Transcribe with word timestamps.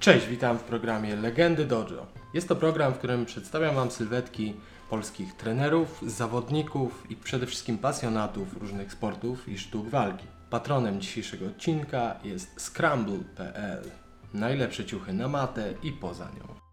Cześć, 0.00 0.26
witam 0.26 0.58
w 0.58 0.62
programie 0.62 1.16
Legendy 1.16 1.64
Dojo. 1.64 2.06
Jest 2.34 2.48
to 2.48 2.56
program, 2.56 2.92
w 2.94 2.98
którym 2.98 3.26
przedstawiam 3.26 3.74
Wam 3.74 3.90
sylwetki 3.90 4.54
polskich 4.90 5.34
trenerów, 5.34 6.02
zawodników 6.06 7.10
i 7.10 7.16
przede 7.16 7.46
wszystkim 7.46 7.78
pasjonatów 7.78 8.56
różnych 8.60 8.92
sportów 8.92 9.48
i 9.48 9.58
sztuk 9.58 9.88
walki. 9.88 10.26
Patronem 10.50 11.00
dzisiejszego 11.00 11.46
odcinka 11.46 12.16
jest 12.24 12.60
Scramble.pl. 12.60 13.90
Najlepsze 14.34 14.84
ciuchy 14.84 15.12
na 15.12 15.28
matę 15.28 15.74
i 15.82 15.92
poza 15.92 16.24
nią. 16.24 16.67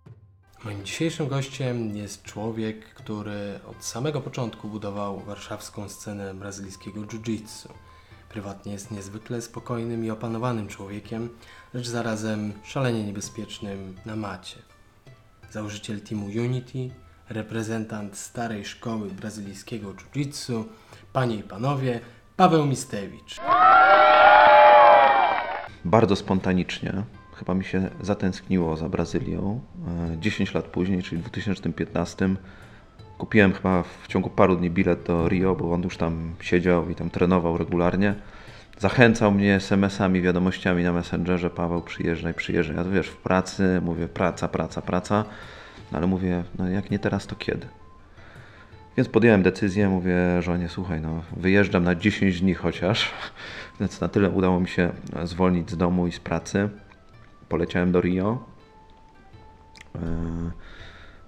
Moim 0.66 0.84
dzisiejszym 0.86 1.28
gościem 1.28 1.98
jest 1.98 2.24
człowiek, 2.24 2.94
który 2.94 3.60
od 3.68 3.84
samego 3.84 4.22
początku 4.22 4.68
budował 4.68 5.20
warszawską 5.20 5.90
scenę 5.90 6.34
brazylijskiego 6.34 7.02
jiu-jitsu. 7.02 7.68
Prywatnie 8.30 8.72
jest 8.72 8.92
niezwykle 8.92 9.42
spokojnym 9.42 10.06
i 10.06 10.12
opanowanym 10.12 10.68
człowiekiem, 10.68 11.30
lecz 11.74 11.88
zarazem 11.88 12.54
szalenie 12.64 13.04
niebezpiecznym 13.04 13.96
na 14.06 14.16
macie. 14.16 14.58
Założyciel 15.52 16.02
teamu 16.02 16.26
Unity, 16.26 16.90
reprezentant 17.30 18.18
starej 18.18 18.66
szkoły 18.66 19.10
brazylijskiego 19.10 19.94
jiu-jitsu, 19.94 20.64
panie 21.14 21.36
i 21.36 21.44
panowie, 21.44 22.00
Paweł 22.38 22.66
Mistewicz. 22.66 23.40
bardzo 25.86 26.16
spontanicznie. 26.16 27.04
Chyba 27.36 27.54
mi 27.54 27.64
się 27.64 27.90
zatęskniło 28.02 28.78
za 28.78 28.90
Brazylią. 28.90 29.60
E, 30.14 30.18
10 30.18 30.54
lat 30.54 30.66
później, 30.66 31.04
czyli 31.04 31.22
w 31.22 31.26
2015, 31.26 32.30
kupiłem 33.18 33.54
chyba 33.54 33.84
w 33.84 34.08
ciągu 34.08 34.30
paru 34.30 34.56
dni 34.56 34.70
bilet 34.70 35.04
do 35.04 35.30
Rio, 35.30 35.56
bo 35.56 35.74
on 35.74 35.84
już 35.84 35.98
tam 35.98 36.34
siedział 36.42 36.90
i 36.90 36.96
tam 36.96 37.10
trenował 37.10 37.58
regularnie. 37.58 38.16
Zachęcał 38.80 39.32
mnie 39.32 39.56
SMS-ami, 39.56 40.22
wiadomościami 40.22 40.84
na 40.84 40.94
Messengerze, 40.94 41.50
Paweł 41.50 41.82
przyjeżdżaj, 41.82 42.34
przyjeżdżaj. 42.34 42.76
Ja 42.78 42.84
to 42.84 42.92
wiesz, 42.92 43.08
w 43.08 43.18
pracy 43.18 43.82
mówię 43.84 44.08
praca, 44.08 44.48
praca, 44.48 44.82
praca, 44.82 45.26
no 45.92 45.98
ale 45.98 46.08
mówię, 46.08 46.44
no 46.60 46.70
jak 46.70 46.92
nie 46.92 47.00
teraz, 47.00 47.28
to 47.28 47.36
kiedy? 47.36 47.68
Więc 48.98 49.10
podjąłem 49.10 49.44
decyzję, 49.44 49.90
mówię 49.90 50.42
żonie, 50.42 50.70
słuchaj, 50.70 51.02
no 51.02 51.24
wyjeżdżam 51.38 51.84
na 51.84 51.96
10 51.96 52.42
dni 52.42 52.54
chociaż, 52.54 53.12
więc 53.80 54.02
na 54.02 54.08
tyle 54.08 54.30
udało 54.30 54.60
mi 54.60 54.68
się 54.68 54.90
zwolnić 55.24 55.72
z 55.72 55.78
domu 55.78 56.08
i 56.08 56.12
z 56.12 56.20
pracy. 56.20 56.70
Poleciałem 57.50 57.92
do 57.92 58.02
Rio. 58.02 58.44
Yy, 59.96 60.02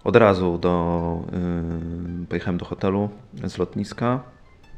Od 0.04 0.16
razu 0.16 0.58
do, 0.58 1.22
yy, 2.20 2.26
pojechałem 2.28 2.58
do 2.58 2.66
hotelu 2.66 3.10
z 3.44 3.58
lotniska. 3.58 4.24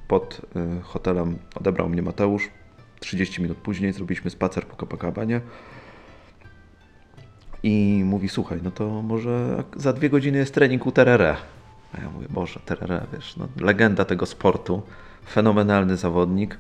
Pod 0.07 0.41
yy, 0.55 0.81
hotelem 0.81 1.37
odebrał 1.55 1.89
mnie 1.89 2.01
Mateusz. 2.01 2.49
30 2.99 3.41
minut 3.41 3.57
później 3.57 3.93
zrobiliśmy 3.93 4.29
spacer 4.29 4.65
po 4.65 4.75
Copacabanie. 4.75 5.41
I 7.63 8.01
mówi, 8.05 8.29
słuchaj, 8.29 8.59
no 8.63 8.71
to 8.71 9.01
może 9.01 9.63
za 9.75 9.93
dwie 9.93 10.09
godziny 10.09 10.37
jest 10.37 10.53
trening 10.53 10.85
u 10.85 10.91
Terere. 10.91 11.35
A 11.93 12.01
ja 12.01 12.09
mówię, 12.09 12.27
Boże, 12.29 12.59
Terere, 12.65 13.05
wiesz, 13.13 13.37
no, 13.37 13.47
legenda 13.61 14.05
tego 14.05 14.25
sportu, 14.25 14.81
fenomenalny 15.29 15.97
zawodnik, 15.97 16.59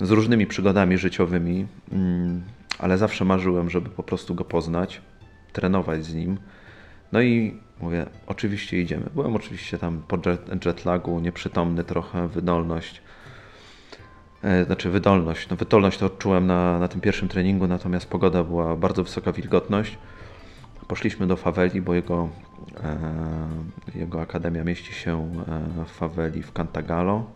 z 0.00 0.10
różnymi 0.10 0.46
przygodami 0.46 0.98
życiowymi, 0.98 1.66
mm, 1.92 2.42
ale 2.78 2.98
zawsze 2.98 3.24
marzyłem, 3.24 3.70
żeby 3.70 3.90
po 3.90 4.02
prostu 4.02 4.34
go 4.34 4.44
poznać, 4.44 5.00
trenować 5.52 6.04
z 6.04 6.14
nim. 6.14 6.38
No 7.12 7.20
i 7.20 7.60
mówię, 7.80 8.06
oczywiście 8.26 8.80
idziemy. 8.80 9.06
Byłem 9.14 9.36
oczywiście 9.36 9.78
tam 9.78 10.02
po 10.08 10.16
jet, 10.16 10.64
jetlagu, 10.66 11.20
nieprzytomny 11.20 11.84
trochę, 11.84 12.28
wydolność. 12.28 13.02
E, 14.42 14.64
Znaczy 14.64 14.90
wydolność. 14.90 15.48
No 15.48 15.56
wydolność 15.56 15.98
to 15.98 16.06
odczułem 16.06 16.46
na, 16.46 16.78
na 16.78 16.88
tym 16.88 17.00
pierwszym 17.00 17.28
treningu, 17.28 17.66
natomiast 17.66 18.06
pogoda 18.08 18.44
była 18.44 18.76
bardzo 18.76 19.04
wysoka 19.04 19.32
wilgotność. 19.32 19.98
Poszliśmy 20.88 21.26
do 21.26 21.36
faweli, 21.36 21.82
bo 21.82 21.94
jego, 21.94 22.28
e, 22.84 22.98
jego 23.94 24.20
akademia 24.20 24.64
mieści 24.64 24.92
się 24.94 25.32
e, 25.80 25.84
w 25.84 25.90
faweli 25.90 26.42
w 26.42 26.52
Cantagalo. 26.52 27.26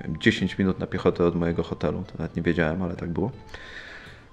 Nie 0.00 0.08
wiem, 0.08 0.20
10 0.20 0.58
minut 0.58 0.78
na 0.78 0.86
piechotę 0.86 1.24
od 1.24 1.34
mojego 1.34 1.62
hotelu, 1.62 2.04
to 2.06 2.12
nawet 2.18 2.36
nie 2.36 2.42
wiedziałem, 2.42 2.82
ale 2.82 2.96
tak 2.96 3.10
było. 3.10 3.30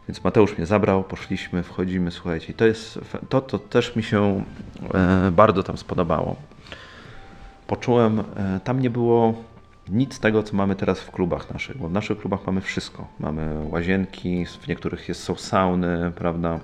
Więc 0.07 0.23
Mateusz 0.23 0.57
mnie 0.57 0.65
zabrał, 0.65 1.03
poszliśmy, 1.03 1.63
wchodzimy, 1.63 2.11
słuchajcie, 2.11 2.51
i 2.51 2.55
to 2.55 2.65
jest, 2.65 2.99
to, 3.29 3.41
to 3.41 3.59
też 3.59 3.95
mi 3.95 4.03
się 4.03 4.43
e, 4.93 5.31
bardzo 5.31 5.63
tam 5.63 5.77
spodobało. 5.77 6.35
Poczułem, 7.67 8.19
e, 8.19 8.59
tam 8.63 8.79
nie 8.79 8.89
było 8.89 9.33
nic 9.89 10.19
tego, 10.19 10.43
co 10.43 10.55
mamy 10.55 10.75
teraz 10.75 10.99
w 10.99 11.11
klubach 11.11 11.53
naszych, 11.53 11.77
bo 11.77 11.87
w 11.87 11.91
naszych 11.91 12.17
klubach 12.17 12.39
mamy 12.47 12.61
wszystko. 12.61 13.07
Mamy 13.19 13.67
łazienki, 13.69 14.45
w 14.45 14.67
niektórych 14.67 15.09
jest, 15.09 15.23
są 15.23 15.35
sauny, 15.35 16.11
prawda? 16.15 16.59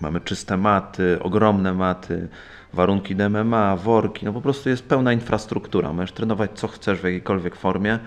Mamy 0.00 0.20
czyste 0.20 0.56
maty, 0.56 1.18
ogromne 1.22 1.74
maty, 1.74 2.28
warunki 2.72 3.16
do 3.16 3.30
MMA, 3.30 3.76
worki, 3.76 4.24
no 4.24 4.32
po 4.32 4.40
prostu 4.40 4.68
jest 4.68 4.88
pełna 4.88 5.12
infrastruktura. 5.12 5.92
Możesz 5.92 6.12
trenować 6.12 6.50
co 6.54 6.68
chcesz 6.68 7.00
w 7.00 7.04
jakiejkolwiek 7.04 7.56
formie. 7.56 7.98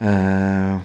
Eee, 0.00 0.80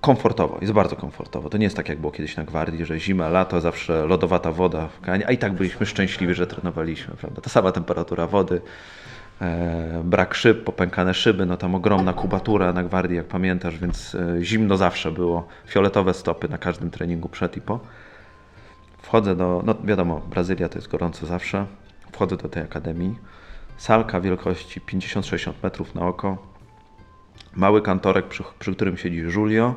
komfortowo, 0.00 0.58
jest 0.60 0.72
bardzo 0.72 0.96
komfortowo. 0.96 1.50
To 1.50 1.58
nie 1.58 1.64
jest 1.64 1.76
tak, 1.76 1.88
jak 1.88 1.98
było 1.98 2.12
kiedyś 2.12 2.36
na 2.36 2.44
gwardii, 2.44 2.84
że 2.84 3.00
zima, 3.00 3.28
lato, 3.28 3.60
zawsze 3.60 4.06
lodowata 4.06 4.52
woda 4.52 4.88
w 4.88 5.00
kanie, 5.00 5.26
a 5.26 5.30
i 5.32 5.38
tak 5.38 5.52
byliśmy 5.52 5.86
szczęśliwi, 5.86 6.34
że 6.34 6.46
trenowaliśmy, 6.46 7.14
prawda? 7.14 7.40
Ta 7.40 7.50
sama 7.50 7.72
temperatura 7.72 8.26
wody, 8.26 8.60
e, 9.40 10.02
brak 10.04 10.34
szyb, 10.34 10.64
popękane 10.64 11.14
szyby, 11.14 11.46
no 11.46 11.56
tam 11.56 11.74
ogromna 11.74 12.12
kubatura 12.12 12.72
na 12.72 12.82
gwardii, 12.82 13.16
jak 13.16 13.26
pamiętasz, 13.26 13.78
więc 13.78 14.14
e, 14.14 14.44
zimno 14.44 14.76
zawsze 14.76 15.12
było, 15.12 15.46
fioletowe 15.66 16.14
stopy 16.14 16.48
na 16.48 16.58
każdym 16.58 16.90
treningu 16.90 17.28
przed 17.28 17.56
i 17.56 17.60
po. 17.60 17.80
Wchodzę 19.02 19.36
do, 19.36 19.62
no 19.66 19.74
wiadomo, 19.84 20.20
Brazylia 20.30 20.68
to 20.68 20.78
jest 20.78 20.88
gorąco 20.88 21.26
zawsze. 21.26 21.66
Wchodzę 22.12 22.36
do 22.36 22.48
tej 22.48 22.62
akademii. 22.62 23.18
Salka 23.76 24.20
wielkości 24.20 24.80
50-60 24.80 25.52
metrów 25.62 25.94
na 25.94 26.06
oko. 26.06 26.38
Mały 27.54 27.82
kantorek, 27.82 28.28
przy, 28.28 28.44
przy 28.58 28.74
którym 28.74 28.96
siedzi 28.96 29.16
Julio. 29.16 29.74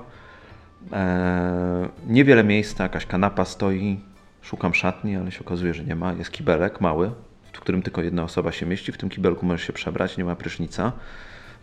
Eee, 0.92 1.90
niewiele 2.08 2.44
miejsca, 2.44 2.84
jakaś 2.84 3.06
kanapa 3.06 3.46
stoi. 3.46 4.00
Szukam 4.42 4.74
szatni, 4.74 5.16
ale 5.16 5.32
się 5.32 5.40
okazuje, 5.42 5.74
że 5.74 5.84
nie 5.84 5.96
ma. 5.96 6.14
Jest 6.14 6.32
kibelek 6.32 6.82
mały, 6.82 7.12
w 7.54 7.60
którym 7.60 7.82
tylko 7.82 8.02
jedna 8.02 8.24
osoba 8.24 8.52
się 8.52 8.66
mieści. 8.66 8.92
W 8.92 8.98
tym 8.98 9.10
kibelku 9.10 9.46
możesz 9.46 9.68
się 9.68 9.74
przebrać, 9.74 10.18
nie 10.18 10.26
ma 10.26 10.36
prysznica. 10.36 10.92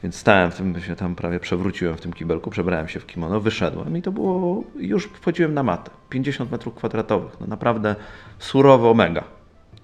Więc 0.03 0.17
stałem 0.17 0.51
w 0.51 0.57
tym, 0.57 0.81
się 0.81 0.97
tam 0.97 1.15
prawie 1.15 1.41
przewróciłem 1.41 1.97
w 1.97 2.01
tym 2.01 2.13
kibelku, 2.13 2.51
przebrałem 2.51 2.89
się 2.89 3.01
w 3.01 3.07
kimono, 3.07 3.41
wyszedłem 3.41 3.97
i 3.97 4.03
to 4.03 4.13
było, 4.13 4.65
już 4.77 5.05
wchodziłem 5.07 5.55
na 5.55 5.63
matę. 5.63 5.91
50 6.11 6.51
metrów 6.51 6.75
kwadratowych, 6.75 7.41
no 7.41 7.47
naprawdę 7.47 7.97
surowo 8.39 8.95
mega. 8.95 9.25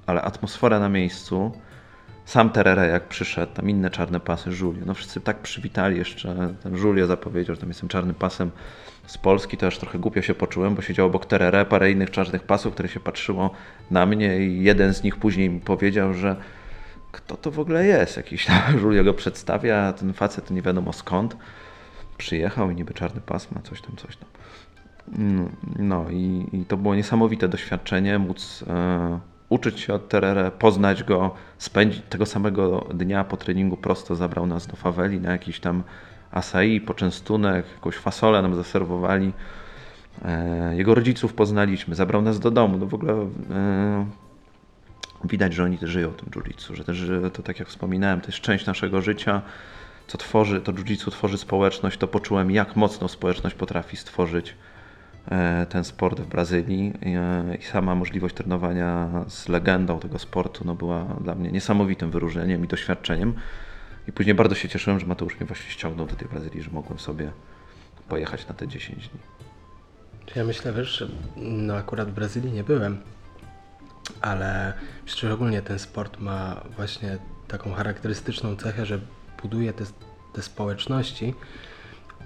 Ale 0.06 0.22
atmosfera 0.22 0.80
na 0.80 0.88
miejscu, 0.88 1.52
sam 2.24 2.50
Terere 2.50 2.88
jak 2.88 3.08
przyszedł, 3.08 3.52
tam 3.54 3.70
inne 3.70 3.90
czarne 3.90 4.20
pasy, 4.20 4.50
Julio, 4.60 4.82
no 4.86 4.94
wszyscy 4.94 5.20
tak 5.20 5.38
przywitali 5.38 5.96
jeszcze, 5.96 6.54
ten 6.62 6.76
Julio 6.76 7.06
zapowiedział, 7.06 7.54
że 7.54 7.60
tam 7.60 7.70
jestem 7.70 7.88
czarnym 7.88 8.14
pasem 8.14 8.50
z 9.06 9.18
Polski, 9.18 9.56
to 9.56 9.66
aż 9.66 9.78
trochę 9.78 9.98
głupio 9.98 10.22
się 10.22 10.34
poczułem, 10.34 10.74
bo 10.74 10.82
siedziało 10.82 11.06
obok 11.06 11.26
Terere 11.26 11.64
parę 11.64 11.90
innych 11.90 12.10
czarnych 12.10 12.42
pasów, 12.42 12.74
które 12.74 12.88
się 12.88 13.00
patrzyło 13.00 13.50
na 13.90 14.06
mnie 14.06 14.38
i 14.38 14.62
jeden 14.62 14.94
z 14.94 15.02
nich 15.02 15.16
później 15.16 15.50
mi 15.50 15.60
powiedział, 15.60 16.14
że 16.14 16.36
kto 17.12 17.36
to 17.36 17.50
w 17.50 17.58
ogóle 17.58 17.86
jest, 17.86 18.16
jakiś 18.16 18.46
tam 18.46 18.56
Julio 18.82 19.04
go 19.04 19.14
przedstawia, 19.14 19.76
a 19.76 19.92
ten 19.92 20.12
facet 20.12 20.50
nie 20.50 20.62
wiadomo 20.62 20.92
skąd 20.92 21.36
przyjechał 22.18 22.70
i 22.70 22.74
niby 22.74 22.94
czarny 22.94 23.20
pas 23.20 23.50
ma, 23.50 23.62
coś 23.62 23.82
tam, 23.82 23.96
coś 23.96 24.16
tam. 24.16 24.28
Mm, 25.18 25.56
No 25.78 26.10
i, 26.10 26.46
i 26.52 26.64
to 26.64 26.76
było 26.76 26.94
niesamowite 26.94 27.48
doświadczenie, 27.48 28.18
móc 28.18 28.64
e, 28.68 29.20
uczyć 29.48 29.80
się 29.80 29.94
od 29.94 30.08
Terere, 30.08 30.50
poznać 30.50 31.04
go, 31.04 31.34
spędzić 31.58 32.02
tego 32.08 32.26
samego 32.26 32.86
dnia 32.94 33.24
po 33.24 33.36
treningu 33.36 33.76
prosto 33.76 34.14
zabrał 34.14 34.46
nas 34.46 34.66
do 34.66 34.76
faweli 34.76 35.20
na 35.20 35.32
jakiś 35.32 35.60
tam 35.60 35.82
acai, 36.34 36.80
poczęstunek, 36.80 37.66
jakąś 37.74 37.96
fasolę 37.96 38.42
nam 38.42 38.54
zaserwowali. 38.54 39.32
E, 40.24 40.76
jego 40.76 40.94
rodziców 40.94 41.34
poznaliśmy, 41.34 41.94
zabrał 41.94 42.22
nas 42.22 42.40
do 42.40 42.50
domu, 42.50 42.78
no 42.78 42.86
w 42.86 42.94
ogóle 42.94 43.12
e, 43.12 44.06
widać, 45.24 45.54
że 45.54 45.64
oni 45.64 45.78
też 45.78 45.90
żyją 45.90 46.12
tym 46.12 46.28
jiu-jitsu, 46.28 46.74
że 46.74 46.84
też 46.84 47.10
to 47.32 47.42
tak 47.42 47.58
jak 47.58 47.68
wspominałem, 47.68 48.20
to 48.20 48.26
jest 48.26 48.40
część 48.40 48.66
naszego 48.66 49.02
życia, 49.02 49.42
co 50.06 50.18
tworzy, 50.18 50.60
to 50.60 50.72
jiu-jitsu 50.72 51.10
tworzy 51.10 51.38
społeczność, 51.38 51.98
to 51.98 52.08
poczułem 52.08 52.50
jak 52.50 52.76
mocno 52.76 53.08
społeczność 53.08 53.56
potrafi 53.56 53.96
stworzyć 53.96 54.54
e, 55.30 55.66
ten 55.66 55.84
sport 55.84 56.20
w 56.20 56.26
Brazylii 56.26 56.92
i 57.60 57.62
sama 57.62 57.94
możliwość 57.94 58.34
trenowania 58.34 59.08
z 59.28 59.48
legendą 59.48 60.00
tego 60.00 60.18
sportu 60.18 60.64
no, 60.64 60.74
była 60.74 61.04
dla 61.04 61.34
mnie 61.34 61.52
niesamowitym 61.52 62.10
wyróżnieniem 62.10 62.64
i 62.64 62.68
doświadczeniem. 62.68 63.34
I 64.08 64.12
później 64.12 64.34
bardzo 64.34 64.54
się 64.54 64.68
cieszyłem, 64.68 65.00
że 65.00 65.06
Mateusz 65.06 65.36
mnie 65.36 65.46
właśnie 65.46 65.70
ściągnął 65.70 66.06
do 66.06 66.16
tej 66.16 66.28
Brazylii, 66.28 66.62
że 66.62 66.70
mogłem 66.70 66.98
sobie 66.98 67.32
pojechać 68.08 68.48
na 68.48 68.54
te 68.54 68.68
10 68.68 69.08
dni. 69.08 69.20
Ja 70.36 70.44
myślę, 70.44 70.72
wiesz, 70.72 70.98
że 70.98 71.08
no 71.36 71.74
akurat 71.76 72.10
w 72.10 72.12
Brazylii 72.12 72.52
nie 72.52 72.64
byłem, 72.64 72.98
ale 74.20 74.72
szczególnie 75.06 75.62
ten 75.62 75.78
sport 75.78 76.20
ma 76.20 76.60
właśnie 76.76 77.18
taką 77.48 77.72
charakterystyczną 77.72 78.56
cechę, 78.56 78.86
że 78.86 79.00
buduje 79.42 79.72
te, 79.72 79.84
te 80.32 80.42
społeczności, 80.42 81.34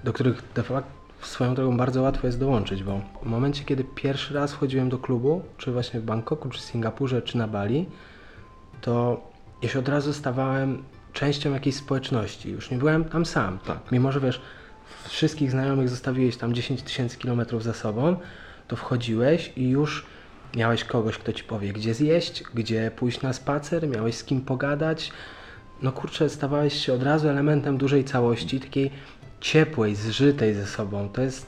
do 0.03 0.13
których 0.13 0.43
de 0.55 0.63
facto 0.63 0.99
swoją 1.21 1.55
drogą 1.55 1.77
bardzo 1.77 2.01
łatwo 2.01 2.27
jest 2.27 2.39
dołączyć, 2.39 2.83
bo 2.83 3.01
w 3.23 3.25
momencie, 3.25 3.63
kiedy 3.63 3.83
pierwszy 3.83 4.33
raz 4.33 4.53
wchodziłem 4.53 4.89
do 4.89 4.97
klubu, 4.97 5.41
czy 5.57 5.71
właśnie 5.71 5.99
w 5.99 6.03
Bangkoku, 6.03 6.49
czy 6.49 6.61
Singapurze, 6.61 7.21
czy 7.21 7.37
na 7.37 7.47
Bali, 7.47 7.85
to 8.81 9.21
ja 9.61 9.69
się 9.69 9.79
od 9.79 9.89
razu 9.89 10.13
stawałem 10.13 10.83
częścią 11.13 11.53
jakiejś 11.53 11.75
społeczności. 11.75 12.51
Już 12.51 12.71
nie 12.71 12.77
byłem 12.77 13.05
tam 13.05 13.25
sam. 13.25 13.59
Tak. 13.59 13.91
Mimo, 13.91 14.11
że 14.11 14.19
wiesz, 14.19 14.41
wszystkich 15.07 15.51
znajomych 15.51 15.89
zostawiłeś 15.89 16.37
tam 16.37 16.53
10 16.53 16.81
tysięcy 16.81 17.17
kilometrów 17.17 17.63
za 17.63 17.73
sobą, 17.73 18.15
to 18.67 18.75
wchodziłeś 18.75 19.53
i 19.55 19.69
już 19.69 20.05
miałeś 20.55 20.83
kogoś, 20.83 21.17
kto 21.17 21.33
ci 21.33 21.43
powie, 21.43 21.73
gdzie 21.73 21.93
zjeść, 21.93 22.43
gdzie 22.53 22.91
pójść 22.95 23.21
na 23.21 23.33
spacer, 23.33 23.87
miałeś 23.87 24.15
z 24.15 24.23
kim 24.23 24.41
pogadać. 24.41 25.11
No 25.81 25.91
kurczę, 25.91 26.29
stawałeś 26.29 26.85
się 26.85 26.93
od 26.93 27.03
razu 27.03 27.29
elementem 27.29 27.77
dużej 27.77 28.03
całości, 28.03 28.59
takiej 28.59 28.91
ciepłej, 29.41 29.95
zżytej 29.95 30.53
ze 30.53 30.65
sobą. 30.65 31.09
To 31.09 31.21
jest 31.21 31.45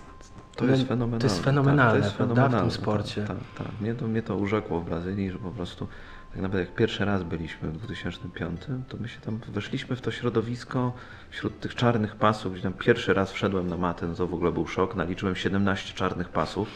To 0.56 0.66
jest 0.66 0.82
no, 0.82 0.88
fenomenalne. 0.88 1.20
To 1.20 1.28
jest 1.28 1.44
fenomenalne, 1.44 1.92
tak, 1.92 2.02
to 2.02 2.06
jest 2.06 2.18
fenomenalne, 2.18 2.58
w 2.58 2.62
tym 2.62 2.72
sporcie. 2.72 3.22
Tak, 3.22 3.38
tak, 3.38 3.66
tak. 3.68 3.82
Mnie, 3.82 3.96
to, 3.96 4.08
mnie 4.08 4.22
to 4.22 4.36
urzekło 4.36 4.82
w 4.82 4.86
Brazylii, 4.86 5.32
że 5.32 5.38
po 5.38 5.52
prostu 5.52 5.88
tak 6.32 6.42
naprawdę 6.42 6.60
jak 6.60 6.76
pierwszy 6.76 7.06
raz 7.06 7.24
byliśmy 7.24 7.70
w 7.70 7.78
2005, 7.78 8.62
to 8.88 8.98
my 8.98 9.08
się 9.08 9.20
tam 9.20 9.40
weszliśmy 9.54 9.96
w 9.96 10.02
to 10.02 10.12
środowisko 10.12 10.94
wśród 11.30 11.60
tych 11.60 11.76
czarnych 11.76 12.16
pasów, 12.16 12.54
gdzie 12.54 12.62
tam 12.62 12.74
pierwszy 12.74 13.14
raz 13.14 13.32
wszedłem 13.32 13.68
na 13.68 13.78
matę, 13.78 14.08
no 14.08 14.16
to 14.16 14.28
w 14.28 14.34
ogóle 14.34 14.52
był 14.52 14.68
szok. 14.68 14.96
Naliczyłem 14.96 15.36
17 15.36 15.94
czarnych 15.94 16.30
pasów, 16.30 16.68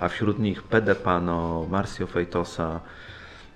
a 0.00 0.08
wśród 0.08 0.38
nich 0.38 0.62
Pede 0.62 0.94
Pano, 0.94 1.66
Marcio 1.70 2.06
Feitosa, 2.06 2.80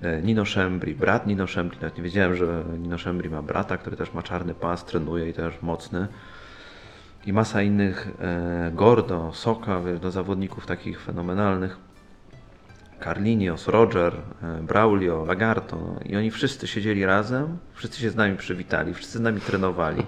e, 0.02 0.22
Nino 0.22 0.44
Szembri, 0.44 0.94
brat 0.94 1.26
Nino 1.26 1.46
Szembri, 1.46 1.78
nawet 1.80 1.96
nie 1.96 2.02
wiedziałem, 2.02 2.36
że 2.36 2.64
Nino 2.78 2.98
Szembri 2.98 3.30
ma 3.30 3.42
brata, 3.42 3.76
który 3.76 3.96
też 3.96 4.12
ma 4.12 4.22
czarny 4.22 4.54
pas, 4.54 4.84
trenuje 4.84 5.28
i 5.28 5.32
też 5.32 5.62
mocny. 5.62 6.08
I 7.26 7.32
masa 7.32 7.62
innych, 7.62 8.08
e, 8.20 8.70
Gordo, 8.74 9.30
Soka, 9.32 9.80
do 10.00 10.10
zawodników 10.10 10.66
takich 10.66 11.00
fenomenalnych, 11.00 11.85
Carlinios, 13.04 13.68
Roger, 13.68 14.12
e, 14.42 14.62
Braulio, 14.62 15.24
Lagarto 15.24 15.78
i 16.04 16.16
oni 16.16 16.30
wszyscy 16.30 16.66
siedzieli 16.66 17.06
razem, 17.06 17.58
wszyscy 17.74 18.00
się 18.00 18.10
z 18.10 18.16
nami 18.16 18.36
przywitali, 18.36 18.94
wszyscy 18.94 19.18
z 19.18 19.20
nami 19.20 19.40
trenowali. 19.40 20.02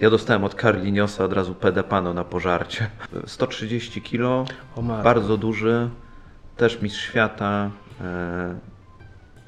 Ja 0.00 0.10
dostałem 0.10 0.44
od 0.44 0.60
Carliniosa 0.60 1.24
od 1.24 1.32
razu 1.32 1.54
pedepano 1.54 2.14
na 2.14 2.24
pożarcie. 2.24 2.90
130 3.26 4.02
kilo, 4.02 4.44
O 4.76 4.82
matko. 4.82 5.04
bardzo 5.04 5.36
duży, 5.36 5.88
też 6.56 6.82
mistrz 6.82 7.00
świata. 7.02 7.70
E, 8.00 8.54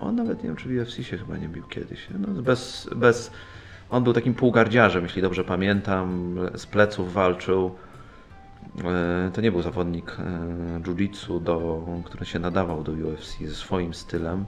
on 0.00 0.16
nawet 0.16 0.38
nie 0.43 0.48
wiem, 0.48 0.56
czy 0.56 0.69
w 0.69 0.82
UFC 0.82 1.02
się 1.02 1.19
chyba 1.19 1.37
nie 1.37 1.48
bił 1.48 1.62
kiedyś. 1.69 2.06
No, 2.19 2.43
bez, 2.43 2.88
bez, 2.96 3.31
on 3.90 4.04
był 4.04 4.12
takim 4.12 4.34
półgardziarzem, 4.34 5.02
jeśli 5.02 5.22
dobrze 5.22 5.44
pamiętam. 5.44 6.37
Z 6.54 6.66
pleców 6.66 7.12
walczył. 7.12 7.75
E, 8.84 9.30
To 9.34 9.40
nie 9.40 9.52
był 9.52 9.62
zawodnik 9.62 10.16
e, 10.18 10.22
jiu-jitsu, 10.80 11.42
do- 11.42 11.86
który 12.04 12.26
się 12.26 12.38
nadawał 12.38 12.82
do 12.84 12.92
UFC 12.92 13.38
ze 13.48 13.54
swoim 13.54 13.94
stylem. 13.94 14.44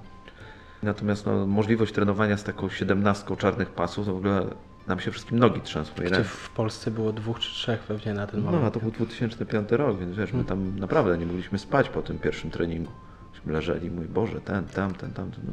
Natomiast 0.83 1.27
no, 1.27 1.47
możliwość 1.47 1.93
trenowania 1.95 2.37
z 2.37 2.45
taką 2.45 2.69
siedemnastką 2.69 3.37
czarnych 3.37 3.71
pasów, 3.71 4.07
to 4.07 4.13
w 4.15 4.17
ogóle 4.17 4.47
nam 4.87 5.01
się 5.01 5.11
wszystkim 5.11 5.39
nogi 5.39 5.61
trzęsły. 5.61 6.05
Gdzie 6.05 6.25
w 6.25 6.51
Polsce 6.51 6.91
było 6.91 7.13
dwóch 7.13 7.39
czy 7.41 7.51
trzech 7.51 7.81
pewnie 7.81 8.15
na 8.15 8.27
ten 8.27 8.41
moment. 8.41 8.63
No, 8.63 8.69
a 8.69 8.71
to 8.71 8.81
był 8.81 8.91
2005 8.91 9.69
rok, 9.73 9.99
więc 9.99 10.17
wiesz, 10.17 10.33
my 10.33 10.45
tam 10.45 10.79
naprawdę 10.79 11.19
nie 11.19 11.27
mogliśmy 11.27 11.59
spać 11.59 11.89
po 11.89 12.03
tym 12.03 12.19
pierwszym 12.19 12.51
treningu. 12.51 12.91
Myśmy 13.35 13.53
leżeli, 13.53 13.91
mój 13.91 14.07
Boże, 14.07 14.41
ten, 14.41 14.65
tamten, 14.65 15.11
tamten. 15.11 15.45
No, 15.47 15.53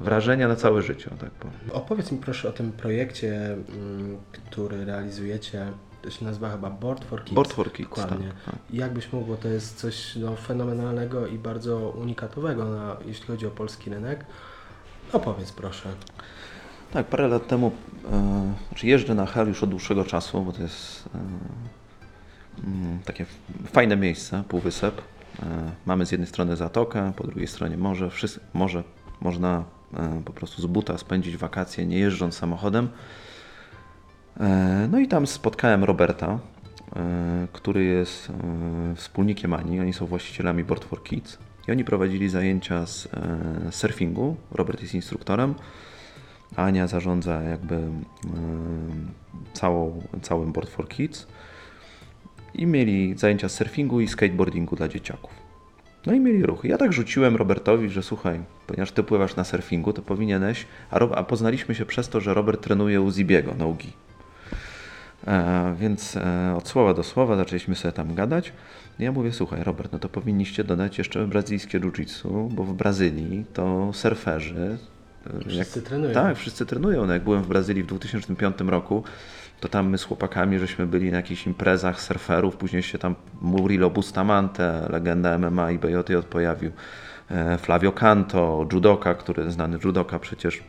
wrażenia 0.00 0.48
na 0.48 0.56
całe 0.56 0.82
życie, 0.82 1.10
tak 1.20 1.30
powiem. 1.30 1.56
Opowiedz 1.72 2.12
mi 2.12 2.18
proszę 2.18 2.48
o 2.48 2.52
tym 2.52 2.72
projekcie, 2.72 3.52
mm, 3.52 4.16
który 4.32 4.84
realizujecie. 4.84 5.66
To 6.04 6.10
się 6.10 6.24
nazywa 6.24 6.50
chyba 6.50 6.70
Board 6.70 7.04
for 7.04 7.24
Kids. 7.24 7.34
Board 7.34 7.52
for 7.52 7.72
Kids, 7.72 7.88
Dokładnie. 7.88 8.28
tak, 8.28 8.44
tak. 8.44 8.54
Jak 8.72 8.92
byś 8.92 9.12
mógł, 9.12 9.26
bo 9.26 9.36
to 9.36 9.48
jest 9.48 9.76
coś 9.76 10.16
no, 10.16 10.36
fenomenalnego 10.36 11.26
i 11.26 11.38
bardzo 11.38 11.78
unikatowego, 11.78 12.64
na, 12.64 12.96
jeśli 13.06 13.26
chodzi 13.26 13.46
o 13.46 13.50
polski 13.50 13.90
rynek. 13.90 14.24
Opowiedz 15.12 15.52
proszę. 15.52 15.88
Tak, 16.92 17.06
parę 17.06 17.28
lat 17.28 17.46
temu, 17.46 17.72
e, 18.12 18.54
znaczy 18.68 18.86
jeżdżę 18.86 19.14
na 19.14 19.26
Hel 19.26 19.48
już 19.48 19.62
od 19.62 19.70
dłuższego 19.70 20.04
czasu, 20.04 20.42
bo 20.42 20.52
to 20.52 20.62
jest 20.62 21.08
e, 21.14 21.18
mm, 22.66 22.98
takie 23.04 23.26
fajne 23.66 23.96
miejsce, 23.96 24.44
półwysep. 24.48 25.02
E, 25.42 25.72
mamy 25.86 26.06
z 26.06 26.12
jednej 26.12 26.28
strony 26.28 26.56
zatokę, 26.56 27.12
po 27.16 27.26
drugiej 27.26 27.46
stronie 27.48 27.76
morze. 27.76 28.10
Wszyscy, 28.10 28.40
morze 28.54 28.84
można 29.20 29.64
e, 29.94 30.22
po 30.24 30.32
prostu 30.32 30.62
z 30.62 30.66
buta 30.66 30.98
spędzić 30.98 31.36
wakacje, 31.36 31.86
nie 31.86 31.98
jeżdżąc 31.98 32.34
samochodem. 32.34 32.88
E, 34.40 34.88
no 34.90 34.98
i 34.98 35.08
tam 35.08 35.26
spotkałem 35.26 35.84
Roberta, 35.84 36.38
e, 36.96 37.48
który 37.52 37.84
jest 37.84 38.30
e, 38.30 38.94
wspólnikiem 38.96 39.54
Ani. 39.54 39.80
Oni 39.80 39.92
są 39.92 40.06
właścicielami 40.06 40.64
Board 40.64 40.84
for 40.84 41.02
Kids. 41.02 41.38
I 41.68 41.72
oni 41.72 41.84
prowadzili 41.84 42.28
zajęcia 42.28 42.86
z 42.86 43.08
surfingu. 43.70 44.36
Robert 44.50 44.82
jest 44.82 44.94
instruktorem. 44.94 45.54
Ania 46.56 46.86
zarządza 46.86 47.42
jakby 47.42 47.80
całą, 49.52 50.02
całym 50.22 50.52
Board 50.52 50.70
for 50.70 50.88
Kids 50.88 51.26
i 52.54 52.66
mieli 52.66 53.14
zajęcia 53.18 53.48
z 53.48 53.54
surfingu 53.54 54.00
i 54.00 54.08
skateboardingu 54.08 54.76
dla 54.76 54.88
dzieciaków. 54.88 55.30
No 56.06 56.12
i 56.12 56.20
mieli 56.20 56.42
ruchy. 56.42 56.68
Ja 56.68 56.78
tak 56.78 56.92
rzuciłem 56.92 57.36
Robertowi, 57.36 57.88
że 57.88 58.02
słuchaj, 58.02 58.40
ponieważ 58.66 58.92
ty 58.92 59.02
pływasz 59.02 59.36
na 59.36 59.44
surfingu, 59.44 59.92
to 59.92 60.02
powinieneś, 60.02 60.66
a, 60.90 60.98
Rob, 60.98 61.12
a 61.14 61.24
poznaliśmy 61.24 61.74
się 61.74 61.86
przez 61.86 62.08
to, 62.08 62.20
że 62.20 62.34
Robert 62.34 62.62
trenuje 62.62 63.00
u 63.00 63.10
Zibiego. 63.10 63.54
E, 63.60 64.03
więc 65.76 66.16
e, 66.16 66.54
od 66.56 66.68
słowa 66.68 66.94
do 66.94 67.02
słowa 67.02 67.36
zaczęliśmy 67.36 67.74
sobie 67.74 67.92
tam 67.92 68.14
gadać. 68.14 68.52
Ja 68.98 69.12
mówię, 69.12 69.32
słuchaj 69.32 69.64
Robert, 69.64 69.92
no 69.92 69.98
to 69.98 70.08
powinniście 70.08 70.64
dodać 70.64 70.98
jeszcze 70.98 71.26
brazylijskie 71.26 71.80
jiu-jitsu, 71.80 72.48
bo 72.50 72.64
w 72.64 72.74
Brazylii 72.74 73.44
to 73.52 73.90
surferzy 73.92 74.78
e, 75.26 75.48
Wszyscy 75.48 75.82
trenują. 75.82 76.14
tak, 76.14 76.36
wszyscy 76.36 76.66
trenują. 76.66 77.06
No 77.06 77.12
jak 77.12 77.24
byłem 77.24 77.42
w 77.42 77.48
Brazylii 77.48 77.82
w 77.82 77.86
2005 77.86 78.56
roku, 78.60 79.04
to 79.60 79.68
tam 79.68 79.88
my 79.88 79.98
z 79.98 80.04
chłopakami 80.04 80.58
żeśmy 80.58 80.86
byli 80.86 81.10
na 81.10 81.16
jakichś 81.16 81.46
imprezach 81.46 82.00
surferów, 82.00 82.56
później 82.56 82.82
się 82.82 82.98
tam 82.98 83.14
Murilo 83.40 83.90
Bustamante, 83.90 84.86
legenda 84.90 85.38
MMA 85.38 85.70
i 85.70 85.78
BJJ 85.78 86.14
pojawił, 86.30 86.70
e, 87.30 87.58
Flavio 87.58 87.92
Canto, 87.92 88.66
judoka, 88.72 89.14
który 89.14 89.50
znany 89.50 89.78
judoka 89.84 90.18
przecież, 90.18 90.56
e, 90.56 90.62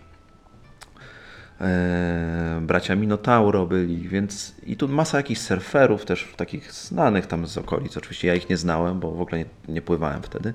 bracia 2.62 2.96
Minotauro 2.96 3.66
byli, 3.66 4.10
więc 4.10 4.56
i 4.66 4.78
tu 4.78 4.88
masa 4.88 5.18
jakichś 5.18 5.42
surferów 5.42 6.06
też 6.06 6.34
takich 6.38 6.72
znanych 6.72 7.28
tam 7.28 7.48
z 7.48 7.58
okolic. 7.58 7.98
Oczywiście 7.98 8.28
ja 8.28 8.36
ich 8.36 8.50
nie 8.50 8.58
znałem, 8.58 9.00
bo 9.00 9.12
w 9.12 9.22
ogóle 9.22 9.38
nie, 9.38 9.46
nie 9.68 9.82
pływałem 9.82 10.22
wtedy. 10.22 10.54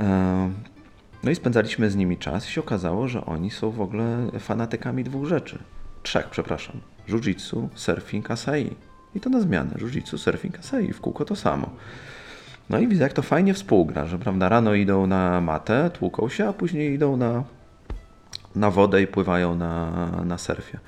E, 0.00 0.50
no 1.24 1.30
i 1.30 1.34
spędzaliśmy 1.34 1.90
z 1.90 1.96
nimi 1.96 2.16
czas 2.18 2.48
i 2.48 2.50
się 2.50 2.60
okazało, 2.60 3.08
że 3.08 3.24
oni 3.24 3.50
są 3.50 3.70
w 3.70 3.80
ogóle 3.80 4.26
fanatykami 4.38 5.04
dwóch 5.04 5.26
rzeczy. 5.26 5.58
Trzech, 6.02 6.30
przepraszam. 6.30 6.80
Jiu-jitsu, 7.08 7.68
surfing, 7.74 8.30
asai. 8.30 8.70
I 9.14 9.20
to 9.20 9.30
na 9.30 9.40
zmianę. 9.40 9.70
Jiu-jitsu, 9.70 10.18
surfing, 10.18 10.58
asai. 10.58 10.92
W 10.92 11.00
kółko 11.00 11.24
to 11.24 11.36
samo. 11.36 11.70
No 12.70 12.78
i 12.78 12.88
widzę, 12.88 13.02
jak 13.02 13.12
to 13.12 13.22
fajnie 13.22 13.54
współgra, 13.54 14.06
że 14.06 14.18
prawda, 14.18 14.48
rano 14.48 14.74
idą 14.74 15.06
na 15.06 15.40
matę, 15.40 15.90
tłuką 15.90 16.28
się, 16.28 16.48
a 16.48 16.52
później 16.52 16.94
idą 16.94 17.16
na, 17.16 17.44
na 18.54 18.70
wodę 18.70 19.02
i 19.02 19.06
pływają 19.06 19.54
na, 19.54 19.90
na 20.24 20.38
surfie. 20.38 20.78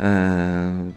Eee, 0.00 0.92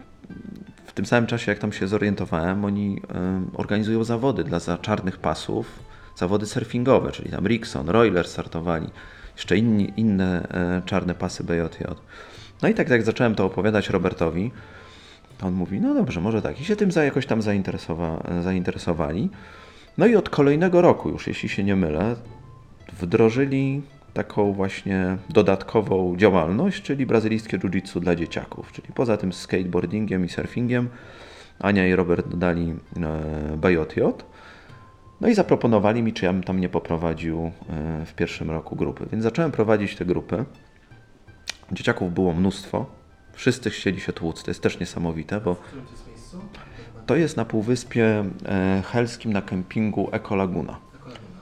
w 0.86 0.92
tym 0.92 1.06
samym 1.06 1.26
czasie, 1.26 1.52
jak 1.52 1.58
tam 1.58 1.72
się 1.72 1.88
zorientowałem, 1.88 2.64
oni 2.64 3.00
em, 3.14 3.50
organizują 3.54 4.04
zawody 4.04 4.44
dla 4.44 4.58
za 4.58 4.78
czarnych 4.78 5.18
pasów, 5.18 5.82
zawody 6.16 6.46
surfingowe, 6.46 7.12
czyli 7.12 7.30
tam 7.30 7.46
Rickson, 7.46 7.88
Royler 7.88 8.28
startowali, 8.28 8.88
jeszcze 9.36 9.56
inni, 9.56 9.92
inne 9.96 10.48
e, 10.48 10.82
czarne 10.86 11.14
pasy 11.14 11.44
BJJ. 11.44 11.84
No 12.62 12.68
i 12.68 12.74
tak 12.74 12.88
jak 12.88 13.02
zacząłem 13.02 13.34
to 13.34 13.44
opowiadać 13.44 13.90
Robertowi, 13.90 14.50
to 15.38 15.46
on 15.46 15.54
mówi, 15.54 15.80
no 15.80 15.94
dobrze, 15.94 16.20
może 16.20 16.42
tak. 16.42 16.60
I 16.60 16.64
się 16.64 16.76
tym 16.76 16.92
za, 16.92 17.04
jakoś 17.04 17.26
tam 17.26 17.42
zainteresowa, 17.42 18.22
zainteresowali. 18.42 19.30
No 19.98 20.06
i 20.06 20.16
od 20.16 20.30
kolejnego 20.30 20.82
roku 20.82 21.08
już, 21.08 21.26
jeśli 21.26 21.48
się 21.48 21.64
nie 21.64 21.76
mylę, 21.76 22.16
wdrożyli 23.00 23.82
taką 24.14 24.52
właśnie 24.52 25.16
dodatkową 25.28 26.16
działalność, 26.16 26.82
czyli 26.82 27.06
brazylijskie 27.06 27.58
jiu-jitsu 27.58 28.00
dla 28.00 28.16
dzieciaków. 28.16 28.72
Czyli 28.72 28.88
poza 28.94 29.16
tym 29.16 29.32
skateboardingiem 29.32 30.24
i 30.24 30.28
surfingiem 30.28 30.88
Ania 31.58 31.88
i 31.88 31.94
Robert 31.94 32.28
dodali 32.28 32.74
e, 32.96 33.56
BJJ. 33.56 34.00
No 35.20 35.28
i 35.28 35.34
zaproponowali 35.34 36.02
mi, 36.02 36.12
czy 36.12 36.24
ja 36.24 36.32
bym 36.32 36.42
tam 36.42 36.60
nie 36.60 36.68
poprowadził 36.68 37.40
e, 37.40 37.50
w 38.06 38.14
pierwszym 38.14 38.50
roku 38.50 38.76
grupy. 38.76 39.06
Więc 39.12 39.24
zacząłem 39.24 39.52
prowadzić 39.52 39.96
te 39.96 40.04
grupy. 40.04 40.44
Dzieciaków 41.72 42.14
było 42.14 42.34
mnóstwo. 42.34 42.86
Wszyscy 43.32 43.70
chcieli 43.70 44.00
się 44.00 44.12
tłuc. 44.12 44.42
To 44.42 44.50
jest 44.50 44.62
też 44.62 44.80
niesamowite, 44.80 45.40
bo 45.40 45.56
to 47.06 47.16
jest 47.16 47.36
na 47.36 47.44
półwyspie 47.44 48.24
e, 48.46 48.82
helskim 48.86 49.32
na 49.32 49.42
kempingu 49.42 50.08
Eco 50.12 50.36
Laguna. 50.36 50.91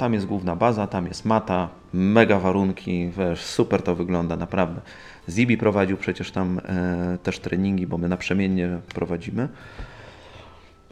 Tam 0.01 0.15
jest 0.15 0.27
główna 0.27 0.57
baza, 0.57 0.87
tam 0.87 1.07
jest 1.07 1.25
mata, 1.25 1.69
mega 1.93 2.39
warunki, 2.39 3.11
wiesz, 3.19 3.41
super 3.41 3.83
to 3.83 3.95
wygląda, 3.95 4.37
naprawdę. 4.37 4.81
Zibi 5.29 5.59
prowadził 5.59 5.97
przecież 5.97 6.31
tam 6.31 6.61
e, 6.65 7.19
też 7.23 7.39
treningi, 7.39 7.87
bo 7.87 7.99
my 7.99 8.09
naprzemiennie 8.09 8.79
prowadzimy. 8.95 9.49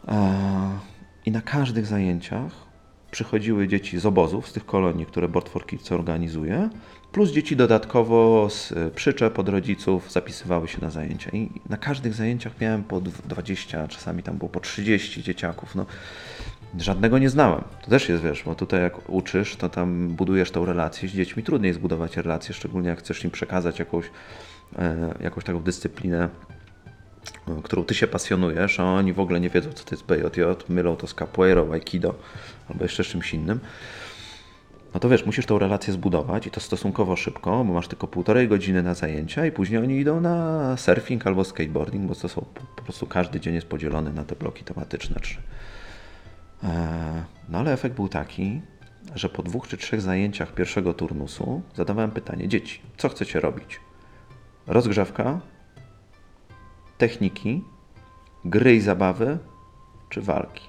E, 0.09 0.79
I 1.27 1.31
na 1.31 1.41
każdych 1.41 1.87
zajęciach 1.87 2.53
przychodziły 3.11 3.69
dzieci 3.69 3.99
z 3.99 4.07
obozów, 4.07 4.49
z 4.49 4.53
tych 4.53 4.67
kolonii, 4.67 5.07
które 5.07 5.29
Board 5.29 5.49
for 5.49 5.67
Kids 5.67 5.93
organizuje, 5.93 6.69
plus 7.13 7.31
dzieci 7.31 7.57
dodatkowo 7.57 8.51
z 8.51 8.73
e, 8.73 8.91
przyczep 8.91 9.39
od 9.39 9.49
rodziców 9.49 10.13
zapisywały 10.13 10.69
się 10.69 10.79
na 10.81 10.91
zajęcia. 10.91 11.31
I 11.31 11.51
na 11.69 11.77
każdych 11.77 12.15
zajęciach 12.15 12.61
miałem 12.61 12.85
po 12.85 13.01
dw- 13.01 13.29
20, 13.29 13.89
czasami 13.89 14.23
tam 14.23 14.37
było 14.39 14.49
po 14.49 14.61
30 14.61 15.23
dzieciaków. 15.23 15.75
No, 15.75 15.87
żadnego 16.79 17.19
nie 17.19 17.31
znałem. 17.31 17.65
To 17.85 17.91
też 17.91 18.09
jest, 18.09 18.23
wiesz, 18.23 18.43
bo 18.43 18.55
tutaj 18.55 18.83
jak 18.83 19.11
uczysz, 19.11 19.57
to 19.57 19.69
tam 19.69 20.09
budujesz 20.09 20.51
tą 20.51 20.65
relację 20.65 21.09
z 21.09 21.13
dziećmi. 21.13 21.43
Trudniej 21.43 21.69
jest 21.69 21.81
budować 21.81 22.17
relacje, 22.17 22.55
szczególnie 22.55 22.89
jak 22.89 22.99
chcesz 22.99 23.25
im 23.25 23.31
przekazać 23.31 23.79
jakąś, 23.79 24.11
e, 24.79 25.15
jakąś 25.21 25.45
taką 25.45 25.63
dyscyplinę, 25.63 26.29
e, 27.49 27.63
którą 27.63 27.85
ty 27.85 27.95
się 27.95 28.07
pasjonujesz, 28.07 28.81
a 28.81 28.85
oni 28.85 29.13
w 29.13 29.21
ogóle 29.21 29.41
nie 29.41 29.51
wiedzą, 29.51 29.73
co 29.73 29.85
to 29.85 29.95
jest 29.95 30.07
BJJ, 30.07 30.43
mylą 30.69 30.97
to 30.97 31.07
z 31.07 31.15
capoeirą, 31.15 31.73
aikido 31.73 32.15
albo 32.69 32.85
jeszcze 32.85 33.05
czymś 33.05 33.35
innym. 33.35 33.61
No 34.95 35.01
to 35.01 35.09
wiesz, 35.09 35.27
musisz 35.27 35.47
tą 35.47 35.59
relację 35.59 35.93
zbudować 35.93 36.47
i 36.47 36.51
to 36.51 36.61
stosunkowo 36.61 37.17
szybko, 37.17 37.65
bo 37.65 37.75
masz 37.75 37.89
tylko 37.89 38.07
półtorej 38.07 38.49
godziny 38.49 38.83
na 38.83 38.95
zajęcia 38.95 39.47
i 39.47 39.53
później 39.53 39.83
oni 39.83 39.99
idą 39.99 40.21
na 40.21 40.77
surfing 40.77 41.27
albo 41.27 41.45
skateboarding, 41.45 42.07
bo 42.07 42.15
to 42.15 42.29
są 42.29 42.45
po, 42.55 42.61
po 42.77 42.83
prostu 42.83 43.07
każdy 43.07 43.41
dzień 43.41 43.55
jest 43.55 43.67
podzielony 43.67 44.13
na 44.13 44.25
te 44.25 44.37
bloki 44.37 44.65
tematyczne 44.65 45.21
trzy. 45.21 45.39
Eee, 46.63 46.69
No 47.49 47.59
ale 47.59 47.73
efekt 47.73 47.97
był 47.97 48.09
taki, 48.09 48.61
że 49.15 49.29
po 49.29 49.43
dwóch 49.43 49.69
czy 49.69 49.77
trzech 49.77 50.01
zajęciach 50.01 50.55
pierwszego 50.55 50.95
turnusu 50.95 51.63
zadawałem 51.77 52.11
pytanie: 52.11 52.49
Dzieci, 52.49 52.81
co 52.97 53.09
chcecie 53.09 53.41
robić? 53.41 53.81
Rozgrzewka, 54.67 55.41
techniki, 56.99 57.65
gry 58.45 58.75
i 58.77 58.81
zabawy, 58.81 59.39
czy 60.09 60.23
walki? 60.23 60.69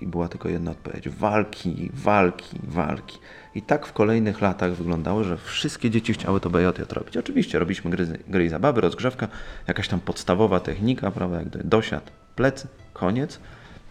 I 0.00 0.06
była 0.06 0.28
tylko 0.28 0.48
jedna 0.48 0.70
odpowiedź: 0.70 1.08
walki, 1.08 1.90
walki, 1.94 2.58
walki. 2.62 3.18
I 3.54 3.62
tak 3.62 3.86
w 3.86 3.92
kolejnych 3.92 4.40
latach 4.40 4.72
wyglądało, 4.72 5.24
że 5.24 5.36
wszystkie 5.36 5.90
dzieci 5.90 6.12
chciały 6.12 6.40
to 6.40 6.50
BJJ 6.50 6.82
robić. 6.90 7.16
Oczywiście 7.16 7.58
robiliśmy 7.58 7.90
gry, 7.90 8.06
gry 8.28 8.44
i 8.44 8.48
zabawy, 8.48 8.80
rozgrzewka, 8.80 9.28
jakaś 9.68 9.88
tam 9.88 10.00
podstawowa 10.00 10.60
technika, 10.60 11.10
prawda, 11.10 11.38
jak 11.38 11.66
dosiad, 11.66 12.10
plecy, 12.36 12.68
koniec. 12.92 13.40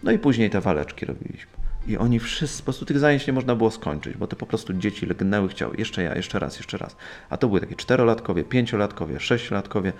No 0.04 0.12
i 0.12 0.18
później 0.18 0.50
te 0.50 0.60
waleczki 0.60 1.06
robiliśmy. 1.06 1.52
I 1.86 1.96
oni 1.96 2.20
wszyscy, 2.20 2.58
po 2.58 2.64
prostu 2.64 2.84
tych 2.84 2.98
zajęć 2.98 3.26
nie 3.26 3.32
można 3.32 3.56
było 3.56 3.70
skończyć, 3.70 4.16
bo 4.16 4.26
te 4.26 4.36
po 4.36 4.46
prostu 4.46 4.74
dzieci 4.74 5.06
lgnęły, 5.06 5.48
chciały 5.48 5.76
jeszcze 5.76 6.02
ja, 6.02 6.14
jeszcze 6.14 6.38
raz, 6.38 6.56
jeszcze 6.56 6.78
raz. 6.78 6.96
A 7.30 7.36
to 7.36 7.48
były 7.48 7.60
takie 7.60 7.74
czterolatkowie, 7.74 8.44
pięciolatkowie, 8.44 9.20
sześciolatkowie, 9.20 9.92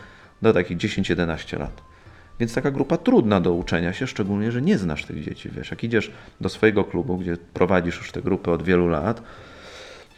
do 0.43 0.53
takich 0.53 0.79
10-11 0.79 1.59
lat. 1.59 1.83
Więc 2.41 2.55
taka 2.55 2.71
grupa 2.71 2.97
trudna 2.97 3.41
do 3.41 3.53
uczenia 3.53 3.93
się, 3.93 4.07
szczególnie, 4.07 4.53
że 4.53 4.63
nie 4.63 4.79
znasz 4.79 5.05
tych 5.05 5.25
dzieci. 5.25 5.51
Wiesz, 5.53 5.71
jak 5.71 5.85
idziesz 5.85 6.11
do 6.41 6.49
swojego 6.49 6.85
klubu, 6.85 7.19
gdzie 7.19 7.37
prowadzisz 7.37 7.97
już 7.97 8.13
te 8.13 8.23
grupy 8.23 8.51
od 8.51 8.63
wielu 8.63 8.89
lat, 8.89 9.23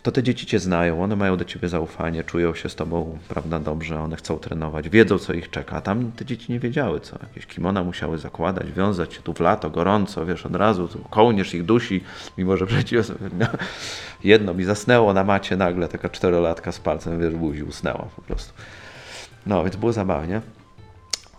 to 0.07 0.13
te 0.13 0.23
dzieci 0.23 0.47
cię 0.47 0.59
znają, 0.59 1.03
one 1.03 1.17
mają 1.17 1.37
do 1.37 1.45
ciebie 1.45 1.69
zaufanie, 1.69 2.25
czują 2.25 2.55
się 2.55 2.69
z 2.69 2.75
tobą, 2.75 3.19
prawda, 3.29 3.59
dobrze, 3.59 4.01
one 4.01 4.17
chcą 4.17 4.39
trenować, 4.39 4.89
wiedzą, 4.89 5.19
co 5.19 5.33
ich 5.33 5.51
czeka. 5.51 5.77
A 5.77 5.81
tam 5.81 6.13
te 6.13 6.25
dzieci 6.25 6.53
nie 6.53 6.61
wiedziały, 6.61 7.01
co. 7.01 7.19
Jakieś 7.23 7.47
kimona 7.47 7.85
musiały 7.85 8.19
zakładać, 8.19 8.73
wiązać 8.73 9.15
się 9.15 9.23
tu 9.23 9.35
w 9.35 9.41
lato, 9.41 9.71
gorąco, 9.71 10.27
wiesz, 10.27 10.47
od 10.47 10.57
razu, 10.57 10.89
tu 10.89 10.99
kołnierz 10.99 11.55
ich 11.55 11.65
dusi, 11.65 12.05
mimo 12.39 12.57
że 12.57 12.67
przecież 12.67 13.07
jedno 14.25 14.55
mi 14.55 14.65
zasnęło 14.65 15.13
na 15.13 15.25
macie 15.25 15.57
nagle, 15.57 15.89
taka 15.89 16.09
czterolatka 16.09 16.73
z 16.73 16.79
palcem, 16.79 17.21
wiesz, 17.21 17.35
buzi 17.35 17.63
usnęła 17.63 18.09
po 18.17 18.23
prostu. 18.23 18.53
No, 19.47 19.65
więc 19.65 19.77
było 19.77 19.93
zabawnie, 19.93 20.41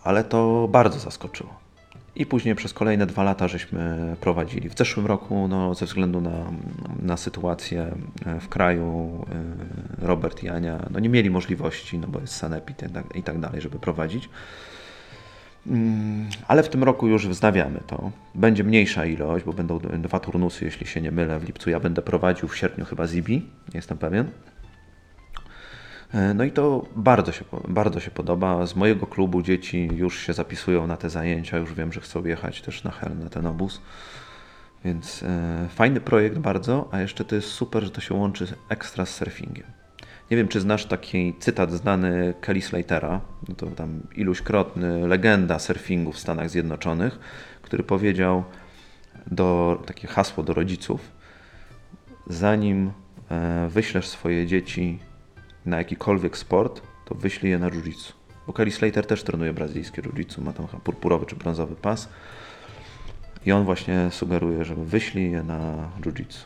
ale 0.03 0.23
to 0.23 0.67
bardzo 0.71 0.99
zaskoczyło. 0.99 1.66
I 2.17 2.25
później 2.25 2.55
przez 2.55 2.73
kolejne 2.73 3.05
dwa 3.05 3.23
lata 3.23 3.47
żeśmy 3.47 4.15
prowadzili. 4.21 4.69
W 4.69 4.77
zeszłym 4.77 5.05
roku, 5.05 5.47
no, 5.47 5.75
ze 5.75 5.85
względu 5.85 6.21
na, 6.21 6.51
na 7.01 7.17
sytuację 7.17 7.95
e, 8.25 8.39
w 8.39 8.49
kraju, 8.49 9.25
e, 10.01 10.05
Robert 10.05 10.43
i 10.43 10.49
Ania 10.49 10.85
no, 10.91 10.99
nie 10.99 11.09
mieli 11.09 11.29
możliwości, 11.29 11.99
no 11.99 12.07
bo 12.07 12.19
jest 12.19 12.35
sanepid 12.35 12.83
i 12.83 12.89
tak, 12.89 13.03
tak 13.25 13.39
dalej, 13.39 13.61
żeby 13.61 13.79
prowadzić. 13.79 14.29
Mm, 15.67 16.29
Ale 16.47 16.63
w 16.63 16.69
tym 16.69 16.83
roku 16.83 17.07
już 17.07 17.27
wznawiamy 17.27 17.79
to. 17.87 18.11
Będzie 18.35 18.63
mniejsza 18.63 19.05
ilość, 19.05 19.45
bo 19.45 19.53
będą 19.53 19.79
dwa 19.79 20.19
turnusy, 20.19 20.65
jeśli 20.65 20.87
się 20.87 21.01
nie 21.01 21.11
mylę. 21.11 21.39
W 21.39 21.43
lipcu 21.43 21.69
ja 21.69 21.79
będę 21.79 22.01
prowadził, 22.01 22.47
w 22.47 22.57
sierpniu 22.57 22.85
chyba 22.85 23.07
Zibi, 23.07 23.45
jestem 23.73 23.97
pewien. 23.97 24.29
E, 26.13 26.33
No 26.33 26.43
i 26.43 26.51
to 26.51 26.85
bardzo 26.95 27.31
się, 27.31 27.45
bardzo 27.67 27.99
się 27.99 28.11
podoba. 28.11 28.65
Z 28.65 28.75
mojego 28.75 29.07
klubu 29.07 29.41
dzieci 29.41 29.89
już 29.93 30.19
się 30.19 30.33
zapisują 30.33 30.87
na 30.87 30.97
te 30.97 31.09
zajęcia, 31.09 31.57
już 31.57 31.73
wiem, 31.73 31.93
że 31.93 32.01
chcą 32.01 32.25
jechać 32.25 32.61
też 32.61 32.83
na 32.83 32.91
Hel, 32.91 33.17
na 33.17 33.29
ten 33.29 33.45
obóz. 33.45 33.81
Więc 34.85 35.23
e, 35.23 35.67
fajny 35.69 36.01
projekt 36.01 36.37
bardzo, 36.37 36.89
a 36.91 37.01
jeszcze 37.01 37.25
to 37.25 37.35
jest 37.35 37.47
super, 37.47 37.83
że 37.83 37.89
to 37.89 38.01
się 38.01 38.13
łączy 38.13 38.47
ekstra 38.69 39.05
z 39.05 39.15
surfingiem. 39.15 39.67
Nie 40.31 40.37
wiem, 40.37 40.47
czy 40.47 40.59
znasz 40.59 40.85
taki 40.85 41.33
cytat 41.39 41.71
znany 41.71 42.33
Kelly 42.41 42.61
Slatera, 42.61 43.21
no 43.49 43.55
to 43.55 43.65
tam 43.67 43.99
iluśkrotny 44.15 45.07
legenda 45.07 45.59
surfingu 45.59 46.11
w 46.11 46.19
Stanach 46.19 46.49
Zjednoczonych, 46.49 47.19
który 47.61 47.83
powiedział 47.83 48.43
do, 49.31 49.81
takie 49.85 50.07
hasło 50.07 50.43
do 50.43 50.53
rodziców, 50.53 51.11
zanim 52.27 52.91
e, 53.31 53.67
wyślesz 53.69 54.07
swoje 54.07 54.47
dzieci 54.47 54.99
na 55.67 55.77
jakikolwiek 55.77 56.37
sport, 56.37 56.81
to 57.05 57.15
wyślij 57.15 57.51
je 57.51 57.59
na 57.59 57.69
jiu-jitsu. 57.69 58.13
Bo 58.47 58.53
Kelly 58.53 58.71
Slater 58.71 59.07
też 59.07 59.23
trenuje 59.23 59.53
brazylijskie 59.53 60.01
jiu-jitsu, 60.01 60.41
ma 60.41 60.53
tam 60.53 60.67
purpurowy 60.67 61.25
czy 61.25 61.35
brązowy 61.35 61.75
pas. 61.75 62.09
I 63.45 63.51
on 63.51 63.65
właśnie 63.65 64.09
sugeruje, 64.11 64.65
żeby 64.65 64.85
wyślij 64.85 65.31
je 65.31 65.43
na 65.43 65.89
jiu-jitsu. 66.01 66.45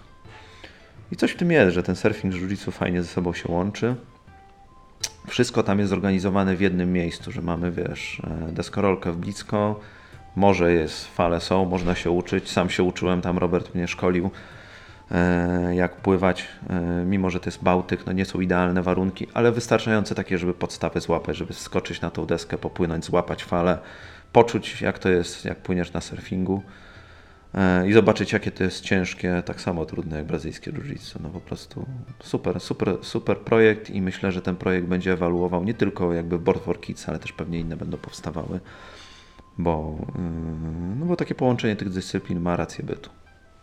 I 1.12 1.16
coś 1.16 1.32
w 1.32 1.38
tym 1.38 1.52
jest, 1.52 1.74
że 1.74 1.84
ten 1.84 1.96
surfing 1.96 2.34
z 2.34 2.38
jiu-jitsu 2.38 2.72
fajnie 2.72 3.04
ze 3.04 3.08
sobą 3.08 3.34
się 3.34 3.52
łączy. 3.52 3.96
Wszystko 5.28 5.64
tam 5.64 5.80
jest 5.80 5.90
zorganizowane 5.90 6.56
w 6.56 6.62
jednym 6.62 6.94
miejscu, 6.94 7.32
że 7.32 7.42
mamy, 7.42 7.72
wiesz, 7.72 8.22
e, 8.50 8.52
deskorolkę 8.52 9.12
w 9.12 9.18
blisko, 9.18 9.80
morze 10.36 10.74
jest, 10.74 11.08
fale 11.08 11.42
są, 11.42 11.66
można 11.66 11.96
się 11.96 12.12
uczyć. 12.12 12.52
Sam 12.52 12.70
się 12.70 12.84
uczyłem, 12.84 13.22
tam 13.22 13.38
Robert 13.38 13.76
mnie 13.76 13.88
szkolił, 13.88 14.32
jak 15.74 15.96
pływać, 15.96 16.48
e, 16.70 17.06
mimo 17.06 17.30
że 17.30 17.40
to 17.40 17.48
jest 17.48 17.64
Bałtyk, 17.64 18.06
no 18.06 18.12
nie 18.12 18.26
są 18.26 18.42
idealne 18.42 18.82
warunki, 18.82 19.28
ale 19.34 19.52
wystarczające 19.52 20.16
takie, 20.16 20.38
żeby 20.38 20.54
podstawy 20.54 21.02
złapać, 21.02 21.38
żeby 21.38 21.54
skoczyć 21.54 22.02
na 22.02 22.10
tą 22.10 22.26
deskę, 22.26 22.58
popłynąć, 22.58 23.06
złapać 23.06 23.44
falę, 23.44 23.78
poczuć 24.34 24.82
jak 24.82 25.00
to 25.00 25.10
jest, 25.10 25.46
jak 25.46 25.58
płyniesz 25.58 25.94
na 25.94 26.02
surfingu 26.02 26.64
e, 27.54 27.90
i 27.90 27.94
zobaczyć 27.94 28.34
jakie 28.34 28.52
to 28.52 28.64
jest 28.64 28.82
ciężkie, 28.82 29.44
tak 29.46 29.62
samo 29.62 29.86
trudne 29.86 30.18
jak 30.18 30.26
brazylijskie 30.26 30.72
jiu-jitsu. 30.72 31.16
No 31.24 31.30
po 31.30 31.42
prostu 31.42 31.86
super, 32.24 32.60
super, 32.60 32.98
super 33.02 33.38
projekt 33.38 33.90
i 33.90 34.02
myślę, 34.02 34.32
że 34.32 34.42
ten 34.42 34.56
projekt 34.56 34.88
będzie 34.88 35.12
ewaluował 35.12 35.64
nie 35.64 35.74
tylko 35.74 36.14
jakby 36.14 36.40
Board 36.40 36.64
for 36.64 36.82
Kids, 36.82 37.10
ale 37.10 37.20
też 37.20 37.32
pewnie 37.32 37.60
inne 37.60 37.78
będą 37.78 37.98
powstawały, 37.98 38.60
bo, 39.58 39.96
yy, 40.00 40.96
no 41.00 41.06
bo 41.06 41.16
takie 41.16 41.36
połączenie 41.36 41.76
tych 41.76 41.90
dyscyplin 41.90 42.40
ma 42.40 42.56
rację 42.56 42.84
bytu. 42.86 43.21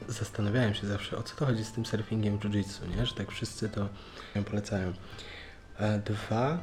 Zastanawiałem 0.09 0.75
się 0.75 0.87
zawsze, 0.87 1.17
o 1.19 1.23
co 1.23 1.37
to 1.37 1.47
chodzi 1.47 1.65
z 1.65 1.73
tym 1.73 1.87
surfingiem 1.87 2.39
jiu-jitsu, 2.39 2.97
nie? 2.97 3.07
Że 3.07 3.15
tak 3.15 3.31
wszyscy 3.31 3.69
to 3.69 3.89
ją 4.35 4.45
polecają. 4.45 4.93
E, 5.79 5.99
Dwa, 5.99 6.59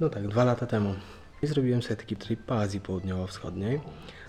no 0.00 0.08
tak, 0.08 0.28
dwa 0.28 0.44
lata 0.44 0.66
temu 0.66 0.94
i 1.42 1.46
zrobiłem 1.46 1.82
sobie 1.82 1.96
taki 1.96 2.16
trip 2.16 2.50
Azji 2.50 2.80
Południowo-Wschodniej. 2.80 3.80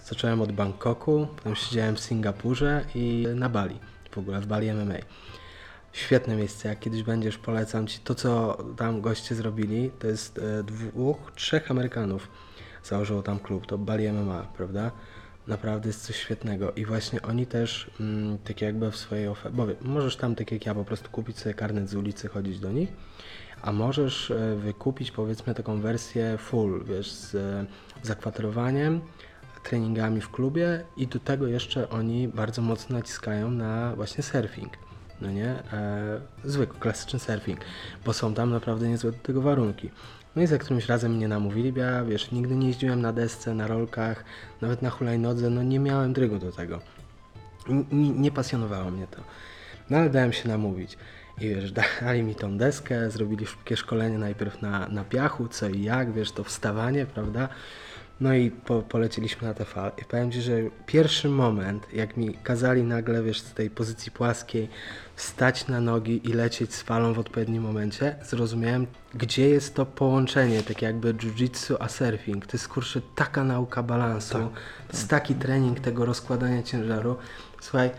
Zacząłem 0.05 0.41
od 0.41 0.51
Bangkoku, 0.51 1.27
potem 1.35 1.55
siedziałem 1.55 1.95
w 1.95 2.00
Singapurze 2.00 2.85
i 2.95 3.27
na 3.35 3.50
Bali, 3.50 3.79
w 4.12 4.17
ogóle 4.17 4.41
w 4.41 4.45
Bali 4.45 4.73
MMA. 4.73 4.93
Świetne 5.93 6.35
miejsce, 6.35 6.69
jak 6.69 6.79
kiedyś 6.79 7.03
będziesz, 7.03 7.38
polecam 7.38 7.88
Ci. 7.88 8.00
To, 8.00 8.15
co 8.15 8.57
tam 8.77 9.01
goście 9.01 9.35
zrobili, 9.35 9.91
to 10.00 10.07
jest 10.07 10.38
e, 10.38 10.63
dwóch, 10.63 11.31
trzech 11.35 11.71
Amerykanów 11.71 12.27
założyło 12.83 13.23
tam 13.23 13.39
klub, 13.39 13.65
to 13.65 13.77
Bali 13.77 14.12
MMA, 14.12 14.47
prawda? 14.57 14.91
Naprawdę 15.47 15.89
jest 15.89 16.05
coś 16.05 16.15
świetnego 16.15 16.71
i 16.71 16.85
właśnie 16.85 17.21
oni 17.21 17.45
też, 17.45 17.91
mm, 18.00 18.38
tak 18.38 18.62
jakby 18.62 18.91
w 18.91 18.97
swojej 18.97 19.27
ofercie, 19.27 19.57
bo 19.57 19.67
możesz 19.81 20.15
tam, 20.15 20.35
tak 20.35 20.51
jak 20.51 20.65
ja, 20.65 20.75
po 20.75 20.85
prostu 20.85 21.09
kupić 21.09 21.38
sobie 21.39 21.55
karnet 21.55 21.89
z 21.89 21.95
ulicy, 21.95 22.27
chodzić 22.27 22.59
do 22.59 22.71
nich, 22.71 22.89
a 23.62 23.71
możesz 23.71 24.31
e, 24.31 24.55
wykupić 24.55 25.12
powiedzmy 25.12 25.55
taką 25.55 25.81
wersję 25.81 26.38
full, 26.38 26.83
wiesz, 26.85 27.12
z 27.12 27.35
e, 27.35 27.65
zakwaterowaniem, 28.03 29.01
treningami 29.63 30.21
w 30.21 30.31
klubie 30.31 30.83
i 30.97 31.07
do 31.07 31.19
tego 31.19 31.47
jeszcze 31.47 31.89
oni 31.89 32.27
bardzo 32.27 32.62
mocno 32.62 32.97
naciskają 32.97 33.51
na 33.51 33.95
właśnie 33.95 34.23
surfing. 34.23 34.73
No 35.21 35.31
nie? 35.31 35.50
E, 35.73 36.21
zwykły, 36.43 36.79
klasyczny 36.79 37.19
surfing, 37.19 37.59
bo 38.05 38.13
są 38.13 38.33
tam 38.33 38.50
naprawdę 38.50 38.89
niezłe 38.89 39.12
do 39.12 39.17
tego 39.17 39.41
warunki. 39.41 39.89
No 40.35 40.41
i 40.41 40.47
za 40.47 40.57
którymś 40.57 40.85
razem 40.85 41.15
mnie 41.15 41.27
namówili, 41.27 41.73
ja 41.75 42.03
wiesz, 42.03 42.31
nigdy 42.31 42.55
nie 42.55 42.67
jeździłem 42.67 43.01
na 43.01 43.13
desce, 43.13 43.53
na 43.53 43.67
rolkach, 43.67 44.23
nawet 44.61 44.81
na 44.81 44.89
hulajnodze, 44.89 45.49
no 45.49 45.63
nie 45.63 45.79
miałem 45.79 46.13
drygu 46.13 46.39
do 46.39 46.51
tego. 46.51 46.79
N- 47.69 47.85
nie, 47.91 48.09
nie 48.09 48.31
pasjonowało 48.31 48.91
mnie 48.91 49.07
to. 49.07 49.17
No 49.89 49.97
ale 49.97 50.09
dałem 50.09 50.33
się 50.33 50.49
namówić. 50.49 50.97
I 51.41 51.49
wiesz, 51.49 51.71
dali 52.01 52.23
mi 52.23 52.35
tą 52.35 52.57
deskę, 52.57 53.11
zrobili 53.11 53.47
szybkie 53.47 53.77
szkolenie 53.77 54.17
najpierw 54.17 54.61
na, 54.61 54.87
na 54.87 55.03
piachu, 55.03 55.47
co 55.47 55.69
i 55.69 55.83
jak, 55.83 56.13
wiesz, 56.13 56.31
to 56.31 56.43
wstawanie, 56.43 57.05
prawda? 57.05 57.49
No 58.22 58.34
i 58.34 58.51
po, 58.51 58.82
polecieliśmy 58.82 59.48
na 59.48 59.53
te 59.53 59.65
fale. 59.65 59.91
I 60.01 60.05
powiem 60.05 60.32
Ci, 60.32 60.41
że 60.41 60.53
pierwszy 60.86 61.29
moment, 61.29 61.88
jak 61.93 62.17
mi 62.17 62.34
kazali 62.34 62.84
nagle, 62.84 63.24
wiesz, 63.24 63.41
z 63.41 63.53
tej 63.53 63.70
pozycji 63.70 64.12
płaskiej 64.12 64.70
wstać 65.15 65.67
na 65.67 65.82
nogi 65.82 66.29
i 66.29 66.34
lecieć 66.34 66.74
z 66.74 66.82
falą 66.82 67.13
w 67.13 67.20
odpowiednim 67.20 67.63
momencie, 67.63 68.15
zrozumiałem, 68.24 68.88
gdzie 69.13 69.50
jest 69.50 69.75
to 69.75 69.86
połączenie, 69.86 70.63
tak 70.63 70.82
jakby 70.82 71.13
jiu-jitsu 71.13 71.75
a 71.79 71.89
surfing. 71.89 72.46
To 72.46 72.58
jest, 72.58 72.67
kurczę, 72.67 73.01
taka 73.15 73.43
nauka 73.43 73.84
balansu, 73.84 74.34
to 74.88 74.93
jest 74.93 75.10
taki 75.10 75.36
trening 75.36 75.79
tego 75.79 76.05
rozkładania 76.05 76.63
ciężaru. 76.63 77.15
Słuchaj, 77.62 77.91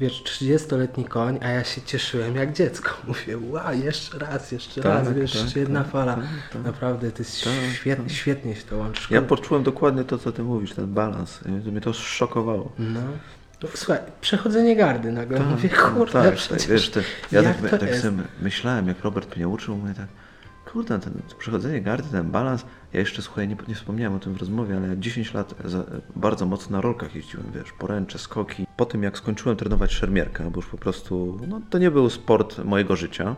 wiesz, 0.00 0.22
30-letni 0.22 1.04
koń, 1.04 1.38
a 1.42 1.48
ja 1.48 1.64
się 1.64 1.82
cieszyłem 1.82 2.36
jak 2.36 2.52
dziecko. 2.52 2.90
Mówię, 3.08 3.38
wow, 3.50 3.74
jeszcze 3.74 4.18
raz, 4.18 4.52
jeszcze 4.52 4.80
Tak, 4.80 4.92
raz, 4.92 5.12
wiesz, 5.12 5.32
tak, 5.32 5.42
jeszcze 5.42 5.60
jedna 5.60 5.82
tak, 5.82 5.92
fala. 5.92 6.14
tak, 6.14 6.24
tak. 6.52 6.62
Naprawdę, 6.64 7.12
to 7.12 7.18
jest 7.18 7.44
Tak, 7.44 7.52
świetnie, 7.74 8.10
świetnie 8.10 8.54
się 8.56 8.62
to 8.62 8.76
łączy. 8.76 9.14
Ja 9.14 9.22
poczułem 9.22 9.62
dokładnie 9.62 10.04
to, 10.04 10.18
co 10.18 10.32
ty 10.32 10.42
mówisz, 10.42 10.72
ten 10.72 10.86
balans. 10.94 11.40
Mnie 11.44 11.80
to 11.80 11.92
szokowało. 11.92 12.72
No. 12.78 13.00
Słuchaj, 13.74 13.98
przechodzenie 14.20 14.76
gardy 14.76 15.12
nagle. 15.12 15.40
Mówię, 15.40 15.68
kurde, 15.68 16.12
tak, 16.12 16.24
tak, 16.24 16.34
przecież 16.34 16.66
wiesz, 16.68 16.90
ty, 16.90 17.02
ja 17.32 17.42
tak, 17.42 17.70
tak 17.70 17.82
jest? 17.82 18.02
sobie 18.02 18.22
myślałem, 18.42 18.88
jak 18.88 19.00
Robert 19.04 19.36
mnie 19.36 19.48
uczył, 19.48 19.76
mówię 19.76 19.94
tak, 19.94 20.06
kurde, 20.72 20.98
ten 20.98 21.12
przechodzenie 21.38 21.80
gardy, 21.80 22.08
ten 22.10 22.30
balans, 22.30 22.64
ja 22.92 23.00
jeszcze, 23.00 23.22
słuchaj, 23.22 23.48
nie, 23.48 23.56
nie 23.68 23.74
wspomniałem 23.74 24.16
o 24.16 24.18
tym 24.18 24.34
w 24.34 24.36
rozmowie, 24.36 24.76
ale 24.76 24.88
ja 24.88 24.96
10 24.96 25.34
lat 25.34 25.54
za, 25.64 25.84
bardzo 26.16 26.46
mocno 26.46 26.76
na 26.76 26.80
rolkach 26.80 27.14
jeździłem, 27.14 27.46
wiesz, 27.54 27.72
poręcze, 27.72 28.18
skoki. 28.18 28.66
Po 28.76 28.86
tym, 28.86 29.02
jak 29.02 29.18
skończyłem 29.18 29.56
trenować 29.56 29.92
szermierkę, 29.92 30.50
bo 30.50 30.56
już 30.56 30.66
po 30.66 30.78
prostu, 30.78 31.40
no 31.48 31.60
to 31.70 31.78
nie 31.78 31.90
był 31.90 32.10
sport 32.10 32.64
mojego 32.64 32.96
życia, 32.96 33.36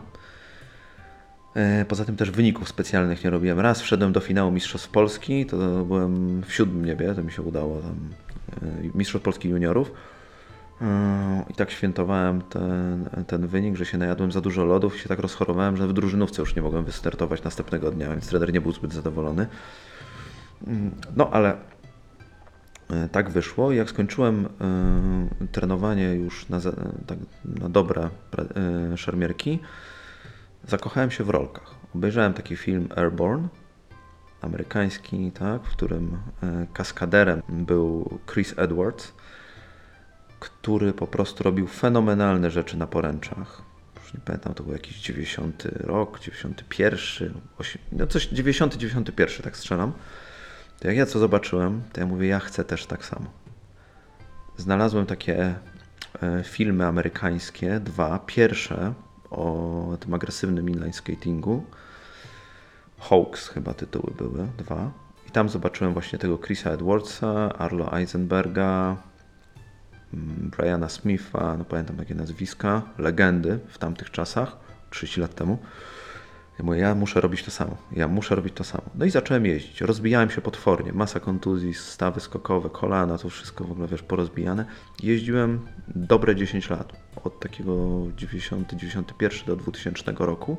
E, 1.57 1.85
Poza 1.85 2.05
tym 2.05 2.15
też 2.15 2.31
wyników 2.31 2.69
specjalnych 2.69 3.23
nie 3.23 3.29
robiłem. 3.29 3.59
Raz 3.59 3.81
wszedłem 3.81 4.11
do 4.11 4.19
finału 4.19 4.51
Mistrzostw 4.51 4.89
Polski, 4.89 5.45
to 5.45 5.85
byłem 5.85 6.41
w 6.41 6.53
siódmym 6.53 6.85
niebie, 6.85 7.13
to 7.15 7.23
mi 7.23 7.31
się 7.31 7.41
udało 7.41 7.81
tam 7.81 8.09
e, 8.61 8.97
Mistrzostw 8.97 9.25
Polski 9.25 9.49
juniorów. 9.49 9.91
I 11.49 11.53
tak 11.53 11.71
świętowałem 11.71 12.41
ten, 12.41 13.09
ten 13.27 13.47
wynik, 13.47 13.75
że 13.75 13.85
się 13.85 13.97
najadłem 13.97 14.31
za 14.31 14.41
dużo 14.41 14.65
lodów 14.65 14.95
i 14.95 14.99
się 14.99 15.09
tak 15.09 15.19
rozchorowałem, 15.19 15.77
że 15.77 15.87
w 15.87 15.93
drużynówce 15.93 16.41
już 16.41 16.55
nie 16.55 16.61
mogłem 16.61 16.85
wystartować 16.85 17.43
następnego 17.43 17.91
dnia, 17.91 18.09
więc 18.09 18.27
trener 18.27 18.53
nie 18.53 18.61
był 18.61 18.71
zbyt 18.71 18.93
zadowolony. 18.93 19.47
No 21.15 21.29
ale 21.31 21.57
e, 22.89 23.09
tak 23.09 23.29
wyszło. 23.29 23.71
Jak 23.71 23.89
skończyłem 23.89 24.45
e, 24.45 25.47
trenowanie 25.47 26.13
już 26.13 26.49
na, 26.49 26.59
tak, 27.07 27.17
na 27.45 27.69
dobre 27.69 28.09
e, 28.93 28.97
szermierki, 28.97 29.59
zakochałem 30.67 31.11
się 31.11 31.23
w 31.23 31.29
rolkach. 31.29 31.75
Obejrzałem 31.95 32.33
taki 32.33 32.55
film 32.55 32.89
Airborne, 32.95 33.47
amerykański, 34.41 35.31
tak, 35.31 35.63
w 35.63 35.71
którym 35.71 36.17
kaskaderem 36.73 37.41
był 37.49 38.19
Chris 38.33 38.53
Edwards, 38.57 39.13
który 40.39 40.93
po 40.93 41.07
prostu 41.07 41.43
robił 41.43 41.67
fenomenalne 41.67 42.51
rzeczy 42.51 42.77
na 42.77 42.87
poręczach. 42.87 43.61
Już 44.03 44.13
nie 44.13 44.19
pamiętam, 44.19 44.53
to 44.53 44.63
był 44.63 44.73
jakiś 44.73 45.01
90 45.01 45.63
rok, 45.73 46.19
91, 46.19 47.33
osie- 47.59 47.77
no 47.91 48.07
coś 48.07 48.27
90, 48.27 48.75
91, 48.75 49.43
tak 49.43 49.57
strzelam. 49.57 49.93
To 50.79 50.87
jak 50.87 50.97
ja 50.97 51.05
co 51.05 51.19
zobaczyłem, 51.19 51.81
to 51.93 51.99
ja 51.99 52.07
mówię, 52.07 52.27
ja 52.27 52.39
chcę 52.39 52.63
też 52.63 52.85
tak 52.85 53.05
samo. 53.05 53.25
Znalazłem 54.57 55.05
takie 55.05 55.55
e, 56.21 56.43
filmy 56.43 56.85
amerykańskie, 56.85 57.79
dwa. 57.79 58.19
Pierwsze 58.19 58.93
o 59.29 59.97
tym 59.99 60.13
agresywnym 60.13 60.69
inline 60.69 60.93
skatingu. 60.93 61.63
Hawks 62.99 63.47
chyba 63.47 63.73
tytuły 63.73 64.13
były, 64.17 64.47
dwa. 64.57 64.91
I 65.27 65.31
tam 65.31 65.49
zobaczyłem 65.49 65.93
właśnie 65.93 66.19
tego 66.19 66.37
Chrisa 66.37 66.69
Edwardsa, 66.69 67.57
Arlo 67.57 67.97
Eisenberga, 67.97 68.97
Briana 70.57 70.89
Smitha, 70.89 71.57
no 71.57 71.65
pamiętam 71.65 71.95
takie 71.95 72.15
nazwiska, 72.15 72.81
legendy 72.97 73.59
w 73.67 73.77
tamtych 73.77 74.11
czasach, 74.11 74.57
30 74.89 75.21
lat 75.21 75.35
temu. 75.35 75.57
Ja 76.59 76.65
mówię, 76.65 76.79
ja 76.79 76.95
muszę 76.95 77.21
robić 77.21 77.43
to 77.43 77.51
samo, 77.51 77.77
ja 77.91 78.07
muszę 78.07 78.35
robić 78.35 78.53
to 78.53 78.63
samo. 78.63 78.83
No 78.95 79.05
i 79.05 79.09
zacząłem 79.09 79.45
jeździć, 79.45 79.81
rozbijałem 79.81 80.29
się 80.29 80.41
potwornie, 80.41 80.93
masa 80.93 81.19
kontuzji, 81.19 81.73
stawy 81.73 82.19
skokowe, 82.19 82.69
kolana, 82.69 83.17
to 83.17 83.29
wszystko 83.29 83.63
w 83.63 83.71
ogóle, 83.71 83.87
wiesz, 83.87 84.01
porozbijane. 84.01 84.65
Jeździłem 85.03 85.67
dobre 85.87 86.35
10 86.35 86.69
lat, 86.69 86.93
od 87.23 87.39
takiego 87.39 88.03
90, 88.15 88.73
91 88.73 89.47
do 89.47 89.55
2000 89.55 90.13
roku. 90.17 90.57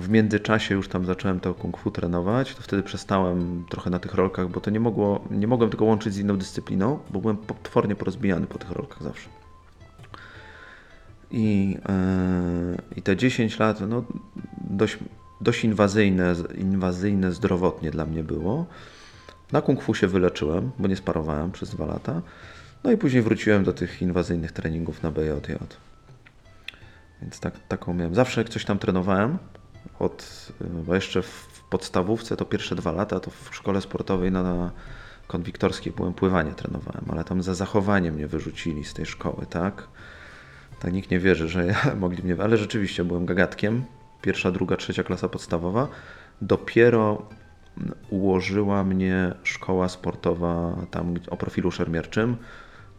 W 0.00 0.08
międzyczasie 0.08 0.74
już 0.74 0.88
tam 0.88 1.04
zacząłem 1.04 1.40
to 1.40 1.54
kung 1.54 1.78
fu 1.78 1.90
trenować, 1.90 2.54
to 2.54 2.62
wtedy 2.62 2.82
przestałem 2.82 3.64
trochę 3.68 3.90
na 3.90 3.98
tych 3.98 4.14
rolkach, 4.14 4.48
bo 4.48 4.60
to 4.60 4.70
nie 4.70 4.80
mogło, 4.80 5.24
nie 5.30 5.46
mogłem 5.46 5.70
tego 5.70 5.84
łączyć 5.84 6.14
z 6.14 6.18
inną 6.18 6.36
dyscypliną, 6.38 6.98
bo 7.10 7.20
byłem 7.20 7.36
potwornie 7.36 7.96
porozbijany 7.96 8.46
po 8.46 8.58
tych 8.58 8.70
rolkach 8.70 9.02
zawsze. 9.02 9.28
I, 11.30 11.76
yy, 12.68 12.96
i 12.96 13.02
te 13.02 13.16
10 13.16 13.58
lat, 13.58 13.80
no 13.88 14.04
dość, 14.70 14.98
dość 15.40 15.64
inwazyjne, 15.64 16.34
inwazyjne 16.58 17.32
zdrowotnie 17.32 17.90
dla 17.90 18.06
mnie 18.06 18.24
było. 18.24 18.66
Na 19.52 19.60
kung 19.60 19.82
fu 19.82 19.94
się 19.94 20.06
wyleczyłem, 20.06 20.70
bo 20.78 20.88
nie 20.88 20.96
sparowałem 20.96 21.52
przez 21.52 21.70
dwa 21.70 21.86
lata. 21.86 22.22
No 22.84 22.92
i 22.92 22.96
później 22.96 23.22
wróciłem 23.22 23.64
do 23.64 23.72
tych 23.72 24.02
inwazyjnych 24.02 24.52
treningów 24.52 25.02
na 25.02 25.10
BJJ. 25.10 25.52
Więc 27.22 27.40
tak, 27.40 27.54
taką 27.68 27.94
miałem. 27.94 28.14
Zawsze 28.14 28.40
jak 28.40 28.50
coś 28.50 28.64
tam 28.64 28.78
trenowałem, 28.78 29.38
od, 29.98 30.48
bo 30.60 30.94
jeszcze 30.94 31.22
w 31.22 31.64
podstawówce 31.70 32.36
to 32.36 32.44
pierwsze 32.44 32.74
dwa 32.74 32.92
lata, 32.92 33.20
to 33.20 33.30
w 33.30 33.48
szkole 33.52 33.80
sportowej 33.80 34.32
na, 34.32 34.42
na 34.42 34.70
konwiktorskiej 35.26 35.92
byłem 35.92 36.14
pływanie 36.14 36.52
trenowałem, 36.52 37.04
ale 37.10 37.24
tam 37.24 37.42
za 37.42 37.54
zachowanie 37.54 38.12
mnie 38.12 38.26
wyrzucili 38.26 38.84
z 38.84 38.94
tej 38.94 39.06
szkoły, 39.06 39.46
tak? 39.50 39.88
Tak 40.80 40.92
nikt 40.92 41.10
nie 41.10 41.18
wierzy, 41.18 41.48
że 41.48 41.66
ja 41.66 41.94
mogli 42.00 42.22
mnie, 42.22 42.36
ale 42.42 42.56
rzeczywiście 42.56 43.04
byłem 43.04 43.26
gagatkiem. 43.26 43.84
Pierwsza, 44.22 44.50
druga, 44.50 44.76
trzecia 44.76 45.02
klasa 45.02 45.28
podstawowa. 45.28 45.88
Dopiero 46.42 47.28
ułożyła 48.10 48.84
mnie 48.84 49.34
szkoła 49.42 49.88
sportowa 49.88 50.76
tam 50.90 51.14
o 51.30 51.36
profilu 51.36 51.70
szermierczym. 51.70 52.36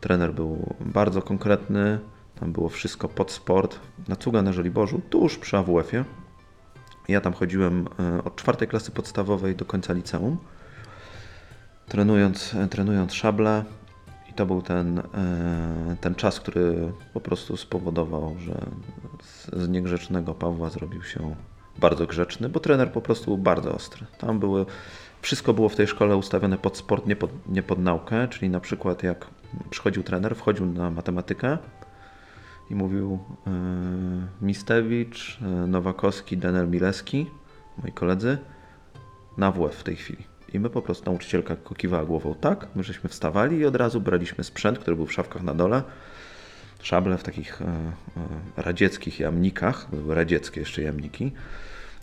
Trener 0.01 0.33
był 0.33 0.75
bardzo 0.79 1.21
konkretny, 1.21 1.99
tam 2.39 2.51
było 2.51 2.69
wszystko 2.69 3.07
pod 3.07 3.31
sport. 3.31 3.79
Na 4.07 4.15
Cuga 4.15 4.41
na 4.41 4.53
Żoliborzu, 4.53 5.01
tuż 5.09 5.37
przy 5.37 5.57
AWF-ie. 5.57 6.05
Ja 7.07 7.21
tam 7.21 7.33
chodziłem 7.33 7.87
e, 7.99 8.23
od 8.23 8.35
czwartej 8.35 8.67
klasy 8.67 8.91
podstawowej 8.91 9.55
do 9.55 9.65
końca 9.65 9.93
liceum, 9.93 10.37
trenując, 11.87 12.53
e, 12.53 12.67
trenując 12.67 13.13
szable. 13.13 13.63
I 14.29 14.33
to 14.33 14.45
był 14.45 14.61
ten, 14.61 14.99
e, 14.99 15.95
ten 16.01 16.15
czas, 16.15 16.39
który 16.39 16.91
po 17.13 17.21
prostu 17.21 17.57
spowodował, 17.57 18.35
że 18.39 18.65
z, 19.23 19.69
niegrzecznego 19.69 20.33
Pawła 20.33 20.69
zrobił 20.69 21.03
się 21.03 21.35
bardzo 21.79 22.07
grzeczny, 22.07 22.49
bo 22.49 22.59
trener 22.59 22.91
po 22.91 23.01
prostu 23.01 23.25
był 23.25 23.37
bardzo 23.37 23.75
ostry. 23.75 24.05
Tam 24.17 24.39
były, 24.39 24.65
wszystko 25.21 25.53
było 25.53 25.69
w 25.69 25.75
tej 25.75 25.87
szkole 25.87 26.17
ustawione 26.17 26.57
pod 26.57 26.77
sport, 26.77 27.05
nie 27.05 27.15
pod, 27.15 27.31
nie 27.47 27.63
pod 27.63 27.79
naukę, 27.79 28.27
czyli 28.27 28.49
na 28.49 28.59
przykład 28.59 29.03
jak 29.03 29.27
przychodził 29.69 30.03
trener, 30.03 30.35
wchodził 30.35 30.65
na 30.65 30.91
matematykę 30.91 31.57
i 32.71 32.75
mówił 32.75 33.19
e, 33.47 33.51
Mistewicz, 34.41 35.39
e, 35.41 35.45
Nowakowski, 35.45 36.37
Denel 36.37 36.69
Mileski, 36.69 37.25
moi 37.83 37.91
koledzy, 37.91 38.37
na 39.37 39.51
WF 39.51 39.75
w 39.75 39.83
tej 39.83 39.95
chwili. 39.95 40.23
I 40.53 40.59
my 40.59 40.69
po 40.69 40.81
prostu, 40.81 41.05
nauczycielka 41.05 41.55
kiwała 41.77 42.05
głową 42.05 42.35
tak, 42.41 42.67
my 42.75 42.83
żeśmy 42.83 43.09
wstawali 43.09 43.57
i 43.57 43.65
od 43.65 43.75
razu 43.75 44.01
braliśmy 44.01 44.43
sprzęt, 44.43 44.79
który 44.79 44.95
był 44.95 45.05
w 45.05 45.13
szafkach 45.13 45.43
na 45.43 45.53
dole, 45.53 45.83
szable 46.81 47.17
w 47.17 47.23
takich 47.23 47.61
e, 47.61 47.91
radzieckich 48.57 49.19
jamnikach, 49.19 49.87
były 49.95 50.15
radzieckie 50.15 50.59
jeszcze 50.59 50.81
jamniki, 50.81 51.31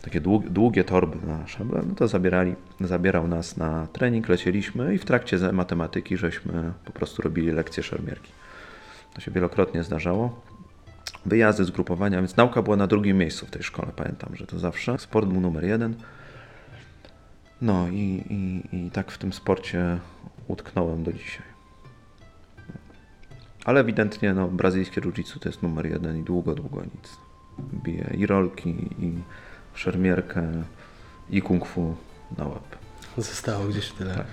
takie 0.03 0.21
dług, 0.21 0.49
długie 0.49 0.85
torby 0.85 1.27
na 1.27 1.47
szable, 1.47 1.83
no 1.89 1.95
to 1.95 2.09
zabierali, 2.09 2.55
zabierał 2.81 3.29
nas 3.29 3.57
na 3.57 3.87
trening, 3.87 4.29
lecieliśmy 4.29 4.95
i 4.95 4.99
w 4.99 5.05
trakcie 5.05 5.39
matematyki 5.53 6.17
żeśmy 6.17 6.73
po 6.85 6.93
prostu 6.93 7.23
robili 7.23 7.51
lekcje 7.51 7.83
szermierki. 7.83 8.33
To 9.15 9.21
się 9.21 9.31
wielokrotnie 9.31 9.85
zdarzało. 9.85 10.48
Wyjazdy, 11.27 11.65
zgrupowania, 11.65 12.19
więc 12.19 12.37
nauka 12.37 12.63
była 12.63 12.77
na 12.77 12.87
drugim 12.87 13.19
miejscu 13.19 13.47
w 13.47 13.51
tej 13.51 13.63
szkole, 13.63 13.93
pamiętam, 13.97 14.37
że 14.37 14.47
to 14.47 14.59
zawsze. 14.59 14.99
Sport 14.99 15.29
był 15.29 15.41
numer 15.41 15.65
jeden. 15.65 15.95
No 17.61 17.89
i, 17.89 18.25
i, 18.31 18.77
i 18.77 18.91
tak 18.91 19.11
w 19.11 19.19
tym 19.19 19.33
sporcie 19.33 19.99
utknąłem 20.49 21.05
do 21.05 21.13
dzisiaj. 21.13 21.47
Ale 23.65 23.81
ewidentnie 23.81 24.35
no, 24.35 24.49
brazylijskie 24.49 25.01
jiu-jitsu 25.01 25.39
to 25.39 25.49
jest 25.49 25.63
numer 25.63 25.87
jeden 25.87 26.19
i 26.21 26.23
długo, 26.23 26.55
długo 26.55 26.83
nic. 26.85 27.17
Bije 27.85 28.11
i 28.19 28.27
rolki, 28.27 28.71
i 28.99 29.13
szermierkę, 29.75 30.63
i 31.31 31.43
kung 31.43 31.67
fu 31.67 31.97
na 32.39 32.45
łeb. 32.45 32.77
Zostało 33.19 33.65
gdzieś 33.65 33.93
tyle. 33.93 34.15
Tak. 34.15 34.27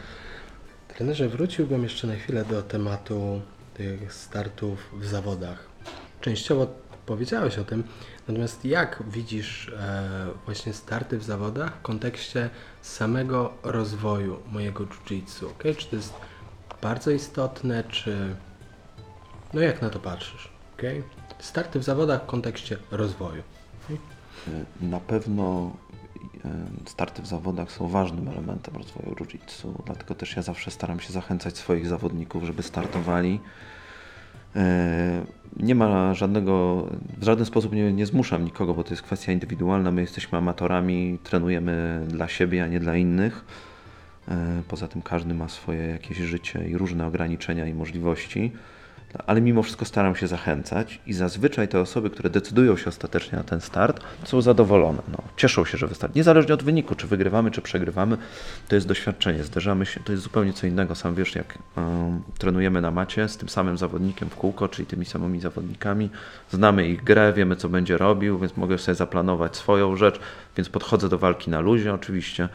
Trenerze, 0.88 1.30
wróciłbym 1.30 1.84
jeszcze 1.84 2.08
na 2.08 2.16
chwilę 2.16 2.46
do 2.46 2.62
tematu 2.62 3.42
tych 3.74 4.14
startów 4.14 4.90
w 5.00 5.06
zawodach. 5.06 5.75
Częściowo 6.22 6.68
powiedziałeś 7.06 7.58
o 7.58 7.64
tym. 7.64 7.84
Natomiast 8.28 8.66
jak 8.66 9.04
widzisz 9.08 9.70
e, 9.70 10.28
właśnie 10.46 10.74
starty 10.74 11.18
w 11.18 11.24
zawodach 11.24 11.78
w 11.78 11.82
kontekście 11.82 12.50
samego 12.82 13.54
rozwoju 13.64 14.40
mojego 14.52 14.86
jiu-jitsu? 14.86 15.46
Okay? 15.52 15.76
Czy 15.76 15.88
to 15.88 15.96
jest 15.96 16.14
bardzo 16.82 17.12
istotne, 17.12 17.84
czy... 17.84 18.36
No 19.54 19.62
jak 19.62 19.82
na 19.82 19.90
to 19.90 20.00
patrzysz? 20.00 20.50
Okay? 20.78 21.04
Starty 21.40 21.80
w 21.80 21.84
zawodach 21.84 22.24
w 22.24 22.26
kontekście 22.26 22.78
rozwoju. 22.92 23.44
Na 24.82 25.00
pewno 25.00 25.72
e, 26.46 26.50
starty 26.86 27.22
w 27.22 27.28
zawodach 27.28 27.72
są 27.72 27.88
ważnym 27.88 28.28
elementem 28.28 28.76
rozwoju 28.76 29.16
jiu-jitsu, 29.16 29.74
dlatego 29.86 30.16
też 30.16 30.36
ja 30.36 30.42
zawsze 30.42 30.72
staram 30.72 31.00
się 31.00 31.14
zachęcać 31.14 31.58
swoich 31.58 31.88
zawodników, 31.88 32.44
żeby 32.44 32.64
startowali. 32.64 33.40
E, 34.56 35.26
Nie 35.58 35.76
ma 35.76 36.14
żadnego, 36.14 36.86
w 37.18 37.24
żaden 37.24 37.46
sposób 37.46 37.74
nie, 37.74 37.94
nie 37.94 38.06
zmuszam 38.06 38.46
nikogo, 38.46 38.74
bo 38.74 38.84
to 38.84 38.90
jest 38.90 39.04
kwestia 39.04 39.32
indywidualna. 39.32 39.92
My 39.92 40.02
jesteśmy 40.02 40.38
amatorami, 40.38 41.20
trenujemy 41.24 42.06
dla 42.08 42.28
siebie, 42.28 42.64
a 42.64 42.68
nie 42.68 42.80
dla 42.80 42.96
innych. 42.96 43.46
E, 44.28 44.62
Poza 44.68 44.88
tym 44.88 45.02
każdy 45.02 45.34
ma 45.34 45.50
swoje 45.50 45.88
jakieś 45.88 46.18
życie 46.18 46.70
i 46.70 46.78
różne 46.78 47.08
ograniczenia 47.08 47.68
i 47.68 47.74
możliwości, 47.74 48.52
ale 49.28 49.42
mimo 49.42 49.64
wszystko 49.64 49.86
staram 49.86 50.16
się 50.16 50.28
zachęcać 50.28 51.00
i 51.08 51.14
zazwyczaj 51.14 51.68
te 51.68 51.80
osoby, 51.80 52.10
które 52.10 52.30
decydują 52.30 52.78
się 52.78 52.90
ostatecznie 52.90 53.38
na 53.38 53.44
ten 53.44 53.62
start, 53.62 54.00
są 54.24 54.42
zadowolone. 54.42 55.02
No, 55.12 55.18
cieszą 55.38 55.66
się, 55.66 55.78
że 55.78 55.88
wystarczy. 55.88 56.18
Niezależnie 56.18 56.54
od 56.54 56.64
wyniku, 56.64 56.96
czy 56.96 57.08
wygrywamy, 57.08 57.52
czy 57.52 57.62
przegrywamy, 57.62 58.18
to 58.68 58.76
jest 58.76 58.88
doświadczenie. 58.88 59.44
Zderzamy 59.44 59.86
się, 59.86 60.00
to 60.00 60.12
jest 60.12 60.24
zupełnie 60.24 60.54
co 60.54 60.68
innego. 60.68 60.96
Sam 60.96 61.16
wiesz, 61.16 61.36
jak 61.36 61.58
em, 61.78 62.22
trenujemy 62.38 62.82
na 62.82 62.92
macie 62.92 63.30
z 63.30 63.38
tym 63.38 63.50
samym 63.50 63.78
zawodnikiem 63.78 64.30
w 64.30 64.36
kółko, 64.36 64.68
czyli 64.68 64.86
tymi 64.86 65.06
samymi 65.06 65.40
zawodnikami, 65.40 66.10
znamy 66.52 66.88
ich 66.88 67.04
grę, 67.04 67.34
wiemy 67.34 67.56
co 67.56 67.70
będzie 67.70 67.98
robił, 67.98 68.40
więc 68.40 68.58
mogę 68.58 68.78
sobie 68.78 68.96
zaplanować 68.96 69.56
swoją 69.56 69.96
rzecz, 69.96 70.20
więc 70.58 70.70
podchodzę 70.70 71.10
do 71.10 71.18
walki 71.18 71.50
na 71.50 71.60
luzie 71.60 71.94
oczywiście. 71.94 72.50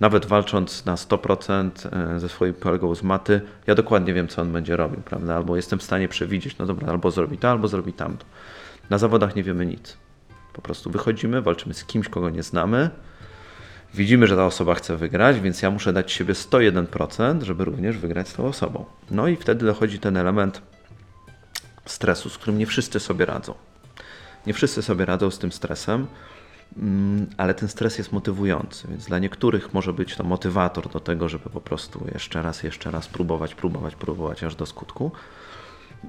Nawet 0.00 0.26
walcząc 0.26 0.84
na 0.84 0.94
100% 0.94 1.70
e, 2.16 2.20
ze 2.20 2.28
swoim 2.28 2.54
kolegą 2.54 2.94
z 2.94 3.02
maty, 3.02 3.40
ja 3.66 3.74
dokładnie 3.74 4.14
wiem, 4.14 4.28
co 4.28 4.42
on 4.42 4.52
będzie 4.52 4.76
robił, 4.76 5.00
prawda? 5.00 5.36
Albo 5.36 5.56
jestem 5.56 5.78
w 5.78 5.82
stanie 5.82 6.08
przewidzieć, 6.08 6.58
no 6.58 6.66
dobra, 6.66 6.88
albo 6.88 7.10
zrobi 7.10 7.38
to, 7.38 7.50
albo 7.50 7.68
zrobi 7.68 7.92
tamto. 7.92 8.24
Na 8.90 8.98
zawodach 8.98 9.36
nie 9.36 9.42
wiemy 9.42 9.66
nic. 9.66 9.96
Po 10.52 10.62
prostu 10.62 10.90
wychodzimy, 10.90 11.42
walczymy 11.42 11.74
z 11.74 11.84
kimś, 11.84 12.08
kogo 12.08 12.30
nie 12.30 12.42
znamy. 12.42 12.90
Widzimy, 13.94 14.26
że 14.26 14.36
ta 14.36 14.46
osoba 14.46 14.74
chce 14.74 14.96
wygrać, 14.96 15.40
więc 15.40 15.62
ja 15.62 15.70
muszę 15.70 15.92
dać 15.92 16.12
siebie 16.12 16.34
101%, 16.34 17.42
żeby 17.42 17.64
również 17.64 17.98
wygrać 17.98 18.28
z 18.28 18.32
tą 18.32 18.46
osobą. 18.46 18.84
No 19.10 19.28
i 19.28 19.36
wtedy 19.36 19.66
dochodzi 19.66 19.98
ten 19.98 20.16
element 20.16 20.62
stresu, 21.84 22.30
z 22.30 22.38
którym 22.38 22.58
nie 22.58 22.66
wszyscy 22.66 23.00
sobie 23.00 23.26
radzą. 23.26 23.54
Nie 24.46 24.54
wszyscy 24.54 24.82
sobie 24.82 25.04
radzą 25.04 25.30
z 25.30 25.38
tym 25.38 25.52
stresem, 25.52 26.06
ale 27.36 27.54
ten 27.54 27.68
stres 27.68 27.98
jest 27.98 28.12
motywujący, 28.12 28.88
więc 28.88 29.06
dla 29.06 29.18
niektórych 29.18 29.74
może 29.74 29.92
być 29.92 30.16
to 30.16 30.24
motywator 30.24 30.88
do 30.88 31.00
tego, 31.00 31.28
żeby 31.28 31.50
po 31.50 31.60
prostu 31.60 32.04
jeszcze 32.12 32.42
raz, 32.42 32.62
jeszcze 32.62 32.90
raz 32.90 33.08
próbować, 33.08 33.54
próbować, 33.54 33.94
próbować 33.94 34.44
aż 34.44 34.54
do 34.54 34.66
skutku. 34.66 35.10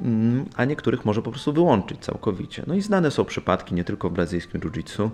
Mm, 0.02 0.45
a 0.56 0.65
niektórych 0.65 1.06
może 1.06 1.22
po 1.22 1.32
prostu 1.32 1.54
wyłączyć 1.54 2.00
całkowicie. 2.00 2.63
No 2.67 2.76
i 2.76 2.82
znane 2.82 3.12
są 3.12 3.26
przypadki 3.26 3.76
nie 3.76 3.84
tylko 3.84 4.10
w 4.10 4.13
brazylijskim 4.13 4.62
jiu-jitsu, 4.62 5.10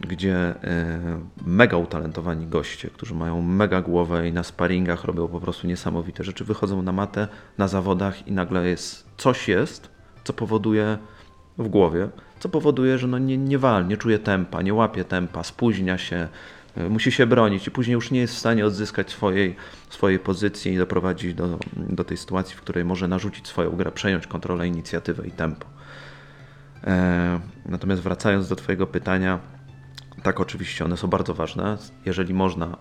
gdzie 0.00 0.36
e, 0.36 1.20
mega 1.46 1.76
utalentowani 1.76 2.46
goście, 2.46 2.90
którzy 2.90 3.14
mają 3.14 3.42
mega 3.42 3.82
głowę 3.82 4.28
i 4.28 4.32
na 4.32 4.42
sparingach 4.42 5.04
robią 5.04 5.28
po 5.28 5.40
prostu 5.40 5.66
niesamowite 5.66 6.24
rzeczy, 6.24 6.44
wychodzą 6.44 6.82
na 6.82 6.92
matę, 6.92 7.28
na 7.58 7.68
zawodach 7.68 8.28
i 8.28 8.32
nagle 8.32 8.68
jest 8.68 9.06
coś 9.16 9.48
jest, 9.48 9.90
co 10.24 10.32
powoduje 10.32 10.98
w 11.58 11.68
głowie, 11.68 12.08
co 12.44 12.48
powoduje, 12.48 12.98
że 12.98 13.06
no 13.06 13.18
nie, 13.18 13.38
nie 13.38 13.58
wal, 13.58 13.86
nie 13.86 13.96
czuje 13.96 14.18
tempa, 14.18 14.62
nie 14.62 14.74
łapie 14.74 15.04
tempa, 15.04 15.42
spóźnia 15.42 15.98
się, 15.98 16.28
e, 16.76 16.88
musi 16.88 17.12
się 17.12 17.26
bronić 17.26 17.66
i 17.66 17.70
później 17.70 17.94
już 17.94 18.10
nie 18.10 18.20
jest 18.20 18.34
w 18.34 18.38
stanie 18.38 18.66
odzyskać 18.66 19.10
swojej, 19.10 19.56
swojej 19.88 20.18
pozycji 20.18 20.72
i 20.72 20.78
doprowadzić 20.78 21.34
do, 21.34 21.58
do 21.76 22.04
tej 22.04 22.16
sytuacji, 22.16 22.56
w 22.56 22.60
której 22.60 22.84
może 22.84 23.08
narzucić 23.08 23.48
swoją 23.48 23.70
grę, 23.70 23.92
przejąć 23.92 24.26
kontrolę, 24.26 24.68
inicjatywę 24.68 25.26
i 25.26 25.30
tempo. 25.30 25.66
E, 26.86 27.40
Natomiast 27.66 28.02
wracając 28.02 28.48
do 28.48 28.56
Twojego 28.56 28.86
pytania, 28.86 29.38
tak, 30.22 30.40
oczywiście, 30.40 30.84
one 30.84 30.96
są 30.96 31.08
bardzo 31.08 31.34
ważne. 31.34 31.78
Jeżeli 32.06 32.34
można, 32.34 32.76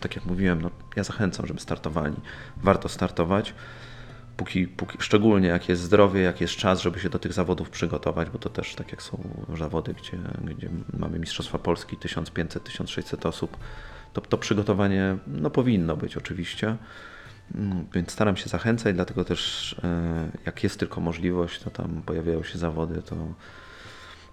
tak 0.00 0.16
jak 0.16 0.26
mówiłem, 0.26 0.62
no, 0.62 0.70
ja 0.96 1.04
zachęcam, 1.04 1.46
żeby 1.46 1.60
startowali. 1.60 2.16
Warto 2.56 2.88
startować, 2.88 3.54
póki, 4.40 4.68
póki, 4.68 4.98
szczególnie 5.00 5.48
jak 5.48 5.68
jest 5.68 5.82
zdrowie, 5.82 6.20
jak 6.20 6.40
jest 6.40 6.56
czas, 6.56 6.82
żeby 6.82 7.00
się 7.00 7.10
do 7.10 7.18
tych 7.18 7.32
zawodów 7.32 7.70
przygotować, 7.70 8.30
bo 8.30 8.38
to 8.38 8.50
też 8.50 8.74
tak 8.74 8.90
jak 8.90 9.02
są 9.02 9.22
zawody, 9.58 9.94
gdzie, 9.94 10.18
gdzie 10.56 10.68
mamy 10.98 11.18
Mistrzostwa 11.18 11.58
Polski 11.58 11.96
1500-1600 11.96 13.28
osób, 13.28 13.56
to, 14.12 14.20
to 14.20 14.38
przygotowanie 14.38 15.16
no, 15.26 15.50
powinno 15.50 15.96
być 15.96 16.16
oczywiście. 16.16 16.76
Mm, 17.54 17.86
Więc 17.94 18.10
staram 18.12 18.36
się 18.36 18.48
zachęcać, 18.48 18.94
dlatego 18.94 19.24
też 19.24 19.72
e, 19.84 20.30
jak 20.46 20.62
jest 20.62 20.78
tylko 20.78 21.00
możliwość, 21.00 21.60
to 21.60 21.70
tam 21.70 22.02
pojawiają 22.06 22.42
się 22.42 22.58
zawody, 22.58 23.02
to 23.02 23.16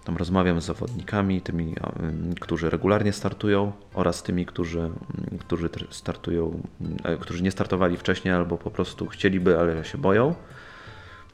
tam 0.08 0.16
rozmawiam 0.16 0.60
z 0.60 0.64
zawodnikami, 0.64 1.40
tymi, 1.40 1.74
em, 2.00 2.34
którzy 2.40 2.70
regularnie 2.70 3.12
startują 3.12 3.72
oraz 3.94 4.22
tymi, 4.22 4.46
którzy, 4.46 4.80
mm, 4.80 4.94
którzy 5.38 5.68
startują, 5.90 6.62
e, 7.04 7.16
którzy 7.16 7.42
nie 7.42 7.50
startowali 7.50 7.96
wcześniej 7.96 8.34
albo 8.34 8.58
po 8.58 8.70
prostu 8.70 9.06
chcieliby, 9.06 9.58
ale 9.58 9.84
się 9.84 9.98
boją. 9.98 10.34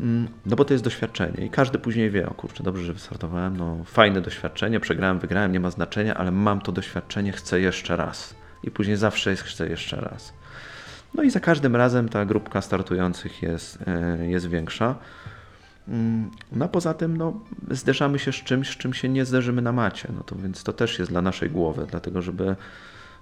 Mm, 0.01 0.29
No 0.47 0.57
bo 0.57 0.65
to 0.65 0.75
jest 0.75 0.85
doświadczenie 0.85 1.47
i 1.47 1.51
każdy 1.51 1.79
później 1.79 2.11
wie, 2.11 2.29
o 2.29 2.35
kurczę, 2.35 2.63
dobrze, 2.63 2.85
że 2.85 2.93
wystartowałem, 2.93 3.57
no 3.57 3.77
fajne 3.85 4.21
doświadczenie, 4.21 4.81
przegrałem, 4.81 5.19
wygrałem, 5.19 5.53
nie 5.53 5.61
ma 5.61 5.71
znaczenia, 5.71 6.15
ale 6.15 6.31
mam 6.31 6.61
to 6.61 6.73
doświadczenie, 6.73 7.33
chcę 7.33 7.61
jeszcze 7.61 7.97
raz. 7.97 8.35
I 8.63 8.71
później 8.71 8.97
zawsze 8.97 9.31
jest 9.31 9.43
chcę 9.43 9.69
jeszcze 9.69 9.97
raz. 9.97 10.33
No 11.15 11.23
i 11.23 11.31
za 11.31 11.41
każdym 11.41 11.77
razem 11.77 12.09
ta 12.09 12.25
grupka 12.25 12.61
startujących 12.61 13.43
jest, 13.43 13.79
e, 13.87 14.27
jest 14.27 14.49
większa. 14.49 14.95
Mm, 15.89 16.31
No 16.53 16.69
poza 16.69 16.95
tym 16.95 17.17
no, 17.17 17.33
zderzamy 17.71 18.19
się 18.19 18.33
z 18.33 18.37
czymś, 18.37 18.71
z 18.71 18.77
czym 18.77 18.95
się 18.95 19.09
nie 19.09 19.25
zderzymy 19.25 19.63
na 19.63 19.73
macie. 19.73 20.09
No 20.17 20.23
to 20.25 20.37
więc 20.37 20.63
to 20.65 20.73
też 20.73 20.99
jest 20.99 21.11
dla 21.11 21.23
naszej 21.23 21.51
głowy, 21.51 21.87
dlatego 21.91 22.23
żeby 22.23 22.57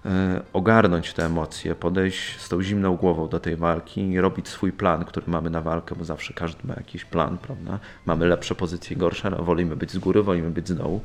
e, 0.06 0.42
ogarnąć 0.52 1.12
te 1.12 1.26
emocje, 1.26 1.74
podejść 1.74 2.40
z 2.40 2.48
tą 2.48 2.62
zimną 2.62 2.96
głową 2.96 3.28
do 3.28 3.40
tej 3.40 3.56
walki 3.56 4.00
i 4.10 4.20
robić 4.20 4.48
swój 4.48 4.72
plan, 4.72 5.04
który 5.04 5.26
mamy 5.28 5.50
na 5.50 5.60
walkę, 5.60 5.94
bo 5.94 6.04
zawsze 6.04 6.34
każdy 6.34 6.66
ma 6.68 6.74
jakiś 6.74 7.04
plan, 7.04 7.38
prawda? 7.38 7.78
Mamy 8.06 8.26
lepsze 8.26 8.54
pozycje 8.54 8.96
gorsze, 8.96 9.28
ale 9.28 9.36
wolimy 9.36 9.76
być 9.76 9.90
z 9.90 9.98
góry, 9.98 10.22
wolimy 10.22 10.50
być 10.50 10.68
z 10.68 10.74
dołu. 10.74 11.00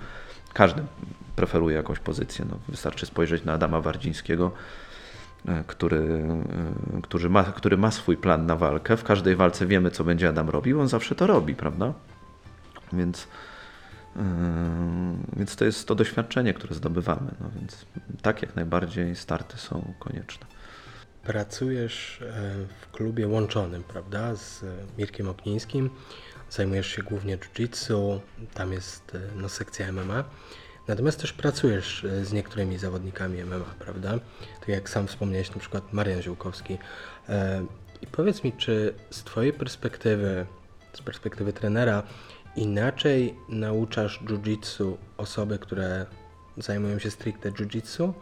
Każdy 0.53 0.81
preferuje 1.35 1.75
jakąś 1.75 1.99
pozycję. 1.99 2.45
No, 2.49 2.57
wystarczy 2.69 3.05
spojrzeć 3.05 3.43
na 3.45 3.53
Adama 3.53 3.81
Wardzińskiego, 3.81 4.51
który, 5.67 5.97
e, 6.97 7.02
który, 7.02 7.30
ma, 7.30 7.43
który 7.43 7.78
ma 7.78 7.91
swój 7.91 8.17
plan 8.17 8.45
na 8.45 8.56
walkę. 8.56 8.97
W 8.97 9.04
każdej 9.04 9.36
walce 9.36 9.65
wiemy, 9.65 9.91
co 9.91 10.04
będzie 10.04 10.30
Adam 10.30 10.50
robił, 10.50 10.82
on 10.82 10.88
zawsze 10.88 11.15
to 11.15 11.28
robi, 11.28 11.56
prawda? 11.56 11.93
Więc, 12.93 13.28
yy, 14.15 14.21
więc 15.38 15.56
to 15.56 15.65
jest 15.65 15.88
to 15.88 15.95
doświadczenie, 15.95 16.54
które 16.54 16.76
zdobywamy. 16.76 17.32
No 17.41 17.50
więc 17.60 17.86
tak, 18.21 18.41
jak 18.41 18.56
najbardziej 18.56 19.15
starty 19.15 19.58
są 19.58 19.93
konieczne. 20.00 20.47
Pracujesz 21.23 22.21
e, 22.21 22.65
w 22.82 22.91
klubie 22.91 23.28
łączonym, 23.28 23.84
prawda, 23.84 24.36
z 24.36 24.63
e, 24.63 24.67
Mirkiem 24.97 25.30
Oknińskim. 25.30 25.89
Zajmujesz 26.50 26.88
się 26.88 27.04
głównie 27.04 27.38
jiu-jitsu, 27.38 28.19
tam 28.54 28.73
jest 28.73 29.15
e, 29.15 29.19
no, 29.36 29.50
sekcja 29.50 29.91
MMA. 29.91 30.23
Natomiast 30.88 31.21
też 31.21 31.34
pracujesz 31.34 32.04
e, 32.04 32.26
z 32.26 32.34
niektórymi 32.34 32.78
zawodnikami 32.78 33.43
MMA, 33.43 33.65
prawda? 33.80 34.19
Tak 34.60 34.69
jak 34.69 34.89
sam 34.89 35.08
wspomniałeś, 35.08 35.52
na 35.52 35.60
przykład 35.60 35.93
Marian 35.93 36.21
Ziółkowski. 36.21 36.78
E, 37.30 37.65
I 38.02 38.08
powiedz 38.08 38.43
mi, 38.43 38.54
czy 38.54 38.93
z 39.10 39.23
Twojej 39.23 39.54
perspektywy, 39.54 40.45
z 40.93 41.02
perspektywy 41.02 41.54
trenera, 41.54 42.04
inaczej 42.56 43.36
nauczasz 43.50 44.19
jiu-jitsu 44.23 44.97
osoby, 45.17 45.60
które 45.60 46.06
zajmują 46.58 47.00
się 47.00 47.12
stricte 47.12 47.52
jiu-jitsu, 47.52 48.13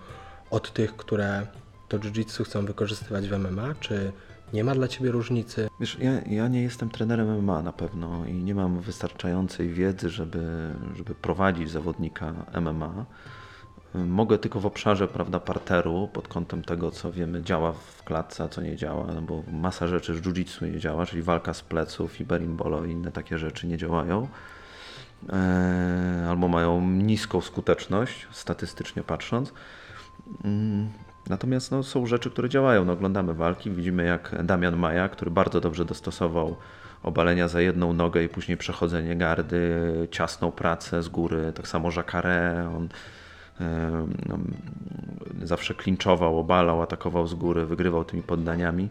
od 0.49 0.73
tych, 0.73 0.95
które 0.95 1.47
to 1.87 1.99
jiu-jitsu 1.99 2.43
chcą 2.43 2.65
wykorzystywać 2.65 3.27
w 3.27 3.37
MMA? 3.37 3.75
Czy 3.79 4.11
nie 4.53 4.63
ma 4.63 4.75
dla 4.75 4.87
Ciebie 4.87 5.11
różnicy? 5.11 5.69
Wiesz, 5.79 5.97
ja, 5.99 6.21
ja 6.21 6.47
nie 6.47 6.61
jestem 6.61 6.89
trenerem 6.89 7.43
MMA 7.43 7.61
na 7.61 7.73
pewno 7.73 8.25
i 8.25 8.33
nie 8.33 8.55
mam 8.55 8.79
wystarczającej 8.79 9.69
wiedzy, 9.69 10.09
żeby, 10.09 10.73
żeby 10.95 11.15
prowadzić 11.15 11.71
zawodnika 11.71 12.33
MMA. 12.61 13.05
Mogę 13.93 14.37
tylko 14.37 14.59
w 14.59 14.65
obszarze 14.65 15.07
prawda, 15.07 15.39
parteru, 15.39 16.09
pod 16.13 16.27
kątem 16.27 16.63
tego, 16.63 16.91
co 16.91 17.11
wiemy, 17.11 17.43
działa 17.43 17.73
w 17.73 18.03
klatce, 18.03 18.43
a 18.43 18.47
co 18.47 18.61
nie 18.61 18.75
działa, 18.75 19.07
no 19.15 19.21
bo 19.21 19.43
masa 19.51 19.87
rzeczy 19.87 20.15
z 20.15 20.21
jiu-jitsu 20.21 20.73
nie 20.73 20.79
działa, 20.79 21.05
czyli 21.05 21.21
walka 21.21 21.53
z 21.53 21.61
pleców 21.61 22.21
i 22.21 22.25
berimbolo 22.25 22.85
i 22.85 22.91
inne 22.91 23.11
takie 23.11 23.37
rzeczy 23.37 23.67
nie 23.67 23.77
działają. 23.77 24.27
E, 25.29 26.27
albo 26.29 26.47
mają 26.47 26.91
niską 26.91 27.41
skuteczność, 27.41 28.27
statystycznie 28.31 29.03
patrząc. 29.03 29.53
Mm, 30.43 30.89
Natomiast 31.29 31.71
no, 31.71 31.83
są 31.83 32.05
rzeczy, 32.05 32.31
które 32.31 32.49
działają. 32.49 32.85
No, 32.85 32.93
oglądamy 32.93 33.33
walki, 33.33 33.71
widzimy 33.71 34.05
jak 34.05 34.35
Damian 34.43 34.77
Maja, 34.77 35.09
który 35.09 35.31
bardzo 35.31 35.61
dobrze 35.61 35.85
dostosował 35.85 36.55
obalenia 37.03 37.47
za 37.47 37.61
jedną 37.61 37.93
nogę 37.93 38.23
i 38.23 38.29
później 38.29 38.57
przechodzenie 38.57 39.15
gardy, 39.15 39.81
ciasną 40.11 40.51
pracę 40.51 41.03
z 41.03 41.09
góry, 41.09 41.53
tak 41.55 41.67
samo 41.67 41.89
Jacare, 41.95 42.69
on 42.77 42.89
no, 44.29 44.37
zawsze 45.43 45.73
klinczował, 45.73 46.39
obalał, 46.39 46.81
atakował 46.81 47.27
z 47.27 47.33
góry, 47.33 47.65
wygrywał 47.65 48.05
tymi 48.05 48.23
poddaniami. 48.23 48.89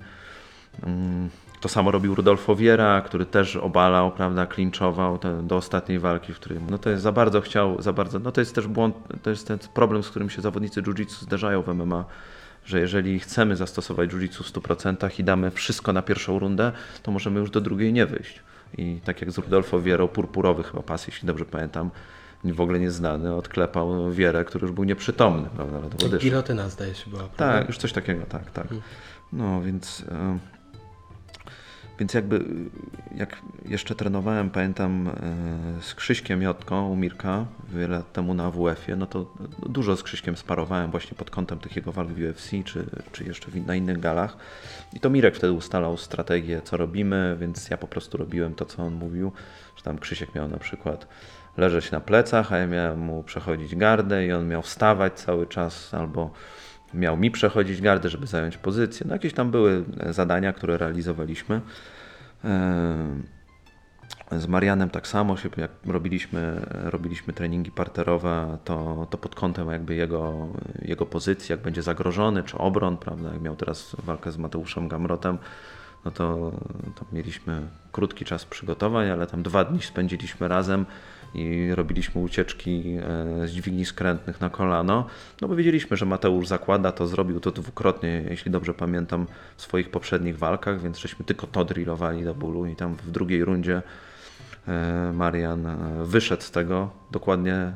To 1.64 1.68
samo 1.68 1.90
robił 1.90 2.14
Rudolfo 2.14 2.57
Viera, 2.57 3.00
który 3.00 3.27
też 3.27 3.57
obalał, 3.57 4.11
prawda, 4.11 4.46
klinczował 4.46 5.18
do 5.42 5.57
ostatniej 5.57 5.98
walki, 5.98 6.33
w 6.33 6.37
której 6.37 6.59
no 6.70 6.79
to 6.79 6.90
jest 6.90 7.03
za 7.03 7.12
bardzo 7.12 7.40
chciał, 7.40 7.83
za 7.83 7.92
bardzo, 7.92 8.18
no 8.18 8.33
to 8.33 8.40
jest 8.40 8.55
też 8.55 8.66
błąd, 8.66 8.96
to 9.22 9.31
jest 9.31 9.48
ten 9.48 9.59
problem, 9.74 10.03
z 10.03 10.11
którym 10.11 10.31
się 10.31 10.42
zawodnicy 10.42 10.83
jiu-jitsu 10.83 11.22
zderzają 11.22 11.62
w 11.62 11.74
MMA, 11.74 12.05
że 12.64 12.81
jeżeli 12.81 13.18
chcemy 13.18 13.57
zastosować 13.57 14.11
jiu-jitsu 14.11 14.42
w 14.42 14.53
100% 14.53 15.20
i 15.20 15.24
damy 15.24 15.50
wszystko 15.50 15.92
na 15.92 16.03
pierwszą 16.03 16.38
rundę, 16.38 16.72
to 17.03 17.11
możemy 17.11 17.40
już 17.40 17.50
do 17.50 17.61
drugiej 17.61 17.92
nie 17.92 18.07
wyjść. 18.07 18.40
I 18.79 19.00
tak 19.05 19.20
jak 19.20 19.33
z 19.33 19.38
Rudolfo 19.38 19.81
Vierą, 19.81 20.09
purpurowy 20.09 20.62
chyba 20.62 20.83
pas, 20.83 21.07
jeśli 21.07 21.27
dobrze 21.27 21.44
pamiętam, 21.44 21.90
w 22.44 22.61
ogóle 22.61 22.81
nieznany, 22.81 23.35
odklepał 23.35 24.11
Wierę, 24.11 24.44
który 24.44 24.66
już 24.66 24.72
był 24.72 24.85
nieprzytomny, 24.85 25.48
prawda, 25.57 25.79
dyszał. 25.98 26.18
Gilotyna 26.18 26.68
zdaje 26.68 26.94
się 26.94 27.11
była. 27.11 27.22
prawda? 27.22 27.59
Tak, 27.59 27.68
już 27.68 27.79
coś 27.79 27.92
takiego, 27.92 28.27
tak, 28.29 28.50
tak. 28.50 28.66
No 29.33 29.62
więc, 29.62 30.05
e, 30.09 30.38
więc 31.98 32.14
jakby 32.14 32.44
jak 33.14 33.42
jeszcze 33.66 33.94
trenowałem, 33.94 34.50
pamiętam 34.50 35.09
e, 35.09 35.83
z 35.83 35.94
Krzyśkiem 35.94 36.42
Jotką 36.42 36.88
u 36.90 36.96
Mirka 36.96 37.46
wiele 37.68 37.96
lat 37.96 38.12
temu 38.12 38.35
na 38.35 38.50
WF-ie, 38.50 38.96
no 38.96 39.07
to 39.07 39.26
dużo 39.66 39.96
z 39.96 40.02
Krzyśkiem 40.02 40.37
sparowałem 40.37 40.90
właśnie 40.90 41.16
pod 41.16 41.30
kątem 41.30 41.59
tych 41.59 41.76
jego 41.76 41.92
walk 41.92 42.09
w 42.09 42.30
UFC, 42.30 42.50
czy, 42.64 42.87
czy 43.12 43.24
jeszcze 43.24 43.50
na 43.66 43.74
innych 43.74 44.00
galach. 44.00 44.37
I 44.92 45.00
to 45.00 45.11
Mirek 45.11 45.37
wtedy 45.37 45.52
ustalał 45.52 45.96
strategię, 45.96 46.62
co 46.64 46.76
robimy, 46.76 47.37
więc 47.40 47.70
ja 47.70 47.76
po 47.76 47.87
prostu 47.87 48.18
robiłem 48.18 48.54
to, 48.54 48.64
co 48.64 48.83
on 48.83 48.94
mówił, 48.94 49.33
że 49.76 49.83
tam 49.83 49.98
Krzysiek 49.98 50.35
miał 50.35 50.48
na 50.48 50.59
przykład 50.59 51.07
leżeć 51.57 51.90
na 51.90 52.00
plecach, 52.00 52.52
a 52.52 52.59
ja 52.59 52.66
miałem 52.66 52.98
mu 52.98 53.22
przechodzić 53.22 53.76
gardę 53.76 54.26
i 54.26 54.33
on 54.33 54.48
miał 54.48 54.62
wstawać 54.62 55.12
cały 55.12 55.46
czas 55.46 55.94
albo 55.94 56.30
miał 56.94 57.16
mi 57.16 57.30
przechodzić 57.30 57.80
gardę, 57.80 58.09
żeby 58.09 58.26
zająć 58.26 58.57
pozycję. 58.57 59.07
No 59.09 59.12
jakieś 59.12 59.33
tam 59.33 59.50
były 59.50 59.85
e, 60.00 60.12
zadania, 60.12 60.52
które 60.52 60.78
realizowaliśmy. 60.78 61.61
E, 62.44 63.35
Z 64.38 64.46
Marianem 64.46 64.90
tak 64.90 65.07
samo, 65.07 65.37
się, 65.37 65.48
jak 65.57 65.70
robiliśmy, 65.87 66.61
robiliśmy 66.85 67.33
treningi 67.33 67.70
parterowe, 67.70 68.59
to, 68.64 69.07
to 69.11 69.18
pod 69.18 69.35
kątem 69.35 69.70
jakby 69.70 69.94
jego, 69.94 70.48
jego 70.83 71.07
pozycji, 71.07 71.52
jak 71.52 71.61
będzie 71.61 71.83
zagrożony, 71.83 72.42
czy 72.42 72.59
obron, 72.59 72.96
prawda, 72.96 73.33
jak 73.33 73.40
miał 73.42 73.57
teraz 73.57 73.96
walkę 74.04 74.33
z 74.33 74.38
Mateuszem 74.38 74.88
Gamrotem, 74.88 75.38
no 76.04 76.11
to, 76.11 76.52
to 76.94 77.04
mieliśmy 77.12 77.62
krótki 77.92 78.24
czas 78.24 78.44
przygotowań, 78.44 79.11
ale 79.11 79.26
tam 79.26 79.42
dwa 79.42 79.64
dni 79.64 79.83
spędziliśmy 79.83 80.48
razem 80.48 80.87
i 81.35 81.75
robiliśmy 81.75 82.20
ucieczki 82.20 82.97
e, 83.42 83.49
z 83.49 83.51
dźwigni 83.51 83.85
skrętnych 83.85 84.40
na 84.40 84.51
kolano, 84.51 85.07
no 85.40 85.49
bo 85.49 85.57
wiedzieliśmy, 85.57 85.97
że 85.97 86.07
Mateusz 86.07 86.47
zakłada 86.47 86.92
to, 86.92 87.07
zrobił 87.07 87.40
to 87.40 87.51
dwukrotnie, 87.51 88.25
jeśli 88.31 88.51
dobrze 88.51 88.75
pamiętam, 88.75 89.27
w 89.57 89.62
swoich 89.62 89.90
poprzednich 89.90 90.38
walkach, 90.38 90.81
więc 90.81 90.99
żeśmy 90.99 91.25
tylko 91.25 91.47
to 91.47 91.64
drillowali 91.64 92.25
do 92.25 92.35
bólu 92.35 92.66
i 92.66 92.77
tam 92.77 92.94
w 92.94 93.11
drugiej 93.11 93.44
rundzie 93.44 93.83
e, 94.68 95.12
Marian 95.14 95.66
e, 95.66 96.05
wyszedł 96.05 96.42
z 96.42 96.51
tego 96.51 96.90
dokładnie 97.11 97.73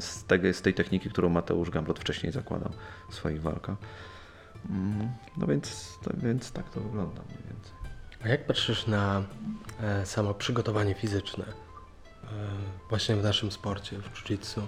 z, 0.00 0.24
tego, 0.24 0.52
z 0.52 0.62
tej 0.62 0.74
techniki, 0.74 1.10
którą 1.10 1.28
Mateusz 1.28 1.70
Gamrot 1.70 1.98
wcześniej 1.98 2.32
zakładał 2.32 2.70
w 3.10 3.14
swoich 3.14 3.42
walkach. 3.42 3.76
Mm, 4.70 5.08
No 5.36 5.46
więc, 5.46 5.98
to, 6.02 6.10
więc 6.16 6.52
tak 6.52 6.70
to 6.70 6.80
wygląda 6.80 7.22
mniej 7.22 7.42
więcej. 7.50 7.72
A 8.24 8.28
jak 8.28 8.46
patrzysz 8.46 8.86
na 8.86 9.22
samo 10.04 10.34
przygotowanie 10.34 10.94
fizyczne 10.94 11.44
właśnie 12.88 13.16
w 13.16 13.22
naszym 13.22 13.50
sporcie, 13.50 13.98
w 13.98 14.24
jiu-jitsu? 14.24 14.60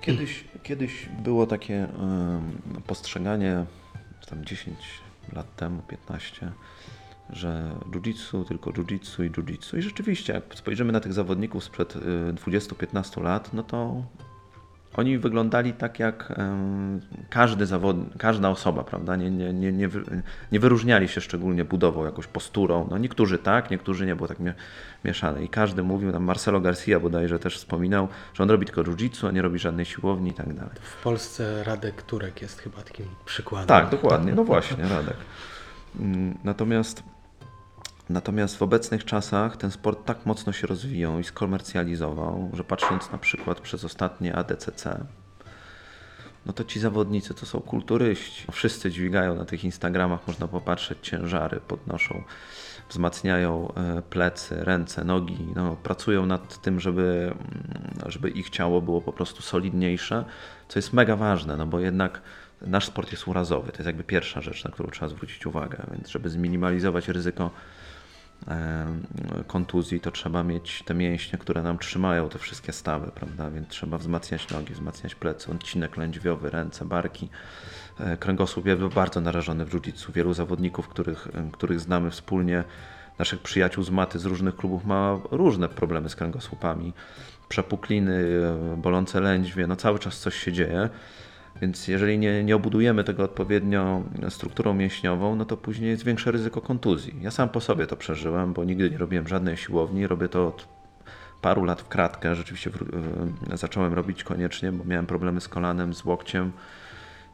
Kiedyś, 0.00 0.44
kiedyś 0.62 1.08
było 1.22 1.46
takie 1.46 1.88
postrzeganie, 2.86 3.64
tam 4.30 4.44
10 4.44 4.78
lat 5.32 5.56
temu, 5.56 5.82
15, 5.82 6.52
że 7.30 7.70
jiu-jitsu, 7.90 8.44
tylko 8.44 8.70
jiu-jitsu 8.70 9.24
i 9.24 9.30
jiu-jitsu. 9.30 9.78
I 9.78 9.82
rzeczywiście, 9.82 10.32
jak 10.32 10.44
spojrzymy 10.54 10.92
na 10.92 11.00
tych 11.00 11.12
zawodników 11.12 11.64
sprzed 11.64 11.96
y, 11.96 12.00
20-15 12.34 13.22
lat, 13.22 13.52
no 13.52 13.62
to 13.62 14.02
oni 14.98 15.18
wyglądali 15.18 15.72
tak 15.72 15.98
jak 15.98 16.32
każdy 17.30 17.66
zawod, 17.66 17.96
każda 18.18 18.48
osoba, 18.50 18.84
prawda? 18.84 19.16
Nie, 19.16 19.30
nie, 19.30 19.52
nie, 19.52 19.72
nie, 19.72 19.88
nie 20.52 20.60
wyróżniali 20.60 21.08
się 21.08 21.20
szczególnie 21.20 21.64
budową, 21.64 22.04
jakąś 22.04 22.26
posturą. 22.26 22.86
No 22.90 22.98
niektórzy 22.98 23.38
tak, 23.38 23.70
niektórzy 23.70 24.06
nie, 24.06 24.16
było 24.16 24.28
tak 24.28 24.38
mie- 24.40 24.54
mieszane. 25.04 25.44
I 25.44 25.48
każdy 25.48 25.82
mówił, 25.82 26.12
tam 26.12 26.24
Marcelo 26.24 26.60
Garcia 26.60 27.00
bodajże 27.00 27.38
też 27.38 27.56
wspominał, 27.56 28.08
że 28.34 28.42
on 28.42 28.50
robi 28.50 28.66
tylko 28.66 28.82
jiu-jitsu, 28.82 29.28
a 29.28 29.30
nie 29.30 29.42
robi 29.42 29.58
żadnej 29.58 29.84
siłowni 29.86 30.30
i 30.30 30.34
tak 30.34 30.54
dalej. 30.54 30.72
W 30.82 31.02
Polsce 31.02 31.64
Radek 31.64 32.02
Turek 32.02 32.42
jest 32.42 32.60
chyba 32.60 32.82
takim 32.82 33.06
przykładem. 33.24 33.66
Tak, 33.68 33.88
dokładnie. 33.90 34.32
No 34.34 34.44
właśnie, 34.44 34.84
Radek. 34.88 35.16
Mm, 36.00 36.34
Natomiast, 36.44 37.02
natomiast 38.10 38.56
w 38.56 38.62
obecnych 38.62 39.04
czasach 39.04 39.56
ten 39.56 39.70
sport 39.70 40.04
tak 40.04 40.26
mocno 40.26 40.52
się 40.52 40.66
rozwijał 40.66 41.18
i 41.18 41.24
skomercjalizował, 41.24 42.50
że 42.52 42.64
patrząc 42.64 43.12
na 43.12 43.18
przykład 43.18 43.60
przez 43.60 43.84
ostatnie 43.84 44.36
ADCC, 44.36 45.06
no 46.46 46.52
to 46.52 46.64
ci 46.64 46.80
zawodnicy 46.80 47.34
to 47.34 47.46
są 47.46 47.60
kulturyści. 47.60 48.46
Wszyscy 48.52 48.90
dźwigają 48.90 49.34
na 49.34 49.44
tych 49.44 49.64
Instagramach, 49.64 50.26
można 50.26 50.48
popatrzeć, 50.48 50.98
ciężary 51.02 51.60
podnoszą, 51.60 52.22
wzmacniają 52.88 53.74
e, 53.74 54.02
plecy, 54.02 54.64
ręce, 54.64 55.04
nogi, 55.04 55.48
no, 55.56 55.76
pracują 55.76 56.26
nad 56.26 56.62
tym, 56.62 56.80
żeby, 56.80 57.32
mm, 57.32 58.10
żeby 58.10 58.30
ich 58.30 58.50
ciało 58.50 58.82
było 58.82 59.00
po 59.00 59.12
prostu 59.12 59.42
solidniejsze, 59.42 60.24
co 60.68 60.78
jest 60.78 60.92
mega 60.92 61.16
ważne, 61.16 61.56
no 61.56 61.66
bo 61.66 61.80
jednak 61.80 62.22
nasz 62.60 62.86
sport 62.86 63.12
jest 63.12 63.28
urazowy. 63.28 63.72
To 63.72 63.78
jest 63.78 63.86
jakby 63.86 64.04
pierwsza 64.04 64.40
rzecz, 64.40 64.64
na 64.64 64.70
którą 64.70 64.90
trzeba 64.90 65.08
zwrócić 65.08 65.46
uwagę, 65.46 65.86
więc 65.92 66.08
żeby 66.08 66.28
zminimalizować 66.28 67.08
ryzyko 67.08 67.50
kontuzji, 69.46 70.00
to 70.00 70.10
trzeba 70.10 70.42
mieć 70.42 70.82
te 70.82 70.94
mięśnie, 70.94 71.38
które 71.38 71.62
nam 71.62 71.78
trzymają 71.78 72.28
te 72.28 72.38
wszystkie 72.38 72.72
stawy, 72.72 73.10
prawda? 73.14 73.50
Więc 73.50 73.68
trzeba 73.68 73.98
wzmacniać 73.98 74.50
nogi, 74.50 74.74
wzmacniać 74.74 75.14
plecy, 75.14 75.52
odcinek 75.52 75.96
lędźwiowy, 75.96 76.50
ręce, 76.50 76.84
barki. 76.84 77.28
E, 78.00 78.16
Kręgosłup 78.16 78.66
jest 78.66 78.82
bardzo 78.82 79.20
narażony 79.20 79.64
w 79.64 79.70
jiu-jitsu. 79.70 80.12
Wielu 80.12 80.34
zawodników, 80.34 80.88
których, 80.88 81.28
których 81.52 81.80
znamy 81.80 82.10
wspólnie, 82.10 82.64
naszych 83.18 83.40
przyjaciół 83.40 83.84
z 83.84 83.90
maty 83.90 84.18
z 84.18 84.24
różnych 84.24 84.56
klubów 84.56 84.84
ma 84.84 85.18
różne 85.30 85.68
problemy 85.68 86.08
z 86.08 86.16
kręgosłupami. 86.16 86.92
Przepukliny, 87.48 88.26
e, 88.72 88.76
bolące 88.76 89.20
lędźwie, 89.20 89.66
no 89.66 89.76
cały 89.76 89.98
czas 89.98 90.20
coś 90.20 90.34
się 90.34 90.52
dzieje. 90.52 90.88
Więc 91.60 91.88
jeżeli 91.88 92.18
nie, 92.18 92.44
nie 92.44 92.56
obudujemy 92.56 93.04
tego 93.04 93.24
odpowiednio 93.24 94.02
strukturą 94.28 94.74
mięśniową, 94.74 95.36
no 95.36 95.44
to 95.44 95.56
później 95.56 95.90
jest 95.90 96.04
większe 96.04 96.30
ryzyko 96.30 96.60
kontuzji. 96.60 97.14
Ja 97.20 97.30
sam 97.30 97.48
po 97.48 97.60
sobie 97.60 97.86
to 97.86 97.96
przeżyłem, 97.96 98.52
bo 98.52 98.64
nigdy 98.64 98.90
nie 98.90 98.98
robiłem 98.98 99.28
żadnej 99.28 99.56
siłowni. 99.56 100.06
Robię 100.06 100.28
to 100.28 100.48
od 100.48 100.68
paru 101.40 101.64
lat 101.64 101.80
w 101.80 101.88
kratkę. 101.88 102.34
Rzeczywiście 102.34 102.70
wró- 102.70 102.96
e, 103.52 103.56
zacząłem 103.56 103.94
robić 103.94 104.24
koniecznie, 104.24 104.72
bo 104.72 104.84
miałem 104.84 105.06
problemy 105.06 105.40
z 105.40 105.48
kolanem, 105.48 105.94
z 105.94 106.04
łokciem 106.04 106.52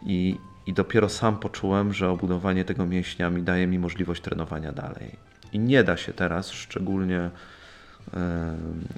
i, 0.02 0.38
i 0.66 0.72
dopiero 0.72 1.08
sam 1.08 1.38
poczułem, 1.38 1.92
że 1.92 2.10
obudowanie 2.10 2.64
tego 2.64 2.86
mięśniami 2.86 3.42
daje 3.42 3.66
mi 3.66 3.78
możliwość 3.78 4.22
trenowania 4.22 4.72
dalej. 4.72 5.16
I 5.52 5.58
nie 5.58 5.84
da 5.84 5.96
się 5.96 6.12
teraz, 6.12 6.50
szczególnie 6.50 7.30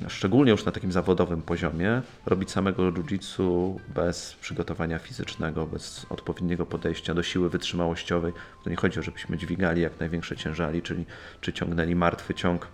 szczególnie 0.09 0.53
już 0.53 0.65
na 0.65 0.73
takim 0.73 0.93
zawodowym 0.93 1.43
poziomie, 1.43 2.03
robić 2.27 2.51
samego 2.51 2.93
jiu-jitsu 2.93 3.77
bez 3.95 4.35
przygotowania 4.35 4.99
fizycznego, 4.99 5.67
bez 5.67 6.07
odpowiedniego 6.11 6.67
podejścia 6.67 7.15
do 7.15 7.23
siły 7.23 7.51
wytrzymałościowej. 7.51 8.33
To 8.65 8.71
nie 8.71 8.77
chodzi 8.77 9.01
o, 9.01 9.03
żebyśmy 9.03 9.39
dźwigali 9.39 9.83
jak 9.83 10.01
największe 10.01 10.37
ciężary, 10.37 10.83
czyli 10.83 11.05
czy 11.41 11.53
ciągnęli 11.53 11.95
martwy 11.95 12.35
ciąg, 12.35 12.69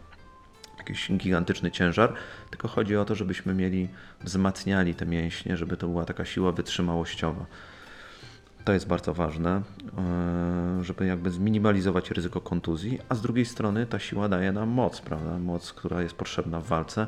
jakiś 0.79 1.13
gigantyczny 1.13 1.71
ciężar, 1.71 2.15
tylko 2.51 2.69
chodzi 2.69 2.97
o 2.97 3.05
to, 3.05 3.15
żebyśmy 3.15 3.55
mieli, 3.55 3.89
wzmacniali 4.25 4.95
te 4.95 5.07
mięśnie, 5.07 5.57
żeby 5.57 5.77
to 5.77 5.89
była 5.89 6.05
taka 6.05 6.25
siła 6.25 6.53
wytrzymałościowa. 6.53 7.47
To 8.65 8.73
jest 8.73 8.87
bardzo 8.87 9.15
ważne, 9.15 9.63
e, 9.99 10.85
żeby 10.85 11.07
jakby 11.07 11.31
zminimalizować 11.31 12.11
ryzyko 12.11 12.41
kontuzji, 12.41 12.99
a 13.09 13.15
z 13.15 13.21
drugiej 13.21 13.47
strony 13.47 13.87
ta 13.87 13.99
siła 13.99 14.29
daje 14.29 14.53
nam 14.53 14.69
moc, 14.69 15.01
prawda? 15.01 15.39
Moc, 15.39 15.73
która 15.73 16.03
jest 16.03 16.15
potrzebna 16.15 16.61
w 16.61 16.67
walce. 16.67 17.07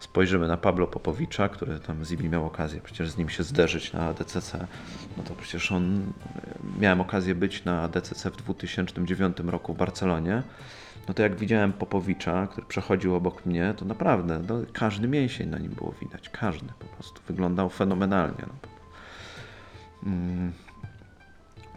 Spojrzymy 0.00 0.48
na 0.48 0.56
Pablo 0.56 0.86
Popowicza, 0.86 1.48
który 1.48 1.80
tam 1.80 2.04
Zibi 2.04 2.28
miał 2.28 2.46
okazję 2.46 2.80
przecież 2.80 3.10
z 3.10 3.16
nim 3.16 3.28
się 3.28 3.42
zderzyć 3.42 3.92
na 3.92 4.06
ADCC. 4.06 4.66
No 5.16 5.22
to 5.22 5.34
przecież 5.34 5.72
on, 5.72 6.00
e, 6.00 6.80
miałem 6.80 7.00
okazję 7.00 7.34
być 7.34 7.64
na 7.64 7.82
ADCC 7.82 8.30
w 8.30 8.36
2009 8.36 9.50
roku 9.50 9.74
w 9.74 9.76
Barcelonie. 9.76 10.42
No 11.08 11.14
to 11.14 11.22
jak 11.22 11.36
widziałem 11.36 11.72
Popowicza, 11.72 12.46
który 12.46 12.66
przechodził 12.66 13.14
obok 13.14 13.46
mnie, 13.46 13.74
to 13.76 13.84
naprawdę 13.84 14.42
no, 14.48 14.54
każdy 14.72 15.08
mięsień 15.08 15.48
na 15.48 15.58
nim 15.58 15.72
było 15.72 15.94
widać. 16.00 16.28
Każdy 16.28 16.68
po 16.78 16.86
prostu. 16.86 17.20
Wyglądał 17.28 17.70
fenomenalnie. 17.70 18.44
No. 18.46 18.68
Mm. 20.12 20.52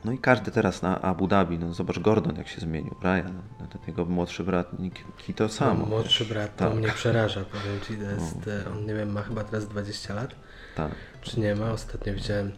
No 0.06 0.12
i 0.12 0.18
każdy 0.18 0.52
teraz 0.52 0.82
na 0.82 1.02
Abu 1.02 1.28
Dhabi, 1.28 1.60
no 1.60 1.74
zobacz 1.74 2.00
Gordon 2.00 2.36
jak 2.36 2.48
się 2.48 2.62
zmienił, 2.62 2.96
Ryan, 3.04 3.42
no 3.60 3.68
ten 3.68 3.82
jego 3.88 4.06
młodszy 4.06 4.44
brat 4.44 4.80
Niki 4.80 5.34
to 5.36 5.50
samo. 5.50 5.80
No, 5.80 5.86
młodszy 5.86 6.24
wiesz. 6.24 6.34
brat, 6.34 6.56
to 6.56 6.70
tak, 6.70 6.78
mnie 6.78 6.88
przeraża, 6.88 7.44
powiem 7.44 7.82
Ci, 7.88 7.98
to 7.98 8.12
jest, 8.12 8.48
e, 8.48 8.72
on 8.72 8.86
nie 8.86 8.94
wiem, 8.94 9.12
ma 9.12 9.22
chyba 9.22 9.44
teraz 9.44 9.68
20 9.68 10.14
lat, 10.14 10.36
tak. 10.76 10.92
czy 11.22 11.40
nie 11.40 11.56
ma, 11.56 11.72
ostatnio 11.72 12.14
widziałem, 12.14 12.52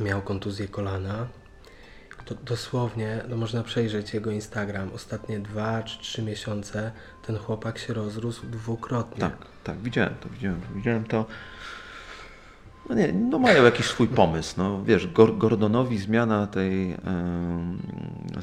miał 0.00 0.22
kontuzję 0.22 0.68
kolana, 0.68 1.26
to 2.26 2.34
dosłownie, 2.34 3.24
no 3.28 3.36
można 3.36 3.62
przejrzeć 3.62 4.14
jego 4.14 4.30
Instagram, 4.30 4.90
ostatnie 4.94 5.38
dwa 5.38 5.82
czy 5.82 5.98
trzy 5.98 6.22
miesiące 6.22 6.92
ten 7.26 7.38
chłopak 7.38 7.78
się 7.78 7.94
rozrósł 7.94 8.46
dwukrotnie. 8.46 9.20
Tak, 9.20 9.46
tak, 9.64 9.78
widziałem 9.78 10.14
to, 10.20 10.28
widziałem, 10.28 10.60
widziałem 10.74 11.04
to. 11.04 11.26
No 12.88 12.94
nie, 12.94 13.12
no 13.12 13.38
mają 13.38 13.64
jakiś 13.64 13.86
swój 13.86 14.08
pomysł. 14.08 14.54
No, 14.58 14.82
wiesz, 14.84 15.08
Gor- 15.08 15.38
Gordonowi 15.38 15.98
zmiana 15.98 16.46
tej, 16.46 16.96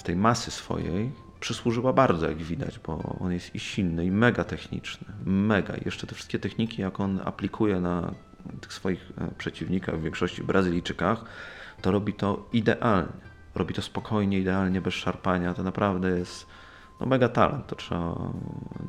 tej 0.04 0.16
masy 0.16 0.52
swojej 0.52 1.12
przysłużyła 1.44 1.94
bardzo, 1.94 2.30
jak 2.30 2.38
widać, 2.38 2.80
bo 2.80 3.18
on 3.20 3.32
jest 3.32 3.56
i 3.56 3.60
silny, 3.60 4.06
i 4.06 4.12
mega 4.12 4.44
techniczny. 4.44 5.08
Mega. 5.26 5.74
Jeszcze 5.86 6.08
te 6.08 6.16
wszystkie 6.16 6.40
techniki, 6.40 6.82
jak 6.82 7.00
on 7.00 7.20
aplikuje 7.26 7.80
na 7.80 8.14
tych 8.62 8.74
swoich 8.74 9.12
e, 9.18 9.32
przeciwnikach, 9.38 10.00
w 10.00 10.04
większości 10.04 10.44
Brazylijczykach, 10.44 11.26
to 11.82 11.92
robi 11.92 12.14
to 12.14 12.50
idealnie. 12.54 13.12
Robi 13.56 13.74
to 13.74 13.82
spokojnie, 13.82 14.40
idealnie, 14.40 14.82
bez 14.82 14.94
szarpania. 14.94 15.54
To 15.54 15.64
naprawdę 15.64 16.20
jest 16.20 16.48
no, 17.00 17.06
mega 17.06 17.30
talent. 17.30 17.68
To 17.68 17.76
trzeba, 17.76 18.32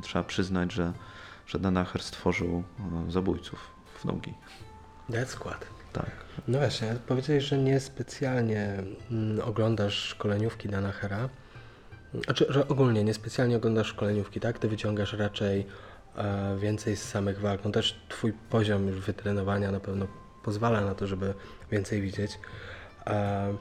trzeba 0.02 0.24
przyznać, 0.24 0.72
że, 0.72 0.92
że 1.46 1.58
Danaher 1.58 2.02
stworzył 2.02 2.64
e, 3.08 3.10
zabójców 3.10 3.70
w 3.94 4.04
nogi. 4.04 4.34
Dead 5.08 5.28
Squad. 5.28 5.66
Tak. 5.92 6.10
No 6.48 6.58
właśnie, 6.58 6.96
powiedziałeś, 7.06 7.44
że 7.44 7.58
nie 7.58 7.80
specjalnie 7.80 8.82
mm, 9.10 9.40
oglądasz 9.44 9.94
szkoleniówki 9.94 10.68
Danachera. 10.68 11.28
Znaczy, 12.24 12.46
że 12.48 12.68
ogólnie 12.68 13.04
nie 13.04 13.14
specjalnie 13.14 13.56
oglądasz 13.56 13.86
szkoleniówki, 13.86 14.40
tak? 14.40 14.58
Ty 14.58 14.68
wyciągasz 14.68 15.12
raczej 15.12 15.66
e, 16.16 16.56
więcej 16.58 16.96
z 16.96 17.02
samych 17.02 17.40
walk. 17.40 17.64
No 17.64 17.70
też 17.70 18.00
twój 18.08 18.32
poziom 18.32 18.88
już 18.88 19.00
wytrenowania 19.00 19.70
na 19.70 19.80
pewno 19.80 20.06
pozwala 20.44 20.80
na 20.80 20.94
to, 20.94 21.06
żeby 21.06 21.34
więcej 21.70 22.02
widzieć. 22.02 22.38
E, 23.06 23.54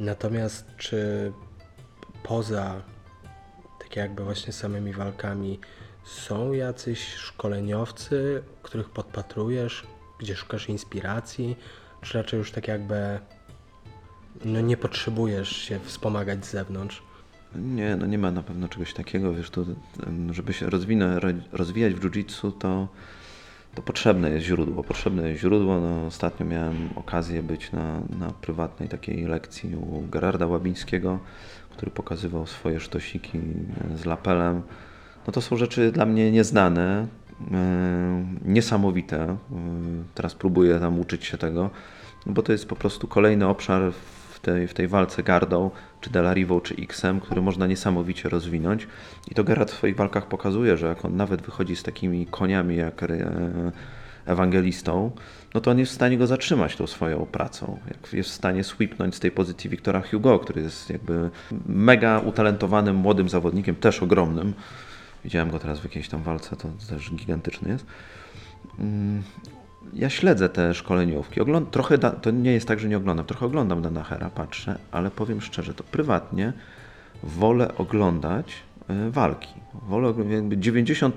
natomiast 0.00 0.66
czy 0.76 1.32
poza 2.22 2.82
tak 3.80 3.96
jakby 3.96 4.24
właśnie 4.24 4.52
samymi 4.52 4.92
walkami 4.92 5.60
są 6.04 6.52
jacyś 6.52 7.14
szkoleniowcy, 7.14 8.42
których 8.62 8.90
podpatrujesz, 8.90 9.86
gdzie 10.20 10.36
szukasz 10.36 10.68
inspiracji, 10.68 11.56
czy 12.02 12.18
raczej 12.18 12.38
już 12.38 12.52
tak 12.52 12.68
jakby 12.68 13.20
no 14.44 14.60
nie 14.60 14.76
potrzebujesz 14.76 15.56
się 15.56 15.78
wspomagać 15.78 16.46
z 16.46 16.50
zewnątrz? 16.50 17.02
Nie, 17.54 17.96
no 17.96 18.06
nie 18.06 18.18
ma 18.18 18.30
na 18.30 18.42
pewno 18.42 18.68
czegoś 18.68 18.94
takiego, 18.94 19.34
wiesz, 19.34 19.50
tu, 19.50 19.66
żeby 20.30 20.52
się 20.52 20.70
rozwinę, 20.70 21.20
ro- 21.20 21.28
rozwijać 21.52 21.94
w 21.94 22.00
jiu-jitsu, 22.00 22.52
to, 22.58 22.88
to 23.74 23.82
potrzebne 23.82 24.30
jest 24.30 24.46
źródło. 24.46 24.84
Potrzebne 24.84 25.28
jest 25.28 25.40
źródło. 25.40 25.80
No, 25.80 26.06
ostatnio 26.06 26.46
miałem 26.46 26.90
okazję 26.96 27.42
być 27.42 27.72
na, 27.72 28.00
na 28.18 28.30
prywatnej 28.30 28.88
takiej 28.88 29.24
lekcji 29.24 29.76
u 29.76 30.02
Gerarda 30.10 30.46
Łabińskiego, 30.46 31.18
który 31.70 31.90
pokazywał 31.90 32.46
swoje 32.46 32.80
sztosiki 32.80 33.40
z 33.94 34.04
lapelem. 34.04 34.62
No 35.26 35.32
to 35.32 35.40
są 35.40 35.56
rzeczy 35.56 35.92
dla 35.92 36.06
mnie 36.06 36.32
nieznane, 36.32 37.06
niesamowite. 38.44 39.22
E, 39.22 39.36
Teraz 40.14 40.34
próbuję 40.34 40.80
tam 40.80 41.00
uczyć 41.00 41.24
się 41.24 41.38
tego, 41.38 41.70
no 42.26 42.32
bo 42.32 42.42
to 42.42 42.52
jest 42.52 42.68
po 42.68 42.76
prostu 42.76 43.08
kolejny 43.08 43.48
obszar 43.48 43.92
w 44.30 44.40
tej, 44.40 44.68
w 44.68 44.74
tej 44.74 44.88
walce 44.88 45.22
gardą, 45.22 45.70
czy 46.00 46.10
Delarivą, 46.10 46.60
czy 46.60 46.74
X-em, 46.74 47.20
który 47.20 47.42
można 47.42 47.66
niesamowicie 47.66 48.28
rozwinąć. 48.28 48.86
I 49.30 49.34
to 49.34 49.44
Gerard 49.44 49.70
w 49.70 49.74
swoich 49.74 49.96
walkach 49.96 50.26
pokazuje, 50.26 50.76
że 50.76 50.86
jak 50.86 51.04
on 51.04 51.16
nawet 51.16 51.42
wychodzi 51.42 51.76
z 51.76 51.82
takimi 51.82 52.26
koniami 52.26 52.76
jak 52.76 53.02
e, 53.02 53.72
ewangelistą, 54.26 55.10
no 55.54 55.60
to 55.60 55.70
on 55.70 55.78
jest 55.78 55.92
w 55.92 55.94
stanie 55.94 56.18
go 56.18 56.26
zatrzymać 56.26 56.76
tą 56.76 56.86
swoją 56.86 57.26
pracą. 57.26 57.78
Jak 57.88 58.12
jest 58.12 58.30
w 58.30 58.32
stanie 58.32 58.64
sweepnąć 58.64 59.14
z 59.14 59.20
tej 59.20 59.30
pozycji 59.30 59.70
Wiktora 59.70 60.02
Hugo, 60.10 60.38
który 60.38 60.62
jest 60.62 60.90
jakby 60.90 61.30
mega 61.66 62.18
utalentowanym 62.18 62.96
młodym 62.96 63.28
zawodnikiem, 63.28 63.74
też 63.74 64.02
ogromnym. 64.02 64.54
Widziałem 65.24 65.50
go 65.50 65.58
teraz 65.58 65.80
w 65.80 65.84
jakiejś 65.84 66.08
tam 66.08 66.22
walce, 66.22 66.56
to 66.56 66.68
też 66.88 67.10
gigantyczny 67.12 67.68
jest. 67.68 67.86
Mm, 68.78 69.22
Ja 69.94 70.10
śledzę 70.10 70.48
te 70.48 70.74
szkoleniówki. 70.74 71.40
Ogląd- 71.40 71.70
trochę 71.70 71.98
to 71.98 72.30
nie 72.30 72.52
jest 72.52 72.68
tak, 72.68 72.80
że 72.80 72.88
nie 72.88 72.96
oglądam. 72.96 73.26
Trochę 73.26 73.46
oglądam 73.46 73.82
Danachera, 73.82 74.30
patrzę, 74.30 74.78
ale 74.92 75.10
powiem 75.10 75.40
szczerze, 75.40 75.74
to 75.74 75.84
prywatnie 75.84 76.52
wolę 77.22 77.74
oglądać 77.78 78.52
e, 78.88 79.10
walki. 79.10 79.54
Wolę, 79.88 80.14
jakby 80.30 80.56
90%, 80.56 81.10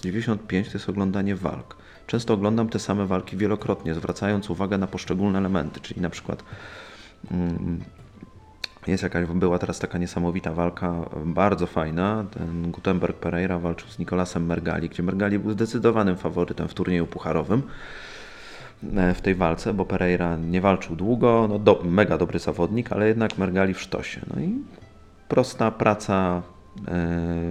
95% 0.00 0.36
to 0.64 0.72
jest 0.74 0.88
oglądanie 0.88 1.36
walk. 1.36 1.76
Często 2.06 2.34
oglądam 2.34 2.68
te 2.68 2.78
same 2.78 3.06
walki 3.06 3.36
wielokrotnie, 3.36 3.94
zwracając 3.94 4.50
uwagę 4.50 4.78
na 4.78 4.86
poszczególne 4.86 5.38
elementy, 5.38 5.80
czyli 5.80 6.00
na 6.00 6.10
przykład 6.10 6.44
mm, 7.30 7.80
jest 8.86 9.02
jakaś, 9.02 9.26
była 9.26 9.58
teraz 9.58 9.78
taka 9.78 9.98
niesamowita 9.98 10.52
walka, 10.52 10.94
bardzo 11.24 11.66
fajna. 11.66 12.24
Ten 12.30 12.70
Gutenberg 12.70 13.16
Pereira 13.16 13.58
walczył 13.58 13.88
z 13.88 13.98
Nikolasem 13.98 14.46
Mergali, 14.46 14.88
gdzie 14.88 15.02
Mergali 15.02 15.38
był 15.38 15.52
zdecydowanym 15.52 16.16
faworytem 16.16 16.68
w 16.68 16.74
turnieju 16.74 17.06
pucharowym 17.06 17.62
e, 18.96 19.14
w 19.14 19.20
tej 19.20 19.34
walce, 19.34 19.74
bo 19.74 19.84
Pereira 19.84 20.36
nie 20.36 20.60
walczył 20.60 20.96
długo, 20.96 21.46
no 21.48 21.58
do, 21.58 21.82
mega 21.84 22.18
dobry 22.18 22.38
zawodnik, 22.38 22.92
ale 22.92 23.08
jednak 23.08 23.38
Mergali 23.38 23.74
w 23.74 23.80
sztosie. 23.80 24.20
No 24.34 24.42
i 24.42 24.54
prosta 25.28 25.70
praca, 25.70 26.42
e, 26.88 26.94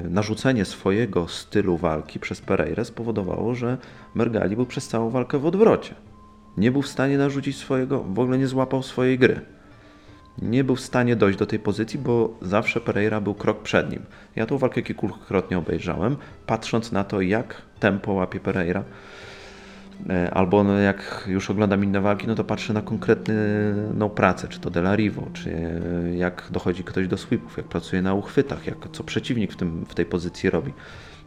narzucenie 0.09 0.65
swojego 0.65 1.27
stylu 1.27 1.77
walki 1.77 2.19
przez 2.19 2.41
Pereirę 2.41 2.85
spowodowało, 2.85 3.55
że 3.55 3.77
Mergali 4.15 4.55
był 4.55 4.65
przez 4.65 4.87
całą 4.87 5.09
walkę 5.09 5.39
w 5.39 5.45
odwrocie. 5.45 5.95
Nie 6.57 6.71
był 6.71 6.81
w 6.81 6.87
stanie 6.87 7.17
narzucić 7.17 7.57
swojego, 7.57 8.03
w 8.03 8.19
ogóle 8.19 8.37
nie 8.37 8.47
złapał 8.47 8.83
swojej 8.83 9.19
gry 9.19 9.58
nie 10.41 10.63
był 10.63 10.75
w 10.75 10.81
stanie 10.81 11.15
dojść 11.15 11.39
do 11.39 11.45
tej 11.45 11.59
pozycji, 11.59 11.99
bo 11.99 12.37
zawsze 12.41 12.81
Pereira 12.81 13.21
był 13.21 13.33
krok 13.33 13.61
przed 13.61 13.91
nim. 13.91 14.01
Ja 14.35 14.45
tą 14.45 14.57
walkę 14.57 14.81
kilkukrotnie 14.81 15.57
obejrzałem, 15.57 16.17
patrząc 16.45 16.91
na 16.91 17.03
to, 17.03 17.21
jak 17.21 17.61
tempo 17.79 18.13
łapie 18.13 18.39
Pereira. 18.39 18.83
E, 20.09 20.33
Albo 20.33 20.63
no 20.63 20.77
jak 20.77 21.23
już 21.27 21.49
oglądam 21.49 21.83
inne 21.83 22.01
walki, 22.01 22.27
no 22.27 22.35
to 22.35 22.43
patrzę 22.43 22.73
na 22.73 22.81
konkretną 22.81 24.09
pracę, 24.15 24.47
czy 24.47 24.59
to 24.59 24.69
Delarivo, 24.69 25.27
czy 25.33 25.51
e, 25.51 26.17
jak 26.17 26.47
dochodzi 26.51 26.83
ktoś 26.83 27.07
do 27.07 27.17
sweepów, 27.17 27.57
jak 27.57 27.65
pracuje 27.65 28.01
na 28.01 28.13
uchwytach, 28.13 28.67
jak, 28.67 28.77
co 28.91 29.03
przeciwnik 29.03 29.53
w, 29.53 29.55
tym, 29.55 29.85
w 29.85 29.95
tej 29.95 30.05
pozycji 30.05 30.49
robi. 30.49 30.73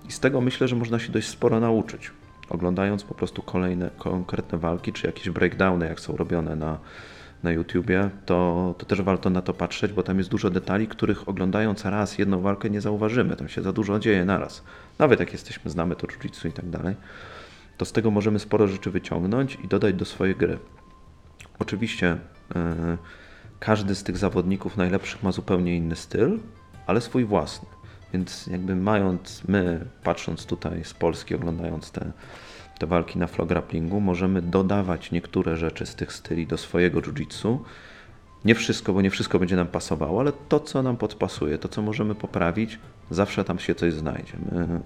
I 0.09 0.13
z 0.13 0.21
tego 0.21 0.41
myślę, 0.41 0.69
że 0.69 0.77
można 0.77 0.99
się 0.99 1.13
dość 1.13 1.29
sporo 1.29 1.61
nauczyć, 1.61 2.11
oglądając 2.51 3.05
po 3.05 3.15
prostu 3.15 3.43
kolejne 3.43 3.91
konkretne 3.99 4.59
walki, 4.59 4.93
czy 4.93 5.07
jakieś 5.07 5.31
breakdowny, 5.31 5.87
jak 5.87 6.01
są 6.01 6.17
robione 6.17 6.57
na, 6.57 6.79
na 7.43 7.51
YouTubie, 7.51 8.11
to, 8.27 8.75
to 8.79 8.87
też 8.87 9.03
warto 9.03 9.31
na 9.31 9.43
to 9.43 9.55
patrzeć, 9.55 9.93
bo 9.93 10.03
tam 10.03 10.19
jest 10.19 10.31
dużo 10.31 10.51
detali, 10.51 10.89
których 10.89 11.29
oglądając 11.29 11.85
raz 11.85 12.19
jedną 12.19 12.41
walkę 12.41 12.71
nie 12.71 12.81
zauważymy. 12.81 13.37
Tam 13.37 13.49
się 13.49 13.63
za 13.63 13.73
dużo 13.73 13.99
dzieje 13.99 14.25
naraz. 14.25 14.65
Nawet 14.99 15.21
jak 15.21 15.33
jesteśmy, 15.33 15.71
znamy 15.71 15.97
to 15.97 16.07
jiu-jitsu 16.07 16.49
i 16.49 16.53
tak 16.53 16.71
dalej, 16.71 16.97
to 17.77 17.85
z 17.85 17.93
tego 17.93 18.11
możemy 18.11 18.39
sporo 18.39 18.69
rzeczy 18.69 18.91
wyciągnąć 18.91 19.59
i 19.65 19.69
dodać 19.69 19.95
do 19.95 20.05
swojej 20.05 20.37
gry. 20.37 20.59
Oczywiście 21.59 22.19
e, 22.55 22.99
każdy 23.61 23.95
z 23.95 24.03
tych 24.03 24.17
zawodników 24.17 24.77
najlepszych 24.77 25.23
ma 25.23 25.33
zupełnie 25.33 25.77
inny 25.77 25.97
styl, 25.97 26.39
ale 26.87 27.01
swój 27.01 27.25
własny. 27.25 27.69
Więc 28.13 28.47
jakby 28.47 28.77
mając, 28.77 29.43
my 29.49 29.87
patrząc 30.03 30.47
tutaj 30.47 30.85
z 30.85 30.95
Polski, 30.95 31.35
oglądając 31.35 31.91
te, 31.91 32.13
te 32.83 32.87
walki 32.87 33.19
na 33.19 33.27
flow 33.27 33.49
grapplingu, 33.49 34.01
możemy 34.01 34.43
dodawać 34.43 35.11
niektóre 35.13 35.57
rzeczy 35.57 35.87
z 35.87 35.95
tych 35.95 36.13
styli 36.13 36.47
do 36.47 36.59
swojego 36.59 37.01
jiu-jitsu. 37.01 37.59
Nie 38.45 38.55
wszystko, 38.55 38.93
bo 38.93 39.03
nie 39.03 39.11
wszystko 39.11 39.39
będzie 39.39 39.57
nam 39.57 39.67
pasowało, 39.67 40.21
ale 40.21 40.33
to, 40.49 40.61
co 40.61 40.83
nam 40.83 40.97
podpasuje, 40.97 41.59
to, 41.59 41.69
co 41.69 41.83
możemy 41.83 42.15
poprawić, 42.15 42.79
zawsze 43.11 43.45
tam 43.45 43.59
się 43.59 43.75
coś 43.75 43.93
znajdzie. 43.93 44.33
My, 44.53 44.81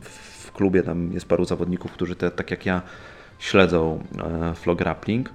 w 0.00 0.52
klubie 0.52 0.82
tam 0.82 1.12
jest 1.12 1.26
paru 1.26 1.44
zawodników, 1.44 1.92
którzy 1.92 2.16
te, 2.16 2.30
tak 2.30 2.50
jak 2.50 2.66
ja 2.66 2.82
śledzą 3.38 4.04
e, 4.18 4.54
flow 4.54 4.78
grappling 4.78 5.30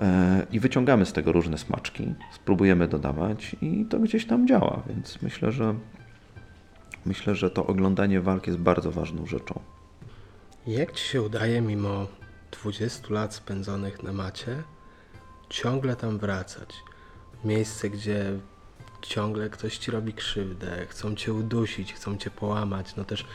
e, 0.00 0.46
i 0.52 0.60
wyciągamy 0.60 1.06
z 1.06 1.12
tego 1.12 1.32
różne 1.32 1.58
smaczki, 1.58 2.14
spróbujemy 2.32 2.88
dodawać 2.88 3.56
i 3.62 3.86
to 3.90 3.98
gdzieś 3.98 4.26
tam 4.26 4.48
działa, 4.48 4.82
więc 4.88 5.22
myślę, 5.22 5.52
że 5.52 5.74
myślę, 7.06 7.34
że 7.34 7.50
to 7.50 7.66
oglądanie 7.66 8.20
walk 8.20 8.46
jest 8.46 8.58
bardzo 8.58 8.90
ważną 8.90 9.26
rzeczą. 9.26 9.77
Jak 10.68 10.92
Ci 10.92 11.04
się 11.04 11.22
udaje 11.22 11.60
mimo 11.60 12.06
20 12.62 13.14
lat 13.14 13.34
spędzonych 13.34 14.02
na 14.02 14.12
macie 14.12 14.62
ciągle 15.50 15.96
tam 15.96 16.18
wracać? 16.18 16.74
Miejsce, 17.44 17.90
gdzie 17.90 18.38
ciągle 19.02 19.50
ktoś 19.50 19.78
Ci 19.78 19.90
robi 19.90 20.12
krzywdę, 20.12 20.86
chcą 20.88 21.14
Cię 21.14 21.32
udusić, 21.32 21.92
chcą 21.92 22.16
Cię 22.16 22.30
połamać. 22.30 22.96
No 22.96 23.04
też 23.04 23.26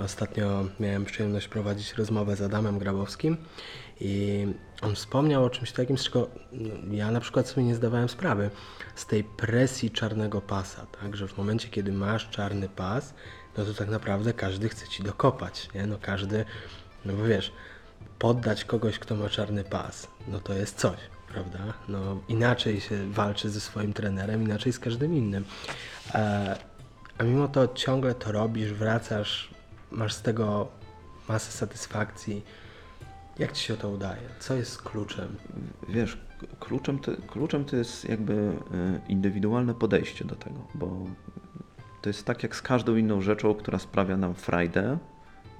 ostatnio 0.00 0.64
miałem 0.80 1.04
przyjemność 1.04 1.48
prowadzić 1.48 1.94
rozmowę 1.94 2.36
z 2.36 2.42
Adamem 2.42 2.78
Grabowskim 2.78 3.36
I 4.00 4.46
on 4.82 4.94
wspomniał 4.94 5.44
o 5.44 5.50
czymś 5.50 5.72
takim, 5.72 5.98
z 5.98 6.04
czego 6.04 6.28
no, 6.52 6.94
ja 6.94 7.10
na 7.10 7.20
przykład 7.20 7.48
sobie 7.48 7.66
nie 7.66 7.74
zdawałem 7.74 8.08
sprawy, 8.08 8.50
z 8.94 9.06
tej 9.06 9.24
presji 9.24 9.90
czarnego 9.90 10.40
pasa, 10.40 10.86
tak? 11.00 11.16
że 11.16 11.28
w 11.28 11.38
momencie, 11.38 11.68
kiedy 11.68 11.92
masz 11.92 12.30
czarny 12.30 12.68
pas, 12.68 13.14
no 13.56 13.64
to 13.64 13.74
tak 13.74 13.88
naprawdę 13.88 14.32
każdy 14.32 14.68
chce 14.68 14.88
ci 14.88 15.02
dokopać, 15.02 15.68
nie? 15.74 15.86
No 15.86 15.98
każdy, 16.00 16.44
no 17.04 17.12
bo 17.12 17.24
wiesz, 17.24 17.52
poddać 18.18 18.64
kogoś, 18.64 18.98
kto 18.98 19.16
ma 19.16 19.28
czarny 19.28 19.64
pas, 19.64 20.08
no 20.28 20.40
to 20.40 20.54
jest 20.54 20.78
coś, 20.78 20.98
prawda? 21.28 21.58
No 21.88 22.20
inaczej 22.28 22.80
się 22.80 23.10
walczy 23.10 23.50
ze 23.50 23.60
swoim 23.60 23.92
trenerem, 23.92 24.42
inaczej 24.42 24.72
z 24.72 24.78
każdym 24.78 25.14
innym. 25.14 25.44
E, 26.14 26.56
a 27.18 27.24
mimo 27.24 27.48
to 27.48 27.68
ciągle 27.68 28.14
to 28.14 28.32
robisz, 28.32 28.72
wracasz, 28.72 29.50
masz 29.90 30.14
z 30.14 30.22
tego 30.22 30.68
masę 31.28 31.52
satysfakcji. 31.52 32.42
Jak 33.38 33.52
ci 33.52 33.64
się 33.64 33.76
to 33.76 33.88
udaje? 33.88 34.22
Co 34.40 34.54
jest 34.54 34.82
kluczem? 34.82 35.36
Wiesz, 35.88 36.18
kluczem 36.60 36.98
to, 36.98 37.12
kluczem 37.26 37.64
to 37.64 37.76
jest 37.76 38.08
jakby 38.08 38.32
e, 38.34 39.00
indywidualne 39.08 39.74
podejście 39.74 40.24
do 40.24 40.36
tego, 40.36 40.66
bo 40.74 41.06
to 42.04 42.08
jest 42.10 42.24
tak 42.24 42.42
jak 42.42 42.56
z 42.56 42.62
każdą 42.62 42.96
inną 42.96 43.20
rzeczą, 43.20 43.54
która 43.54 43.78
sprawia 43.78 44.16
nam 44.16 44.34
frajdę 44.34 44.98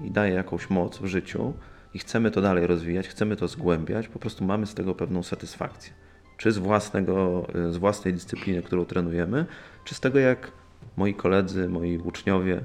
i 0.00 0.10
daje 0.10 0.34
jakąś 0.34 0.70
moc 0.70 0.98
w 0.98 1.06
życiu 1.06 1.52
i 1.94 1.98
chcemy 1.98 2.30
to 2.30 2.40
dalej 2.40 2.66
rozwijać, 2.66 3.08
chcemy 3.08 3.36
to 3.36 3.48
zgłębiać, 3.48 4.08
po 4.08 4.18
prostu 4.18 4.44
mamy 4.44 4.66
z 4.66 4.74
tego 4.74 4.94
pewną 4.94 5.22
satysfakcję. 5.22 5.92
Czy 6.36 6.52
z, 6.52 6.58
własnego, 6.58 7.46
e, 7.54 7.72
z 7.72 7.76
własnej 7.76 8.14
dyscypliny, 8.14 8.62
którą 8.62 8.84
trenujemy, 8.84 9.46
czy 9.84 9.94
z 9.94 10.00
tego, 10.00 10.18
jak 10.18 10.52
moi 10.96 11.14
koledzy, 11.14 11.68
moi 11.68 11.98
uczniowie 11.98 12.60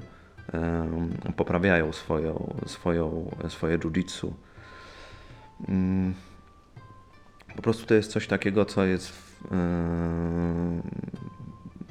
em, 0.52 1.34
poprawiają 1.36 1.92
swoją, 1.92 2.54
swoją, 2.66 3.30
swoje 3.48 3.78
jiu-jitsu. 3.78 4.30
Mm, 5.68 6.14
po 7.56 7.62
prostu 7.62 7.86
to 7.86 7.94
jest 7.94 8.10
coś 8.10 8.26
takiego, 8.26 8.64
co 8.64 8.84
jest, 8.84 9.12
yy, 9.44 9.50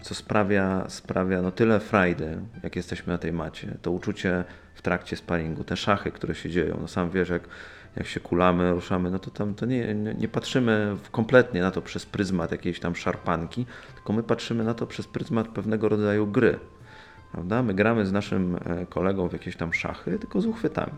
co 0.02 0.16
sprawia, 0.16 0.86
sprawia 0.90 1.42
no 1.42 1.52
tyle 1.52 1.80
frajdy, 1.80 2.38
jak 2.64 2.76
jesteśmy 2.76 3.14
na 3.14 3.20
tej 3.20 3.34
macie. 3.34 3.78
To 3.82 3.92
uczucie 3.92 4.44
w 4.76 4.82
trakcie 4.82 5.16
sparingu, 5.16 5.64
te 5.64 5.78
szachy, 5.78 6.12
które 6.12 6.36
się 6.36 6.50
dzieją. 6.50 6.78
No 6.82 6.88
sam 6.88 7.10
wiesz, 7.10 7.30
jak, 7.30 7.44
jak 7.96 8.08
się 8.08 8.20
kulamy, 8.20 8.72
ruszamy, 8.72 9.12
no 9.12 9.20
to 9.20 9.32
tam 9.32 9.56
to 9.56 9.66
nie, 9.66 9.96
nie, 9.96 10.14
nie 10.14 10.28
patrzymy 10.28 10.96
kompletnie 11.12 11.62
na 11.62 11.72
to 11.72 11.82
przez 11.82 12.06
pryzmat 12.06 12.52
jakiejś 12.52 12.80
tam 12.80 12.96
szarpanki, 12.96 13.66
tylko 13.96 14.14
my 14.14 14.24
patrzymy 14.24 14.64
na 14.64 14.74
to 14.74 14.88
przez 14.88 15.08
pryzmat 15.08 15.48
pewnego 15.48 15.90
rodzaju 15.90 16.28
gry. 16.28 16.60
Prawda? 17.32 17.64
My 17.64 17.74
gramy 17.74 18.06
z 18.06 18.12
naszym 18.12 18.56
e, 18.56 18.86
kolegą 18.86 19.30
w 19.30 19.34
jakieś 19.34 19.56
tam 19.56 19.74
szachy, 19.74 20.20
tylko 20.20 20.42
z 20.42 20.46
uchwytami. 20.46 20.94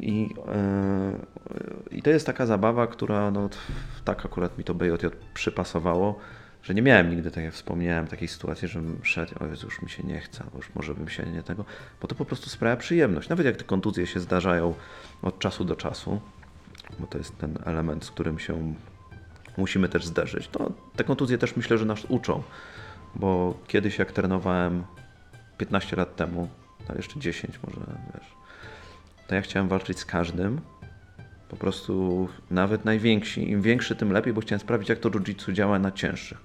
I, 0.00 0.34
e, 0.48 1.12
I 1.90 2.02
to 2.02 2.10
jest 2.10 2.26
taka 2.26 2.46
zabawa, 2.46 2.86
która 2.86 3.30
no, 3.30 3.48
tak 4.04 4.26
akurat 4.26 4.58
mi 4.58 4.64
to 4.64 4.74
BJJ 4.74 5.06
przypasowało, 5.34 6.18
że 6.62 6.74
nie 6.74 6.82
miałem 6.82 7.10
nigdy, 7.10 7.30
tak 7.30 7.44
jak 7.44 7.54
wspomniałem, 7.54 8.06
takiej 8.06 8.28
sytuacji, 8.28 8.68
żebym 8.68 9.00
szedł, 9.02 9.34
o 9.40 9.46
Jezu, 9.46 9.66
już 9.66 9.82
mi 9.82 9.90
się 9.90 10.02
nie 10.02 10.20
chce, 10.20 10.44
już 10.56 10.74
może 10.74 10.94
bym 10.94 11.08
się 11.08 11.22
nie 11.22 11.42
tego, 11.42 11.64
bo 12.00 12.08
to 12.08 12.14
po 12.14 12.24
prostu 12.24 12.50
sprawia 12.50 12.76
przyjemność. 12.76 13.28
Nawet 13.28 13.46
jak 13.46 13.56
te 13.56 13.64
kontuzje 13.64 14.06
się 14.06 14.20
zdarzają 14.20 14.74
od 15.22 15.38
czasu 15.38 15.64
do 15.64 15.76
czasu, 15.76 16.20
bo 16.98 17.06
to 17.06 17.18
jest 17.18 17.38
ten 17.38 17.58
element, 17.64 18.04
z 18.04 18.10
którym 18.10 18.38
się 18.38 18.74
musimy 19.56 19.88
też 19.88 20.04
zderzyć, 20.04 20.48
to 20.48 20.72
te 20.96 21.04
kontuzje 21.04 21.38
też 21.38 21.56
myślę, 21.56 21.78
że 21.78 21.84
nas 21.84 22.04
uczą, 22.08 22.42
bo 23.14 23.58
kiedyś 23.66 23.98
jak 23.98 24.12
trenowałem 24.12 24.84
15 25.58 25.96
lat 25.96 26.16
temu, 26.16 26.48
ale 26.88 26.96
jeszcze 26.96 27.20
10 27.20 27.60
może, 27.66 27.80
wiesz, 28.14 28.26
to 29.26 29.34
ja 29.34 29.40
chciałem 29.40 29.68
walczyć 29.68 29.98
z 29.98 30.04
każdym. 30.04 30.60
Po 31.52 31.56
prostu 31.56 32.28
nawet 32.50 32.84
najwięksi. 32.84 33.50
Im 33.50 33.62
większy, 33.62 33.96
tym 33.96 34.12
lepiej, 34.12 34.32
bo 34.32 34.40
chciałem 34.40 34.60
sprawdzić, 34.60 34.88
jak 34.88 34.98
to 34.98 35.10
jiu-jitsu 35.10 35.52
działa 35.52 35.78
na 35.78 35.92
cięższych. 35.92 36.38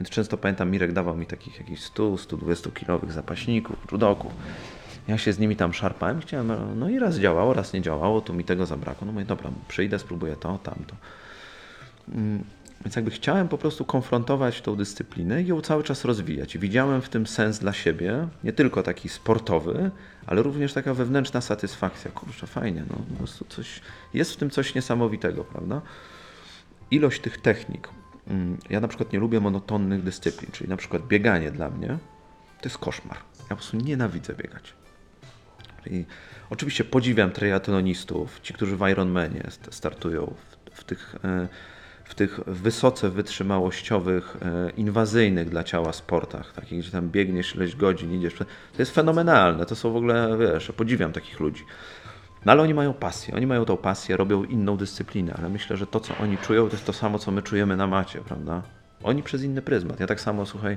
Więc 0.00 0.10
często 0.10 0.36
pamiętam, 0.36 0.70
Mirek 0.70 0.92
dawał 0.92 1.16
mi 1.16 1.26
takich 1.26 1.58
jakichś 1.58 1.82
100-120 1.82 2.72
kilowych 2.72 3.12
zapaśników, 3.12 3.76
judoków. 3.92 4.32
Ja 5.08 5.18
się 5.18 5.32
z 5.32 5.38
nimi 5.38 5.56
tam 5.56 5.72
szarpałem, 5.74 6.20
chciałem, 6.20 6.52
no 6.78 6.88
i 6.88 6.98
raz 6.98 7.18
działało, 7.18 7.54
raz 7.54 7.72
nie 7.72 7.80
działało, 7.80 8.20
tu 8.20 8.34
mi 8.34 8.44
tego 8.44 8.66
zabrakło. 8.66 9.06
No 9.06 9.12
mówię, 9.12 9.24
dobra, 9.24 9.50
przyjdę, 9.68 9.98
spróbuję 9.98 10.36
to, 10.36 10.58
tamto. 10.58 10.94
Więc 12.84 12.96
jakby 12.96 13.10
chciałem 13.10 13.48
po 13.48 13.58
prostu 13.58 13.84
konfrontować 13.84 14.60
tą 14.60 14.76
dyscyplinę 14.76 15.42
i 15.42 15.46
ją 15.46 15.60
cały 15.60 15.82
czas 15.84 16.04
rozwijać. 16.04 16.54
I 16.54 16.58
widziałem 16.58 17.02
w 17.02 17.08
tym 17.08 17.26
sens 17.26 17.58
dla 17.58 17.72
siebie, 17.72 18.28
nie 18.44 18.52
tylko 18.52 18.82
taki 18.82 19.08
sportowy, 19.08 19.90
ale 20.26 20.42
również 20.42 20.72
taka 20.72 20.94
wewnętrzna 20.94 21.40
satysfakcja. 21.40 22.10
Kurczę, 22.10 22.46
fajnie, 22.46 22.84
no 22.90 22.96
po 23.10 23.16
prostu 23.18 23.44
coś, 23.48 23.80
jest 24.14 24.32
w 24.32 24.36
tym 24.36 24.50
coś 24.50 24.74
niesamowitego, 24.74 25.44
prawda? 25.44 25.80
Ilość 26.90 27.20
tych 27.20 27.38
technik. 27.40 27.88
Mm, 28.28 28.58
Ja 28.70 28.80
na 28.80 28.88
przykład 28.88 29.12
nie 29.12 29.18
lubię 29.18 29.40
monotonnych 29.40 30.02
dyscyplin, 30.02 30.50
czyli 30.52 30.70
na 30.70 30.76
przykład 30.76 31.06
bieganie 31.06 31.50
dla 31.50 31.70
mnie 31.70 31.88
to 32.60 32.64
jest 32.68 32.78
koszmar. 32.78 33.16
Ja 33.38 33.48
po 33.48 33.56
prostu 33.56 33.76
nienawidzę 33.76 34.34
biegać. 34.34 34.72
Czyli 35.84 36.06
oczywiście 36.50 36.84
podziwiam 36.84 37.30
triatlonistów, 37.30 38.40
ci, 38.40 38.54
którzy 38.54 38.76
w 38.76 38.88
Ironmanie 38.88 39.42
st- 39.50 39.74
startują 39.74 40.34
w, 40.70 40.78
w, 40.80 40.84
tych, 40.84 41.14
w 41.22 41.48
tych 42.18 42.40
wysoce 42.46 43.10
wytrzymałościowych, 43.10 44.36
e, 44.42 44.70
inwazyjnych 44.70 45.48
dla 45.48 45.64
ciała 45.64 45.92
sportach, 45.92 46.52
takich, 46.52 46.78
gdzie 46.78 46.90
tam 46.90 47.08
biegniesz 47.10 47.54
ileś 47.54 47.76
godzin, 47.76 48.14
idziesz. 48.14 48.34
To 48.34 48.44
jest 48.78 48.94
fenomenalne, 48.94 49.66
to 49.66 49.76
są 49.76 49.92
w 49.92 49.96
ogóle, 49.96 50.36
wiesz, 50.38 50.72
podziwiam 50.76 51.12
takich 51.12 51.40
ludzi. 51.40 51.64
No 52.44 52.52
ale 52.52 52.62
oni 52.62 52.74
mają 52.74 52.94
pasję, 52.94 53.34
oni 53.34 53.46
mają 53.46 53.64
tą 53.64 53.76
pasję, 53.76 54.16
robią 54.16 54.44
inną 54.44 54.76
dyscyplinę, 54.76 55.34
ale 55.38 55.48
myślę, 55.48 55.76
że 55.76 55.86
to, 55.86 56.00
co 56.00 56.16
oni 56.18 56.38
czują, 56.38 56.66
to 56.68 56.72
jest 56.72 56.84
to 56.84 56.92
samo, 56.92 57.18
co 57.18 57.30
my 57.30 57.42
czujemy 57.42 57.76
na 57.76 57.86
macie, 57.86 58.20
prawda? 58.20 58.62
Oni 59.02 59.22
przez 59.22 59.42
inny 59.42 59.62
pryzmat. 59.62 60.00
Ja 60.00 60.06
tak 60.06 60.20
samo, 60.20 60.46
słuchaj, 60.46 60.76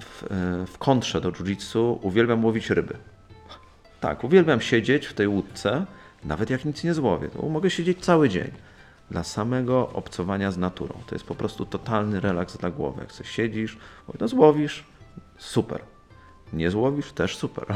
w, 0.00 0.22
e, 0.22 0.26
w 0.66 0.78
kontrze 0.78 1.20
do 1.20 1.32
jiu-jitsu 1.32 1.98
uwielbiam 2.02 2.44
łowić 2.44 2.70
ryby. 2.70 2.96
Tak, 4.00 4.24
uwielbiam 4.24 4.60
siedzieć 4.60 5.06
w 5.06 5.14
tej 5.14 5.28
łódce, 5.28 5.86
nawet 6.24 6.50
jak 6.50 6.64
nic 6.64 6.84
nie 6.84 6.94
złowię. 6.94 7.28
To 7.28 7.48
mogę 7.48 7.70
siedzieć 7.70 8.04
cały 8.04 8.28
dzień. 8.28 8.50
Dla 9.12 9.24
samego 9.24 9.88
obcowania 9.88 10.50
z 10.50 10.58
naturą. 10.58 10.94
To 11.06 11.14
jest 11.14 11.24
po 11.24 11.34
prostu 11.34 11.66
totalny 11.66 12.20
relaks 12.20 12.56
dla 12.56 12.70
głowy. 12.70 13.00
Jak 13.00 13.12
sobie 13.12 13.28
siedzisz, 13.30 13.78
no 14.20 14.28
złowisz, 14.28 14.84
super. 15.38 15.80
Nie 16.52 16.70
złowisz, 16.70 17.12
też 17.12 17.36
super. 17.36 17.66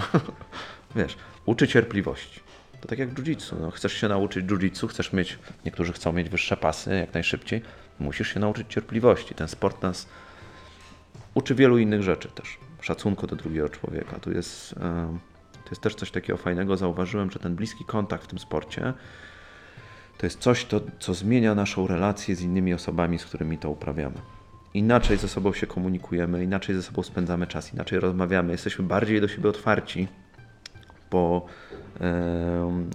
Wiesz, 0.96 1.16
uczy 1.46 1.68
cierpliwości. 1.68 2.40
To 2.80 2.88
tak 2.88 2.98
jak 2.98 3.14
jiu-jitsu. 3.14 3.60
No, 3.60 3.70
chcesz 3.70 3.92
się 3.92 4.08
nauczyć 4.08 4.46
jiu-jitsu, 4.46 4.88
chcesz 4.88 5.12
mieć, 5.12 5.38
niektórzy 5.64 5.92
chcą 5.92 6.12
mieć 6.12 6.28
wyższe 6.28 6.56
pasy 6.56 6.94
jak 6.94 7.14
najszybciej, 7.14 7.62
musisz 8.00 8.34
się 8.34 8.40
nauczyć 8.40 8.66
cierpliwości. 8.68 9.34
Ten 9.34 9.48
sport 9.48 9.82
nas 9.82 10.08
uczy 11.34 11.54
wielu 11.54 11.78
innych 11.78 12.02
rzeczy 12.02 12.28
też. 12.28 12.58
Szacunku 12.80 13.26
do 13.26 13.36
drugiego 13.36 13.68
człowieka. 13.68 14.18
Tu 14.18 14.32
jest, 14.32 14.74
to 15.64 15.70
jest 15.70 15.82
też 15.82 15.94
coś 15.94 16.10
takiego 16.10 16.36
fajnego. 16.36 16.76
Zauważyłem, 16.76 17.30
że 17.30 17.38
ten 17.38 17.56
bliski 17.56 17.84
kontakt 17.84 18.24
w 18.24 18.26
tym 18.26 18.38
sporcie 18.38 18.94
to 20.18 20.26
jest 20.26 20.38
coś, 20.38 20.64
to, 20.64 20.80
co 20.98 21.14
zmienia 21.14 21.54
naszą 21.54 21.86
relację 21.86 22.36
z 22.36 22.42
innymi 22.42 22.74
osobami, 22.74 23.18
z 23.18 23.24
którymi 23.24 23.58
to 23.58 23.70
uprawiamy. 23.70 24.16
Inaczej 24.74 25.16
ze 25.16 25.28
sobą 25.28 25.52
się 25.52 25.66
komunikujemy, 25.66 26.44
inaczej 26.44 26.74
ze 26.74 26.82
sobą 26.82 27.02
spędzamy 27.02 27.46
czas, 27.46 27.74
inaczej 27.74 28.00
rozmawiamy, 28.00 28.52
jesteśmy 28.52 28.84
bardziej 28.84 29.20
do 29.20 29.28
siebie 29.28 29.48
otwarci 29.48 30.08
po 31.10 31.46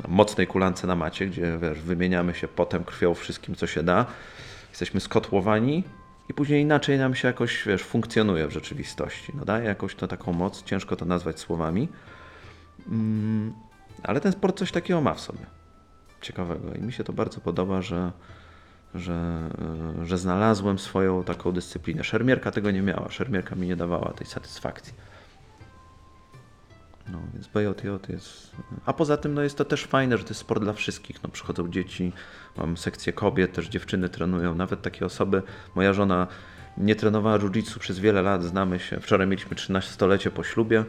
mocnej 0.07 0.47
kulance 0.47 0.88
na 0.88 0.95
macie, 0.95 1.28
gdzie 1.28 1.57
wiesz, 1.61 1.80
wymieniamy 1.82 2.34
się 2.34 2.47
potem 2.47 2.84
krwią 2.84 3.13
wszystkim, 3.13 3.55
co 3.55 3.67
się 3.67 3.84
da. 3.84 4.05
Jesteśmy 4.69 4.99
skotłowani 4.99 5.84
i 6.30 6.34
później 6.34 6.61
inaczej 6.61 6.97
nam 6.97 7.15
się 7.15 7.28
jakoś 7.28 7.63
wiesz, 7.67 7.84
funkcjonuje 7.84 8.47
w 8.47 8.51
rzeczywistości. 8.51 9.34
No 9.36 9.45
daje 9.45 9.65
jakoś 9.65 9.95
to 9.95 10.07
taką 10.07 10.34
moc, 10.34 10.63
ciężko 10.63 10.95
to 10.95 11.05
nazwać 11.05 11.39
słowami. 11.39 11.89
Mm, 12.88 13.53
ale 14.03 14.22
ten 14.22 14.32
sport 14.32 14.59
coś 14.59 14.72
takiego 14.72 15.01
ma 15.01 15.13
w 15.13 15.22
sobie. 15.22 15.61
Ciekawego. 16.22 16.74
I 16.74 16.82
mi 16.82 16.93
się 16.93 17.03
to 17.03 17.13
bardzo 17.13 17.41
podoba, 17.41 17.82
że, 17.82 18.11
że, 18.95 19.49
y, 20.01 20.05
że 20.05 20.17
znalazłem 20.17 20.80
swoją 20.80 21.24
taką 21.24 21.51
dyscyplinę. 21.51 22.03
Szermierka 22.03 22.51
tego 22.51 22.72
nie 22.72 22.82
miała. 22.82 23.11
Szermierka 23.11 23.55
mi 23.55 23.67
nie 23.67 23.76
dawała 23.76 24.13
tej 24.13 24.28
satysfakcji. 24.28 24.93
No, 27.11 27.19
więc 27.34 27.47
BJJ 27.47 28.13
jest. 28.13 28.51
A 28.86 28.93
poza 28.93 29.17
tym 29.17 29.34
no 29.34 29.41
jest 29.41 29.57
to 29.57 29.65
też 29.65 29.86
fajne, 29.86 30.17
że 30.17 30.24
to 30.24 30.30
jest 30.30 30.41
sport 30.41 30.63
dla 30.63 30.74
wszystkich. 30.74 31.24
No, 31.24 31.30
przychodzą 31.30 31.69
dzieci, 31.69 32.13
mam 32.57 32.78
sekcję 32.78 33.13
kobiet, 33.13 33.53
też 33.53 33.67
dziewczyny 33.67 34.09
trenują, 34.09 34.55
nawet 34.55 34.82
takie 34.82 35.05
osoby. 35.05 35.41
Moja 35.76 35.93
żona 35.93 36.28
nie 36.78 36.95
trenowała 36.95 37.39
jiu-jitsu 37.39 37.80
przez 37.80 37.99
wiele 37.99 38.22
lat, 38.22 38.43
znamy 38.43 38.80
się. 38.80 38.99
Wczoraj 38.99 39.28
mieliśmy 39.28 39.55
13-lecie 39.57 40.32
po 40.32 40.43
ślubie. 40.43 40.86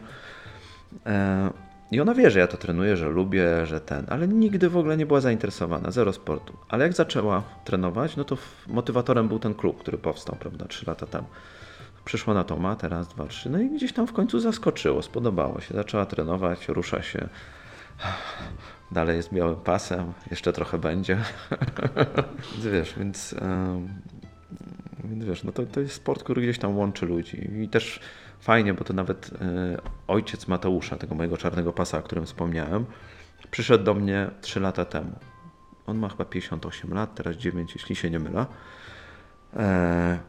I 1.91 2.01
ona 2.01 2.13
wie, 2.13 2.31
że 2.31 2.39
ja 2.39 2.47
to 2.47 2.57
trenuję, 2.57 2.97
że 2.97 3.09
lubię, 3.09 3.65
że 3.65 3.81
ten, 3.81 4.05
ale 4.09 4.27
nigdy 4.27 4.69
w 4.69 4.77
ogóle 4.77 4.97
nie 4.97 5.05
była 5.05 5.21
zainteresowana, 5.21 5.91
zero 5.91 6.13
sportu. 6.13 6.57
Ale 6.69 6.83
jak 6.83 6.93
zaczęła 6.93 7.43
trenować, 7.65 8.15
no 8.15 8.23
to 8.23 8.37
motywatorem 8.67 9.27
był 9.27 9.39
ten 9.39 9.53
klub, 9.53 9.79
który 9.79 9.97
powstał, 9.97 10.35
prawda, 10.39 10.65
3 10.65 10.85
lata 10.87 11.05
temu. 11.05 11.27
Przyszła 12.05 12.33
na 12.33 12.43
tą 12.43 12.59
matę, 12.59 12.89
raz, 12.89 13.07
dwa, 13.07 13.25
trzy, 13.25 13.49
no 13.49 13.59
i 13.59 13.69
gdzieś 13.69 13.93
tam 13.93 14.07
w 14.07 14.13
końcu 14.13 14.39
zaskoczyło, 14.39 15.01
spodobało 15.01 15.61
się, 15.61 15.73
zaczęła 15.73 16.05
trenować, 16.05 16.67
rusza 16.67 17.01
się, 17.01 17.29
Dalej 18.91 19.17
jest 19.17 19.33
białym 19.33 19.55
pasem, 19.55 20.13
jeszcze 20.31 20.53
trochę 20.53 20.77
będzie. 20.77 21.17
Więc 22.53 22.65
wiesz, 22.65 22.93
więc, 22.97 23.33
em, 23.33 23.89
więc 25.03 25.25
wiesz, 25.25 25.43
no 25.43 25.51
to, 25.51 25.65
to 25.65 25.79
jest 25.79 25.93
sport, 25.93 26.23
który 26.23 26.41
gdzieś 26.41 26.59
tam 26.59 26.77
łączy 26.77 27.05
ludzi. 27.05 27.49
I 27.61 27.69
też 27.69 27.99
fajnie, 28.43 28.73
bo 28.73 28.83
to 28.83 28.93
nawet 28.93 29.31
e, 29.41 29.81
ojciec 30.07 30.47
Mateusza, 30.47 30.97
tego 30.97 31.15
mojego 31.15 31.37
czarnego 31.37 31.73
pasa, 31.73 31.97
o 31.97 32.01
którym 32.01 32.25
wspomniałem, 32.25 32.85
przyszedł 33.51 33.83
do 33.83 33.93
mnie 33.93 34.29
3 34.41 34.59
lata 34.59 34.85
temu. 34.85 35.11
On 35.87 35.97
ma 35.97 36.09
chyba 36.09 36.25
58 36.25 36.93
lat, 36.93 37.15
teraz 37.15 37.35
9, 37.35 37.75
jeśli 37.75 37.95
się 37.95 38.09
nie 38.09 38.19
mylę. 38.19 38.45
E, 39.55 40.19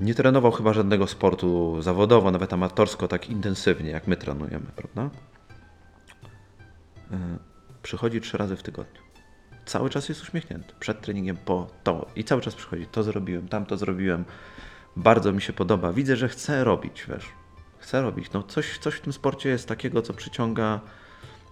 nie 0.00 0.14
trenował 0.14 0.52
chyba 0.52 0.72
żadnego 0.72 1.06
sportu 1.06 1.82
zawodowo, 1.82 2.30
nawet 2.30 2.52
amatorsko, 2.52 3.08
tak 3.08 3.30
intensywnie, 3.30 3.90
jak 3.90 4.06
my 4.06 4.16
trenujemy, 4.16 4.66
prawda? 4.76 5.16
E, 7.12 7.18
przychodzi 7.82 8.20
trzy 8.20 8.38
razy 8.38 8.56
w 8.56 8.62
tygodniu. 8.62 9.02
Cały 9.66 9.90
czas 9.90 10.08
jest 10.08 10.22
uśmiechnięty. 10.22 10.74
Przed 10.80 11.00
treningiem, 11.00 11.36
po 11.36 11.66
to. 11.84 12.06
I 12.16 12.24
cały 12.24 12.42
czas 12.42 12.54
przychodzi. 12.54 12.86
To 12.86 13.02
zrobiłem, 13.02 13.48
tamto 13.48 13.76
zrobiłem. 13.76 14.24
Bardzo 14.96 15.32
mi 15.32 15.42
się 15.42 15.52
podoba. 15.52 15.92
Widzę, 15.92 16.16
że 16.16 16.28
chce 16.28 16.64
robić, 16.64 17.06
wiesz. 17.08 17.43
Chce 17.84 18.02
robić. 18.02 18.32
No 18.32 18.42
coś, 18.42 18.78
coś 18.78 18.94
w 18.94 19.00
tym 19.00 19.12
sporcie 19.12 19.48
jest 19.48 19.68
takiego, 19.68 20.02
co 20.02 20.14
przyciąga 20.14 20.80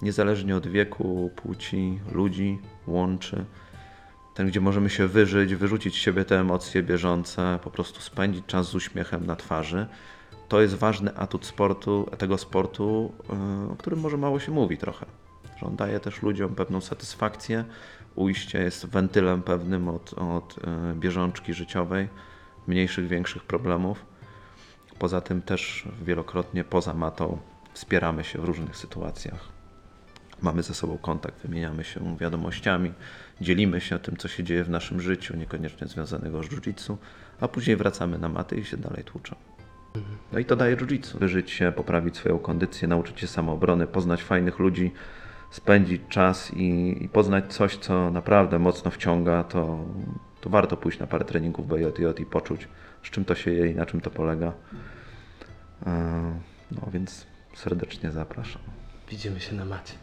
niezależnie 0.03 0.57
od 0.57 0.67
wieku, 0.67 1.31
płci, 1.37 2.01
ludzi, 2.13 2.59
łączy. 2.87 3.45
Ten, 4.35 4.47
gdzie 4.47 4.61
możemy 4.61 4.91
się 4.91 5.07
wyżyć, 5.07 5.55
wyrzucić 5.55 5.95
z 5.95 5.97
siebie 5.97 6.25
te 6.25 6.41
emocje 6.41 6.83
bieżące, 6.83 7.59
po 7.63 7.71
prostu 7.71 8.01
spędzić 8.01 8.47
czas 8.47 8.67
z 8.67 8.75
uśmiechem 8.75 9.27
na 9.27 9.37
twarzy. 9.37 9.87
To 10.49 10.61
jest 10.61 10.75
ważny 10.75 11.17
atut 11.17 11.47
sportu, 11.47 12.11
tego 12.19 12.39
sportu, 12.39 13.13
yy, 13.65 13.73
o 13.73 13.77
którym 13.77 14.01
może 14.01 14.17
mało 14.17 14.41
się 14.41 14.53
mówi 14.53 14.79
trochę. 14.79 15.07
Że 15.61 15.67
on 15.67 15.77
daje 15.77 16.01
też 16.01 16.23
ludziom 16.23 16.55
pewną 16.55 16.81
satysfakcję. 16.81 17.65
Ujście 18.15 18.59
jest 18.63 18.87
wentylem 18.87 19.43
pewnym 19.43 19.89
od, 19.89 20.13
od 20.13 20.57
yy, 20.57 20.95
bieżączki 20.95 21.55
życiowej, 21.55 22.09
mniejszych, 22.67 23.09
większych 23.09 23.45
problemów. 23.45 24.12
Poza 25.03 25.21
tym 25.21 25.43
też 25.43 25.85
wielokrotnie 26.03 26.65
poza 26.65 26.95
matą 26.95 27.39
wspieramy 27.73 28.25
się 28.25 28.39
w 28.39 28.45
różnych 28.45 28.77
sytuacjach. 28.77 29.49
Mamy 30.43 30.63
ze 30.63 30.75
sobą 30.75 30.99
kontakt, 30.99 31.43
wymieniamy 31.43 31.85
się 31.85 32.17
wiadomościami, 32.17 32.93
dzielimy 33.41 33.81
się 33.81 33.99
tym, 33.99 34.17
co 34.17 34.29
się 34.29 34.45
dzieje 34.45 34.65
w 34.65 34.71
naszym 34.71 35.01
życiu, 35.01 35.37
niekoniecznie 35.37 35.87
związanego 35.87 36.43
z 36.43 36.47
jiu-jitsu, 36.47 36.97
a 37.41 37.49
później 37.49 37.77
wracamy 37.77 38.19
na 38.19 38.29
maty 38.29 38.57
i 38.57 38.65
się 38.65 38.77
dalej 38.77 39.05
tłuczą. 39.05 39.37
No 40.33 40.39
i 40.39 40.45
to 40.45 40.57
daje 40.57 40.77
jiu-jitsu. 40.77 41.19
Wyżyć 41.19 41.51
się, 41.51 41.73
poprawić 41.77 42.17
swoją 42.17 42.39
kondycję, 42.39 42.89
nauczyć 42.89 43.21
się 43.21 43.27
samoobrony, 43.27 43.87
poznać 43.87 44.23
fajnych 44.23 44.59
ludzi, 44.59 44.93
spędzić 45.51 46.03
czas 46.09 46.55
i, 46.55 46.97
i 47.05 47.09
poznać 47.09 47.55
coś, 47.55 47.77
co 47.77 48.11
naprawdę 48.11 48.59
mocno 48.59 48.91
wciąga, 48.91 49.45
to, 49.45 49.85
to 50.41 50.51
warto 50.51 50.77
pójść 50.77 50.99
na 50.99 51.07
parę 51.07 51.25
treningów 51.25 51.69
BJJ 51.69 52.23
i 52.23 52.27
poczuć, 52.27 52.69
z 53.03 53.11
czym 53.11 53.25
to 53.25 53.35
się 53.35 53.51
je 53.51 53.71
i 53.71 53.75
na 53.75 53.87
czym 53.87 54.01
to 54.01 54.11
polega. 54.11 54.53
E, 55.87 56.41
No 56.71 56.91
więc 56.93 57.27
serdecznie 57.55 58.11
zapraszam. 58.11 58.63
Widzimy 59.11 59.41
się 59.41 59.55
na 59.55 59.65
macie. 59.65 59.95